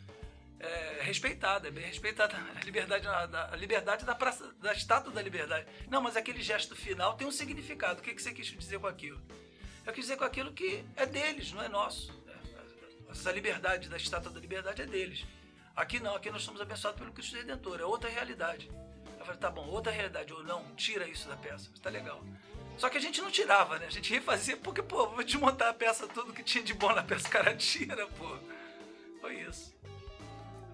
é 0.60 1.00
respeitada, 1.04 1.68
é 1.68 1.72
bem 1.72 1.86
respeitada. 1.86 2.36
A 2.60 2.66
liberdade, 2.66 3.08
a, 3.08 3.56
liberdade 3.56 4.04
da, 4.04 4.16
praça, 4.16 4.52
da 4.60 4.74
estátua 4.74 5.14
da 5.14 5.22
liberdade. 5.22 5.68
Não, 5.90 6.02
mas 6.02 6.18
aquele 6.18 6.42
gesto 6.42 6.76
final 6.76 7.16
tem 7.16 7.28
um 7.28 7.32
significado. 7.32 8.00
O 8.00 8.04
que, 8.04 8.16
que 8.16 8.22
você 8.22 8.34
quis 8.34 8.48
dizer 8.48 8.80
com 8.80 8.88
aquilo? 8.88 9.22
Eu 9.86 9.94
quis 9.94 10.06
dizer 10.06 10.18
com 10.18 10.24
aquilo 10.24 10.52
que 10.52 10.84
é 10.96 11.06
deles, 11.06 11.52
não 11.52 11.62
é 11.62 11.70
nosso. 11.70 12.12
Essa 13.12 13.32
liberdade 13.32 13.88
da 13.88 13.98
estátua 13.98 14.32
da 14.32 14.40
liberdade 14.40 14.82
é 14.82 14.88
deles. 14.88 15.24
Aqui 15.76 16.00
não, 16.00 16.16
aqui 16.16 16.32
nós 16.32 16.42
somos 16.42 16.60
abençoados 16.60 17.00
pelo 17.00 17.14
Cristo 17.14 17.36
Redentor, 17.36 17.80
é 17.80 17.86
outra 17.86 18.10
realidade. 18.10 18.72
Falei, 19.30 19.42
tá 19.42 19.52
bom, 19.52 19.68
outra 19.68 19.92
realidade, 19.92 20.34
ou 20.34 20.44
não, 20.44 20.64
tira 20.76 21.08
isso 21.08 21.30
da 21.30 21.38
peça, 21.38 21.70
está 21.72 21.88
legal. 21.88 22.24
Só 22.78 22.90
que 22.90 22.98
a 22.98 23.02
gente 23.02 23.22
não 23.22 23.30
tirava, 23.30 23.78
né? 23.78 23.86
A 23.86 23.92
gente 23.92 24.12
refazia 24.12 24.58
porque, 24.58 24.82
pô, 24.82 25.08
vou 25.08 25.24
desmontar 25.24 25.68
a 25.68 25.74
peça, 25.74 26.08
tudo 26.08 26.34
que 26.34 26.42
tinha 26.42 26.64
de 26.64 26.74
bom 26.74 26.92
na 26.94 27.04
peça, 27.04 27.28
o 27.28 27.32
cara 27.32 27.56
tira, 27.56 28.08
pô. 28.08 28.40
Foi 29.22 29.36
isso. 29.42 29.78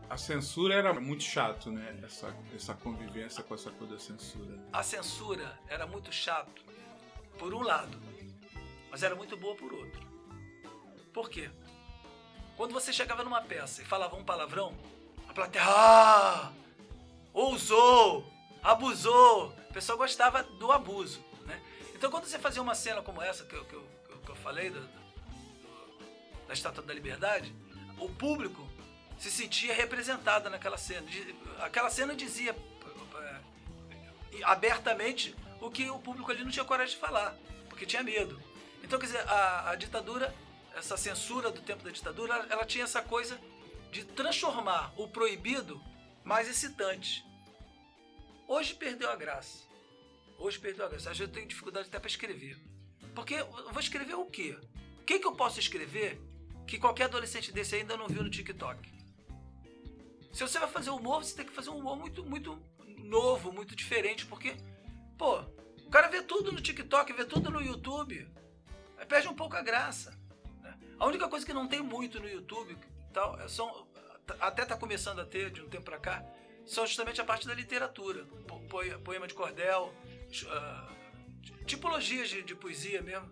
A 0.10 0.18
censura 0.18 0.74
era 0.74 0.94
muito 0.94 1.24
chato, 1.24 1.70
né? 1.70 2.00
Essa, 2.02 2.34
essa 2.56 2.74
convivência 2.76 3.44
com 3.44 3.56
essa 3.56 3.72
coisa 3.72 3.96
da 3.96 4.00
censura. 4.00 4.58
A 4.72 4.84
censura 4.84 5.60
era 5.68 5.86
muito 5.86 6.14
chato, 6.14 6.64
por 7.38 7.54
um 7.54 7.62
lado, 7.62 8.00
mas 8.90 9.04
era 9.04 9.16
muito 9.16 9.36
boa 9.36 9.56
por 9.58 9.74
outro. 9.74 10.08
Por 11.14 11.30
quê? 11.30 11.50
Quando 12.56 12.72
você 12.72 12.94
chegava 12.94 13.22
numa 13.22 13.42
peça 13.42 13.82
e 13.82 13.86
falava 13.86 14.16
um 14.16 14.24
palavrão, 14.24 14.74
plateia, 15.34 15.66
ah, 15.68 16.54
ousou, 17.34 18.34
abusou. 18.66 19.50
O 19.70 19.74
pessoal 19.74 19.98
gostava 19.98 20.44
do 20.44 20.72
abuso. 20.72 21.24
Né? 21.46 21.62
Então, 21.94 22.10
quando 22.10 22.26
você 22.26 22.40
fazia 22.40 22.62
uma 22.62 22.76
cena 22.76 23.02
como 23.02 23.22
essa 23.22 23.46
que 23.46 23.56
eu, 23.56 23.64
que 23.66 23.74
eu, 23.74 23.88
que 24.26 24.30
eu 24.32 24.36
falei, 24.36 24.72
da, 24.72 24.82
da 26.48 26.54
Estátua 26.54 26.84
da 26.84 26.94
Liberdade, 26.94 27.56
o 28.00 28.10
público 28.10 28.68
se 29.20 29.32
sentia 29.32 29.74
representado 29.74 30.50
naquela 30.50 30.78
cena. 30.78 31.08
Aquela 31.60 31.90
cena 31.90 32.16
dizia 32.16 32.56
é, 33.22 33.40
abertamente 34.44 35.36
o 35.62 35.70
que 35.70 35.90
o 35.90 36.00
público 36.00 36.32
ali 36.32 36.44
não 36.44 36.52
tinha 36.52 36.66
coragem 36.66 36.96
de 36.96 37.00
falar, 37.00 37.36
porque 37.70 37.86
tinha 37.86 38.04
medo. 38.04 38.42
Então, 38.84 39.00
quer 39.00 39.06
dizer, 39.06 39.30
a, 39.30 39.70
a 39.72 39.76
ditadura, 39.76 40.34
essa 40.76 40.98
censura 40.98 41.52
do 41.52 41.62
tempo 41.62 41.84
da 41.84 41.92
ditadura, 41.92 42.46
ela 42.50 42.66
tinha 42.66 42.84
essa 42.84 43.02
coisa 43.02 43.40
de 43.92 44.04
transformar 44.04 44.92
o 44.98 45.08
proibido 45.08 45.82
mais 46.24 46.50
excitante. 46.50 47.26
Hoje 48.48 48.76
perdeu 48.76 49.10
a 49.10 49.16
graça. 49.16 49.66
Hoje 50.38 50.60
perdeu 50.60 50.86
a 50.86 50.90
graça. 50.90 51.10
Às 51.10 51.18
vezes 51.18 51.30
eu 51.32 51.34
tenho 51.34 51.48
dificuldade 51.48 51.88
até 51.88 52.00
para 52.00 52.10
escrever. 52.10 52.58
Porque 53.14 53.36
eu 53.36 53.72
vou 53.72 53.80
escrever 53.80 54.16
o 54.16 54.26
quê? 54.26 54.58
O 55.00 55.04
que, 55.04 55.20
que 55.20 55.28
eu 55.28 55.36
posso 55.36 55.60
escrever 55.60 56.20
que 56.68 56.78
qualquer 56.78 57.06
adolescente 57.06 57.52
desse 57.52 57.76
ainda 57.76 57.98
não 57.98 58.08
viu 58.08 58.24
no 58.24 58.30
TikTok? 58.30 58.94
Se 60.34 60.42
você 60.42 60.60
vai 60.60 60.68
fazer 60.68 60.90
humor, 60.90 61.24
você 61.24 61.36
tem 61.36 61.46
que 61.46 61.54
fazer 61.54 61.70
um 61.70 61.78
humor 61.78 61.96
muito, 61.96 62.24
muito 62.26 62.62
novo, 62.98 63.54
muito 63.54 63.76
diferente, 63.76 64.26
porque, 64.26 64.58
pô, 65.18 65.40
o 65.86 65.90
cara 65.90 66.08
vê 66.08 66.22
tudo 66.22 66.52
no 66.52 66.60
TikTok, 66.60 67.14
vê 67.14 67.24
tudo 67.24 67.50
no 67.50 67.62
YouTube, 67.62 68.28
aí 68.98 69.06
perde 69.06 69.30
um 69.30 69.36
pouco 69.36 69.56
a 69.56 69.62
graça. 69.62 70.12
Né? 70.62 70.78
A 71.00 71.06
única 71.06 71.30
coisa 71.30 71.46
que 71.46 71.54
não 71.54 71.68
tem 71.68 71.82
muito 71.82 72.20
no 72.20 72.28
YouTube 72.28 72.78
tal, 73.14 73.40
é 73.40 73.48
são, 73.48 73.88
até 74.42 74.64
está 74.64 74.76
começando 74.76 75.20
a 75.20 75.26
ter 75.26 75.52
de 75.52 75.62
um 75.62 75.70
tempo 75.70 75.86
para 75.86 76.00
cá, 76.00 76.26
são 76.66 76.86
justamente 76.86 77.22
a 77.22 77.24
parte 77.24 77.48
da 77.48 77.54
literatura. 77.54 78.26
Poema 79.04 79.28
de 79.28 79.34
cordel, 79.34 79.94
uh, 80.44 81.66
tipologias 81.66 82.30
de, 82.30 82.42
de, 82.44 82.56
poesia 82.56 83.02
mesmo. 83.02 83.32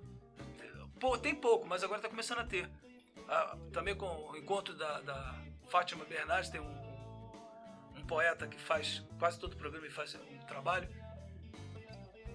Tem 1.22 1.36
pouco, 1.36 1.68
mas 1.68 1.84
agora 1.84 2.00
está 2.00 2.10
começando 2.10 2.40
a 2.40 2.46
ter. 2.46 2.66
Uh, 2.66 3.72
também 3.72 3.96
com 3.96 4.06
o 4.06 4.38
encontro 4.38 4.74
da, 4.74 5.02
da 5.02 5.36
Fátima 5.70 6.06
Bernardes, 6.06 6.50
tem 6.50 6.62
um, 6.62 7.98
um 7.98 8.06
poeta 8.06 8.48
que 8.48 8.60
faz 8.60 9.04
quase 9.20 9.40
todo 9.40 9.54
o 9.54 9.58
programa 9.58 9.88
e 9.88 9.90
faz 9.90 10.16
um 10.16 10.40
trabalho. 10.46 10.88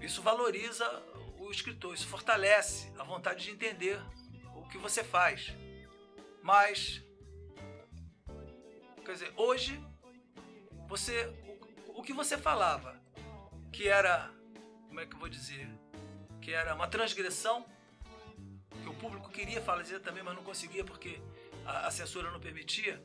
Isso 0.00 0.22
valoriza 0.22 0.86
o 1.38 1.50
escritor, 1.50 1.94
isso 1.94 2.06
fortalece 2.06 2.92
a 2.98 3.04
vontade 3.04 3.44
de 3.44 3.50
entender 3.50 4.00
o 4.54 4.68
que 4.68 4.78
você 4.78 5.02
faz. 5.02 5.52
Mas 6.42 7.02
Quer 9.08 9.14
dizer, 9.14 9.32
hoje, 9.36 9.82
você, 10.88 11.26
o, 11.86 12.00
o 12.00 12.02
que 12.02 12.12
você 12.12 12.36
falava, 12.38 12.98
que 13.72 13.88
era, 13.88 14.30
como 14.88 15.00
é 15.00 15.06
que 15.06 15.14
eu 15.14 15.18
vou 15.18 15.28
dizer, 15.28 15.68
que 16.40 16.52
era 16.52 16.74
uma 16.74 16.88
transgressão, 16.88 17.66
que 18.82 18.88
o 18.88 18.94
público 18.94 19.28
queria 19.30 19.60
fazer 19.60 20.00
também, 20.00 20.22
mas 20.22 20.34
não 20.34 20.42
conseguia 20.42 20.84
porque 20.84 21.20
a, 21.66 21.86
a 21.86 21.90
censura 21.90 22.30
não 22.30 22.40
permitia, 22.40 23.02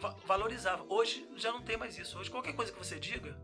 va- 0.00 0.16
valorizava. 0.26 0.84
Hoje 0.88 1.28
já 1.36 1.52
não 1.52 1.62
tem 1.62 1.76
mais 1.76 1.98
isso. 1.98 2.18
Hoje 2.18 2.30
qualquer 2.30 2.54
coisa 2.54 2.72
que 2.72 2.78
você 2.78 2.98
diga, 2.98 3.36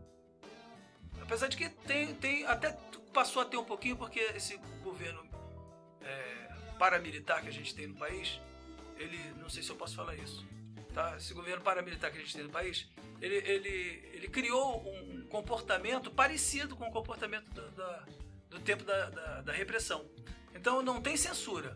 apesar 1.21 1.47
de 1.47 1.57
que 1.57 1.69
tem, 1.69 2.15
tem 2.15 2.45
até 2.45 2.71
passou 3.13 3.41
a 3.41 3.45
ter 3.45 3.57
um 3.57 3.65
pouquinho 3.65 3.97
porque 3.97 4.19
esse 4.19 4.55
governo 4.83 5.21
é, 6.01 6.49
paramilitar 6.79 7.41
que 7.41 7.49
a 7.49 7.51
gente 7.51 7.75
tem 7.75 7.87
no 7.87 7.95
país, 7.95 8.39
ele, 8.97 9.17
não 9.37 9.49
sei 9.49 9.61
se 9.61 9.69
eu 9.69 9.75
posso 9.75 9.95
falar 9.95 10.15
isso, 10.15 10.45
tá? 10.93 11.15
Esse 11.17 11.33
governo 11.33 11.63
paramilitar 11.63 12.11
que 12.11 12.17
a 12.17 12.21
gente 12.21 12.33
tem 12.33 12.43
no 12.43 12.49
país, 12.49 12.87
ele, 13.21 13.35
ele, 13.35 14.09
ele 14.13 14.27
criou 14.27 14.87
um 14.87 15.25
comportamento 15.27 16.11
parecido 16.11 16.75
com 16.75 16.87
o 16.87 16.91
comportamento 16.91 17.49
da- 17.53 17.67
da- 17.69 18.05
do 18.49 18.59
tempo 18.59 18.83
da, 18.83 19.09
da, 19.09 19.41
da 19.41 19.53
repressão. 19.53 20.05
Então 20.53 20.81
não 20.81 21.01
tem 21.01 21.15
censura, 21.15 21.75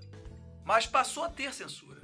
mas 0.63 0.85
passou 0.85 1.23
a 1.23 1.29
ter 1.29 1.53
censura. 1.53 2.01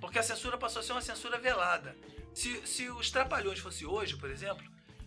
Porque 0.00 0.18
a 0.18 0.22
censura 0.22 0.58
passou 0.58 0.80
a 0.80 0.82
ser 0.82 0.92
uma 0.92 1.00
censura 1.00 1.38
velada. 1.38 1.96
Se, 2.34 2.66
se 2.66 2.88
os 2.90 3.10
Trapalhões 3.10 3.58
fosse 3.58 3.86
hoje, 3.86 4.16
por 4.16 4.30
exemplo, 4.30 4.64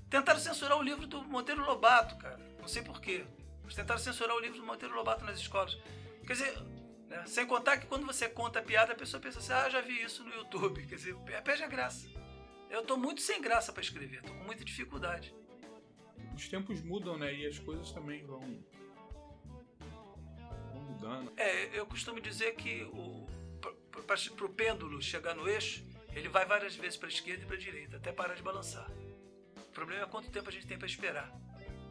tentaram 0.10 0.40
censurar 0.40 0.78
o 0.78 0.82
livro 0.82 1.06
do 1.06 1.24
Monteiro 1.24 1.66
Lobato, 1.66 2.16
cara. 2.18 2.40
Não 2.60 2.68
sei 2.68 2.82
porquê. 2.82 3.26
Eles 3.64 3.76
tentaram 3.76 4.00
censurar 4.00 4.36
o 4.36 4.40
livro 4.40 4.58
do 4.60 4.66
Monteiro 4.66 4.96
Lobato 4.96 5.26
nas 5.26 5.38
escolas. 5.40 5.78
Quer 6.26 6.34
dizer, 6.34 6.58
né, 7.18 7.26
sem 7.26 7.46
contar 7.46 7.78
que 7.78 7.88
quando 7.88 8.06
você 8.06 8.28
conta 8.30 8.60
a 8.60 8.62
piada, 8.62 8.94
a 8.94 8.96
pessoa 8.96 9.22
pensa 9.22 9.40
assim, 9.40 9.54
ah, 9.54 9.70
já 9.70 9.82
vi 9.82 10.02
isso 10.02 10.24
no 10.24 10.34
YouTube. 10.34 10.86
Quer 10.86 10.96
dizer, 10.96 11.16
perde 11.44 11.64
a 11.64 11.68
graça. 11.68 12.08
Eu 12.70 12.84
tô 12.84 12.98
muito 12.98 13.22
sem 13.22 13.42
graça 13.42 13.72
para 13.72 13.82
escrever, 13.82 14.22
tô 14.22 14.34
com 14.34 14.44
muita 14.44 14.64
dificuldade. 14.66 15.34
Os 16.36 16.48
tempos 16.48 16.82
mudam, 16.82 17.18
né? 17.18 17.34
E 17.34 17.48
as 17.48 17.58
coisas 17.60 17.92
também 17.92 18.26
vão, 18.26 18.42
vão 20.74 20.82
mudando. 20.82 21.32
É, 21.38 21.80
eu 21.80 21.86
costumo 21.86 22.20
dizer 22.20 22.56
que 22.56 22.84
o 22.84 23.26
para 24.04 24.46
o 24.46 24.50
pêndulo 24.50 25.02
chegar 25.02 25.36
no 25.36 25.48
eixo, 25.48 25.84
ele 26.14 26.30
vai 26.30 26.46
várias 26.46 26.76
vezes 26.76 26.98
para 26.98 27.08
a 27.08 27.12
esquerda 27.12 27.44
e 27.44 27.46
para 27.46 27.56
a 27.56 27.60
direita, 27.60 27.98
até 27.98 28.12
parar 28.12 28.36
de 28.36 28.44
balançar. 28.44 28.90
O 29.58 29.72
problema 29.74 30.04
é 30.04 30.06
quanto 30.08 30.30
tempo 30.30 30.50
a 30.50 30.52
gente 30.52 30.68
tem 30.68 30.78
para 30.78 30.88
esperar. 30.88 31.32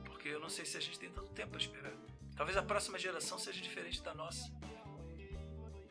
Porque 0.04 0.28
eu 0.28 0.40
não 0.40 0.48
sei 0.48 0.64
se 0.64 0.76
a 0.76 0.80
gente 0.80 0.98
tem 0.98 1.10
tanto 1.10 1.32
tempo 1.32 1.50
para 1.50 1.60
esperar. 1.60 1.92
Talvez 2.36 2.56
a 2.56 2.62
próxima 2.62 2.98
geração 2.98 3.38
seja 3.38 3.60
diferente 3.60 4.02
da 4.02 4.14
nossa. 4.14 4.50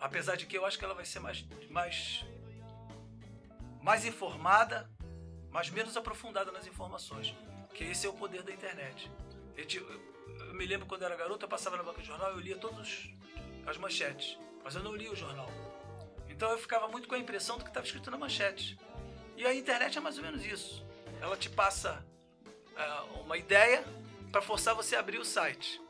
Apesar 0.04 0.36
de 0.36 0.45
que 0.45 0.58
eu 0.58 0.66
acho 0.66 0.78
que 0.78 0.84
ela 0.84 0.93
vai 0.93 1.06
ser 1.06 1.22
mais, 1.22 1.45
mais, 1.70 2.26
mais 3.82 4.04
informada, 4.06 4.89
mas 5.49 5.70
menos 5.70 5.95
aprofundada 5.95 6.51
nas 6.51 6.68
informações. 6.68 7.34
Que 7.74 7.86
esse 7.86 8.06
é 8.06 8.10
o 8.10 8.14
poder 8.14 8.43
da 8.43 8.51
internet. 8.51 9.10
Eu, 9.56 9.66
eu- 9.82 10.14
eu 10.47 10.54
me 10.56 10.66
lembro 10.66 10.86
quando 10.86 11.04
eu 11.04 11.08
era 11.08 11.16
garoto, 11.16 11.45
eu 11.45 11.49
passava 11.49 11.78
na 11.78 11.84
banca 11.84 12.01
de 12.01 12.08
jornal 12.08 12.32
e 12.32 12.34
eu 12.34 12.39
lia 12.41 12.58
todas 12.58 13.08
as 13.66 13.78
manchetes, 13.78 14.38
mas 14.62 14.76
eu 14.76 14.84
não 14.84 14.93
lia 14.93 15.10
o 15.10 15.16
jornal. 15.16 15.49
Então 16.28 16.51
eu 16.51 16.58
ficava 16.58 16.86
muito 16.89 17.08
com 17.08 17.16
a 17.16 17.20
impressão 17.20 17.58
do 17.58 17.64
que 17.64 17.70
estava 17.70 17.86
escrito 17.86 18.12
na 18.12 18.18
manchete. 18.18 18.78
E 19.38 19.45
a 19.45 19.54
internet 19.56 19.97
é 19.97 20.01
mais 20.01 20.18
ou 20.18 20.24
menos 20.24 20.45
isso. 20.45 20.86
Ela 21.22 21.38
te 21.38 21.49
passa 21.49 22.06
ah, 22.76 23.04
uma 23.24 23.38
ideia 23.38 23.86
para 24.34 24.41
forçar 24.41 24.76
você 24.76 24.97
a 24.97 24.99
abrir 24.99 25.18
o 25.18 25.24
site. 25.26 25.82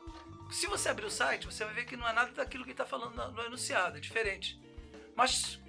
Se 0.50 0.66
você 0.66 0.88
abrir 0.88 1.06
o 1.06 1.10
site, 1.10 1.46
você 1.46 1.64
vai 1.64 1.74
ver 1.74 1.84
que 1.86 1.96
não 1.96 2.08
é 2.08 2.12
nada 2.12 2.32
daquilo 2.32 2.64
que 2.64 2.70
está 2.70 2.86
falando 2.86 3.14
no 3.32 3.42
enunciado, 3.42 3.96
é 3.96 4.00
diferente. 4.00 4.60
Mas 5.16 5.60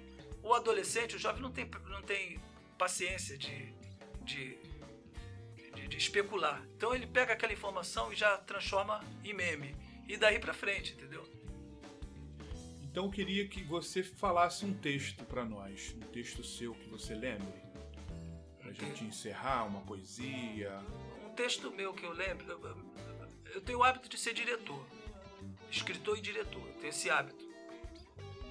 o 0.42 0.54
adolescente, 0.54 1.16
o 1.16 1.18
jovem, 1.18 1.42
não 1.42 1.50
tem, 1.50 1.68
não 1.88 2.02
tem 2.02 2.40
paciência 2.78 3.36
de, 3.36 3.74
de, 4.22 4.58
de, 5.74 5.88
de 5.88 5.96
especular. 5.96 6.62
Então 6.76 6.94
ele 6.94 7.06
pega 7.06 7.32
aquela 7.32 7.52
informação 7.52 8.12
e 8.12 8.16
já 8.16 8.38
transforma 8.38 9.02
em 9.24 9.34
meme. 9.34 9.74
E 10.08 10.16
daí 10.16 10.38
para 10.38 10.54
frente, 10.54 10.92
entendeu? 10.92 11.26
Então 12.82 13.06
eu 13.06 13.10
queria 13.10 13.46
que 13.46 13.62
você 13.62 14.02
falasse 14.02 14.64
um 14.64 14.72
texto 14.72 15.24
para 15.24 15.44
nós, 15.44 15.94
um 15.96 16.06
texto 16.12 16.42
seu 16.44 16.74
que 16.74 16.88
você 16.88 17.14
lembre, 17.14 17.52
pra 18.58 18.72
gente 18.72 19.04
encerrar, 19.04 19.64
uma 19.64 19.80
poesia. 19.82 20.80
Um 21.26 21.34
texto 21.34 21.70
meu 21.72 21.92
que 21.92 22.04
eu 22.04 22.12
lembro, 22.12 22.46
eu, 23.56 23.60
tenho 23.62 23.78
o 23.78 23.84
hábito 23.84 24.08
de 24.08 24.18
ser 24.18 24.34
diretor, 24.34 24.84
escritor 25.70 26.18
e 26.18 26.20
diretor, 26.20 26.60
eu 26.60 26.74
tenho 26.74 26.88
esse 26.90 27.08
hábito. 27.08 27.44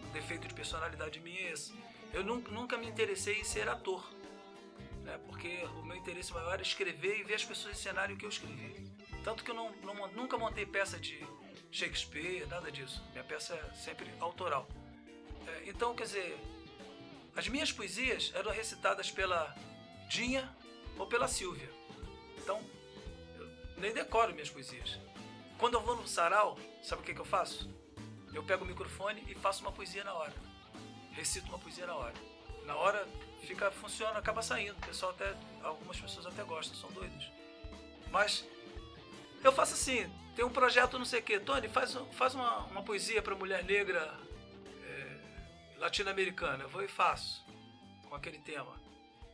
Um 0.07 0.11
defeito 0.11 0.47
de 0.47 0.53
personalidade 0.53 1.19
minha 1.19 1.41
é 1.41 1.51
esse. 1.51 1.73
Eu 2.11 2.23
nunca, 2.23 2.77
me 2.77 2.87
interessei 2.87 3.39
em 3.39 3.43
ser 3.43 3.69
ator, 3.69 4.03
né? 5.03 5.19
porque 5.27 5.63
o 5.77 5.85
meu 5.85 5.95
interesse 5.95 6.33
maior 6.33 6.53
era 6.53 6.61
escrever 6.61 7.19
e 7.19 7.23
ver 7.23 7.35
as 7.35 7.45
pessoas 7.45 7.77
encenarem 7.77 8.15
o 8.15 8.19
que 8.19 8.25
eu 8.25 8.29
escrevi. 8.29 8.91
Tanto 9.23 9.43
que 9.43 9.51
eu 9.51 9.55
não, 9.55 9.71
não 9.83 10.07
nunca 10.13 10.37
montei 10.37 10.65
peça 10.65 10.99
de 10.99 11.25
Shakespeare, 11.71 12.47
nada 12.47 12.71
disso. 12.71 13.03
Minha 13.11 13.23
peça 13.23 13.53
é 13.53 13.73
sempre 13.75 14.09
autoral. 14.19 14.67
É, 15.47 15.69
então, 15.69 15.93
quer 15.93 16.03
dizer, 16.03 16.37
as 17.35 17.47
minhas 17.47 17.71
poesias 17.71 18.31
eram 18.33 18.51
recitadas 18.51 19.11
pela 19.11 19.55
Dinha 20.09 20.55
ou 20.97 21.05
pela 21.05 21.27
Silvia. 21.27 21.69
Então, 22.37 22.61
nem 23.77 23.93
decoro 23.93 24.33
minhas 24.33 24.49
poesias. 24.49 24.99
Quando 25.57 25.75
eu 25.75 25.81
vou 25.81 25.95
no 25.95 26.07
sarau, 26.07 26.57
sabe 26.83 27.01
o 27.01 27.05
que, 27.05 27.13
que 27.13 27.21
eu 27.21 27.25
faço? 27.25 27.69
Eu 28.33 28.43
pego 28.43 28.65
o 28.65 28.67
microfone 28.67 29.23
e 29.27 29.35
faço 29.35 29.61
uma 29.61 29.71
poesia 29.71 30.03
na 30.03 30.13
hora. 30.13 30.33
Recito 31.11 31.47
uma 31.47 31.59
poesia 31.59 31.85
na 31.85 31.95
hora. 31.95 32.13
Na 32.65 32.75
hora 32.75 33.07
fica, 33.45 33.71
funciona, 33.71 34.19
acaba 34.19 34.41
saindo. 34.41 34.77
O 34.77 34.85
pessoal 34.85 35.11
até, 35.11 35.33
algumas 35.63 35.99
pessoas 35.99 36.25
até 36.25 36.43
gostam, 36.43 36.75
são 36.75 36.91
doidos. 36.91 37.31
Mas 38.11 38.45
eu 39.43 39.51
faço 39.51 39.73
assim, 39.73 40.11
tem 40.35 40.43
um 40.43 40.49
projeto 40.49 40.97
não 40.97 41.05
sei 41.05 41.21
o 41.21 41.23
que, 41.23 41.39
Tony, 41.39 41.69
faz, 41.69 41.95
faz 42.13 42.35
uma, 42.35 42.59
uma 42.65 42.83
poesia 42.83 43.21
para 43.21 43.35
mulher 43.35 43.63
negra 43.63 44.13
é, 44.83 45.77
latino-americana. 45.77 46.63
Eu 46.63 46.69
vou 46.69 46.83
e 46.83 46.87
faço 46.87 47.45
com 48.09 48.15
aquele 48.15 48.39
tema. 48.39 48.75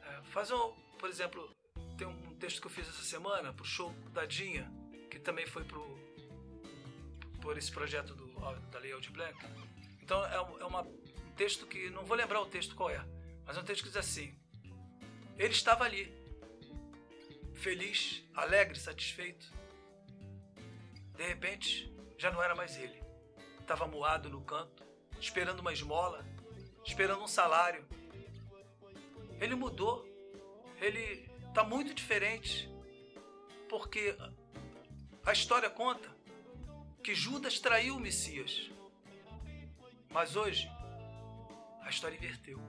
É, 0.03 0.21
faz 0.31 0.51
um, 0.51 0.73
por 0.99 1.09
exemplo, 1.09 1.49
tem 1.97 2.05
um 2.05 2.30
texto 2.41 2.59
que 2.59 2.65
eu 2.65 2.71
fiz 2.71 2.89
essa 2.89 3.03
semana 3.03 3.53
pro 3.53 3.63
show 3.63 3.93
da 4.11 4.25
Dinha, 4.25 4.69
que 5.11 5.19
também 5.19 5.45
foi 5.45 5.63
pro 5.63 5.99
por 7.39 7.57
esse 7.57 7.71
projeto 7.71 8.15
do, 8.15 8.27
da 8.71 8.79
Lei 8.79 8.91
Aldir 8.91 9.11
Blanc. 9.11 9.35
Então 10.01 10.25
é, 10.25 10.35
é 10.35 10.65
uma, 10.65 10.81
um 10.81 11.31
texto 11.35 11.67
que 11.67 11.89
não 11.91 12.03
vou 12.03 12.17
lembrar 12.17 12.41
o 12.41 12.47
texto 12.47 12.75
qual 12.75 12.89
é, 12.89 13.03
mas 13.45 13.57
é 13.57 13.59
um 13.59 13.63
texto 13.63 13.83
que 13.83 13.89
diz 13.89 13.97
assim: 13.97 14.35
Ele 15.37 15.53
estava 15.53 15.83
ali, 15.83 16.11
feliz, 17.53 18.23
alegre, 18.33 18.79
satisfeito. 18.79 19.45
De 21.15 21.27
repente, 21.27 21.93
já 22.17 22.31
não 22.31 22.41
era 22.41 22.55
mais 22.55 22.75
ele. 22.75 23.03
Estava 23.59 23.85
moado 23.87 24.31
no 24.31 24.41
canto, 24.41 24.83
esperando 25.19 25.59
uma 25.59 25.73
esmola, 25.73 26.25
esperando 26.83 27.21
um 27.21 27.27
salário. 27.27 27.85
Ele 29.39 29.53
mudou. 29.53 30.09
Ele 30.79 31.30
está 31.51 31.63
muito 31.63 31.93
diferente. 31.93 32.69
Porque 33.69 34.17
a 35.25 35.31
história 35.31 35.69
conta 35.69 36.09
que 37.03 37.13
Judas 37.13 37.59
traiu 37.59 37.95
o 37.97 37.99
Messias. 37.99 38.69
Mas 40.09 40.35
hoje, 40.35 40.69
a 41.81 41.89
história 41.89 42.15
inverteu. 42.15 42.59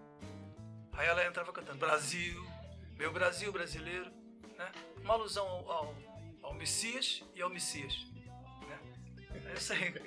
Aí 0.93 1.09
ela 1.09 1.27
entrava 1.27 1.53
cantando 1.53 1.79
Brasil, 1.79 2.45
meu 2.97 3.13
Brasil 3.13 3.51
brasileiro. 3.51 4.11
Né? 4.57 4.73
Uma 4.99 5.15
alusão 5.15 5.47
ao, 5.47 5.71
ao, 5.71 5.97
ao 6.43 6.55
Messias 6.55 7.23
e 7.35 7.43
ao 7.43 7.51
Messias. 7.51 8.07
né? 8.69 8.79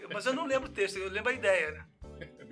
É. 0.04 0.14
Mas 0.14 0.26
eu 0.26 0.34
não 0.34 0.46
lembro 0.46 0.70
o 0.70 0.72
texto, 0.72 0.98
eu 0.98 1.10
lembro 1.10 1.32
a 1.32 1.34
ideia. 1.34 1.72
Né? 1.72 1.88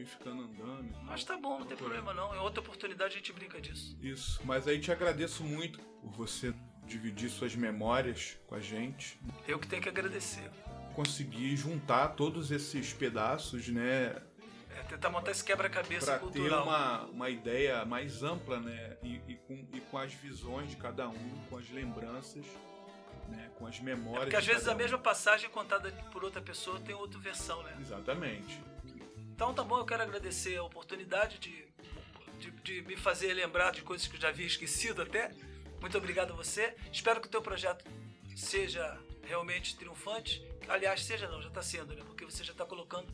Ficando 0.06 0.44
andando. 0.44 0.94
Mas 1.04 1.24
tá 1.24 1.38
bom, 1.38 1.60
não 1.60 1.66
tem 1.66 1.78
problema 1.78 2.14
não. 2.14 2.36
Em 2.36 2.40
outra 2.40 2.62
oportunidade 2.62 3.14
a 3.14 3.18
gente 3.18 3.34
brinca 3.34 3.60
disso. 3.62 3.98
Isso, 4.02 4.42
mas 4.46 4.68
aí 4.68 4.80
te 4.80 4.92
agradeço 4.92 5.44
muito 5.44 5.80
por 5.80 6.12
você 6.12 6.54
dividir 6.86 7.30
suas 7.30 7.56
memórias 7.56 8.38
com 8.48 8.56
a 8.56 8.60
gente. 8.60 9.20
Eu 9.48 9.60
que 9.60 9.68
tenho 9.68 9.82
que 9.82 9.90
agradecer. 9.90 10.50
Conseguir 10.94 11.56
juntar 11.56 12.10
todos 12.10 12.52
esses 12.52 12.94
pedaços, 12.94 13.68
né? 13.70 14.22
É 14.76 14.84
tentar 14.84 15.10
montar 15.10 15.32
esse 15.32 15.44
quebra-cabeça 15.44 16.06
Para 16.06 16.16
ter 16.16 16.40
cultural. 16.40 16.64
uma, 16.64 17.02
uma 17.06 17.30
ideia 17.30 17.86
mais 17.86 18.24
ampla, 18.24 18.60
né? 18.60 18.98
E, 19.04 19.22
e 19.28 19.36
com, 19.36 19.68
e 19.74 19.80
com 19.80 19.98
as 19.98 20.14
visões 20.14 20.70
de 20.70 20.78
cada 20.78 21.08
um, 21.08 21.46
com 21.50 21.58
as 21.58 21.70
lembranças, 21.70 22.46
né? 23.30 23.52
Com 23.58 23.68
as 23.68 23.80
memórias. 23.80 24.26
Porque 24.26 24.36
às 24.36 24.46
vezes 24.46 24.68
a 24.68 24.76
mesma 24.76 24.98
passagem 24.98 25.50
contada 25.50 25.92
por 26.12 26.24
outra 26.24 26.42
pessoa 26.42 26.80
tem 26.80 26.96
outra 26.96 27.20
versão, 27.20 27.62
né? 27.64 27.78
Exatamente. 27.80 28.60
Então 29.34 29.54
tá 29.54 29.64
bom, 29.64 29.78
eu 29.80 29.86
quero 29.86 30.04
agradecer 30.04 30.56
a 30.58 30.64
oportunidade 30.64 31.40
de, 31.40 31.66
de, 32.40 32.52
de 32.52 32.82
me 32.84 32.96
fazer 32.96 33.34
lembrar 33.34 33.72
de 33.72 33.82
coisas 33.82 34.08
que 34.08 34.16
eu 34.16 34.22
já 34.22 34.30
havia 34.30 34.46
esquecido 34.46 35.02
até. 35.02 35.32
Muito 35.82 35.98
obrigado 35.98 36.32
a 36.34 36.36
você. 36.36 36.76
Espero 36.92 37.20
que 37.20 37.28
o 37.28 37.30
teu 37.30 37.42
projeto 37.42 37.84
seja 38.36 38.98
realmente 39.24 39.76
triunfante. 39.76 40.46
Aliás, 40.68 41.04
seja 41.04 41.28
não, 41.28 41.42
já 41.42 41.50
está 41.50 41.62
sendo, 41.62 41.94
né? 41.96 42.04
Porque 42.06 42.24
você 42.24 42.44
já 42.44 42.52
está 42.54 42.66
colocando 42.66 43.12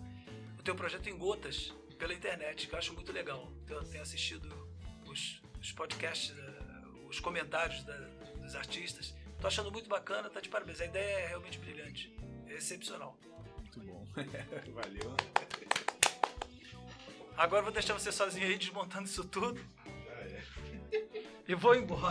o 0.57 0.61
teu 0.63 0.76
projeto 0.76 1.07
em 1.09 1.17
gotas 1.17 1.74
pela 1.97 2.13
internet, 2.13 2.67
que 2.67 2.74
eu 2.74 2.80
acho 2.80 2.93
muito 2.93 3.11
legal. 3.11 3.51
Eu 3.67 3.84
tenho 3.86 4.03
assistido 4.03 4.47
os, 5.05 5.41
os 5.59 5.72
podcasts, 5.72 6.38
eh, 6.38 6.88
os 7.09 7.20
comentários 7.20 7.84
da- 7.84 8.09
dos 8.41 8.55
artistas. 8.55 9.15
Tô 9.41 9.47
achando 9.47 9.72
muito 9.72 9.89
bacana, 9.89 10.30
tá 10.30 10.39
de 10.39 10.49
parabéns. 10.49 10.80
A 10.82 10.86
ideia 10.86 11.20
é 11.20 11.28
realmente 11.28 11.57
brilhante, 11.57 12.13
é 12.47 12.53
excepcional. 12.53 13.17
Muito 13.57 13.80
bom. 13.82 14.05
Valeu. 14.74 15.15
Agora 17.39 17.61
eu 17.61 17.63
vou 17.63 17.71
deixar 17.71 17.93
você 17.93 18.11
sozinho 18.11 18.45
aí 18.45 18.57
desmontando 18.57 19.05
isso 19.05 19.23
tudo. 19.23 19.65
e 21.47 21.55
vou 21.55 21.73
embora. 21.73 22.01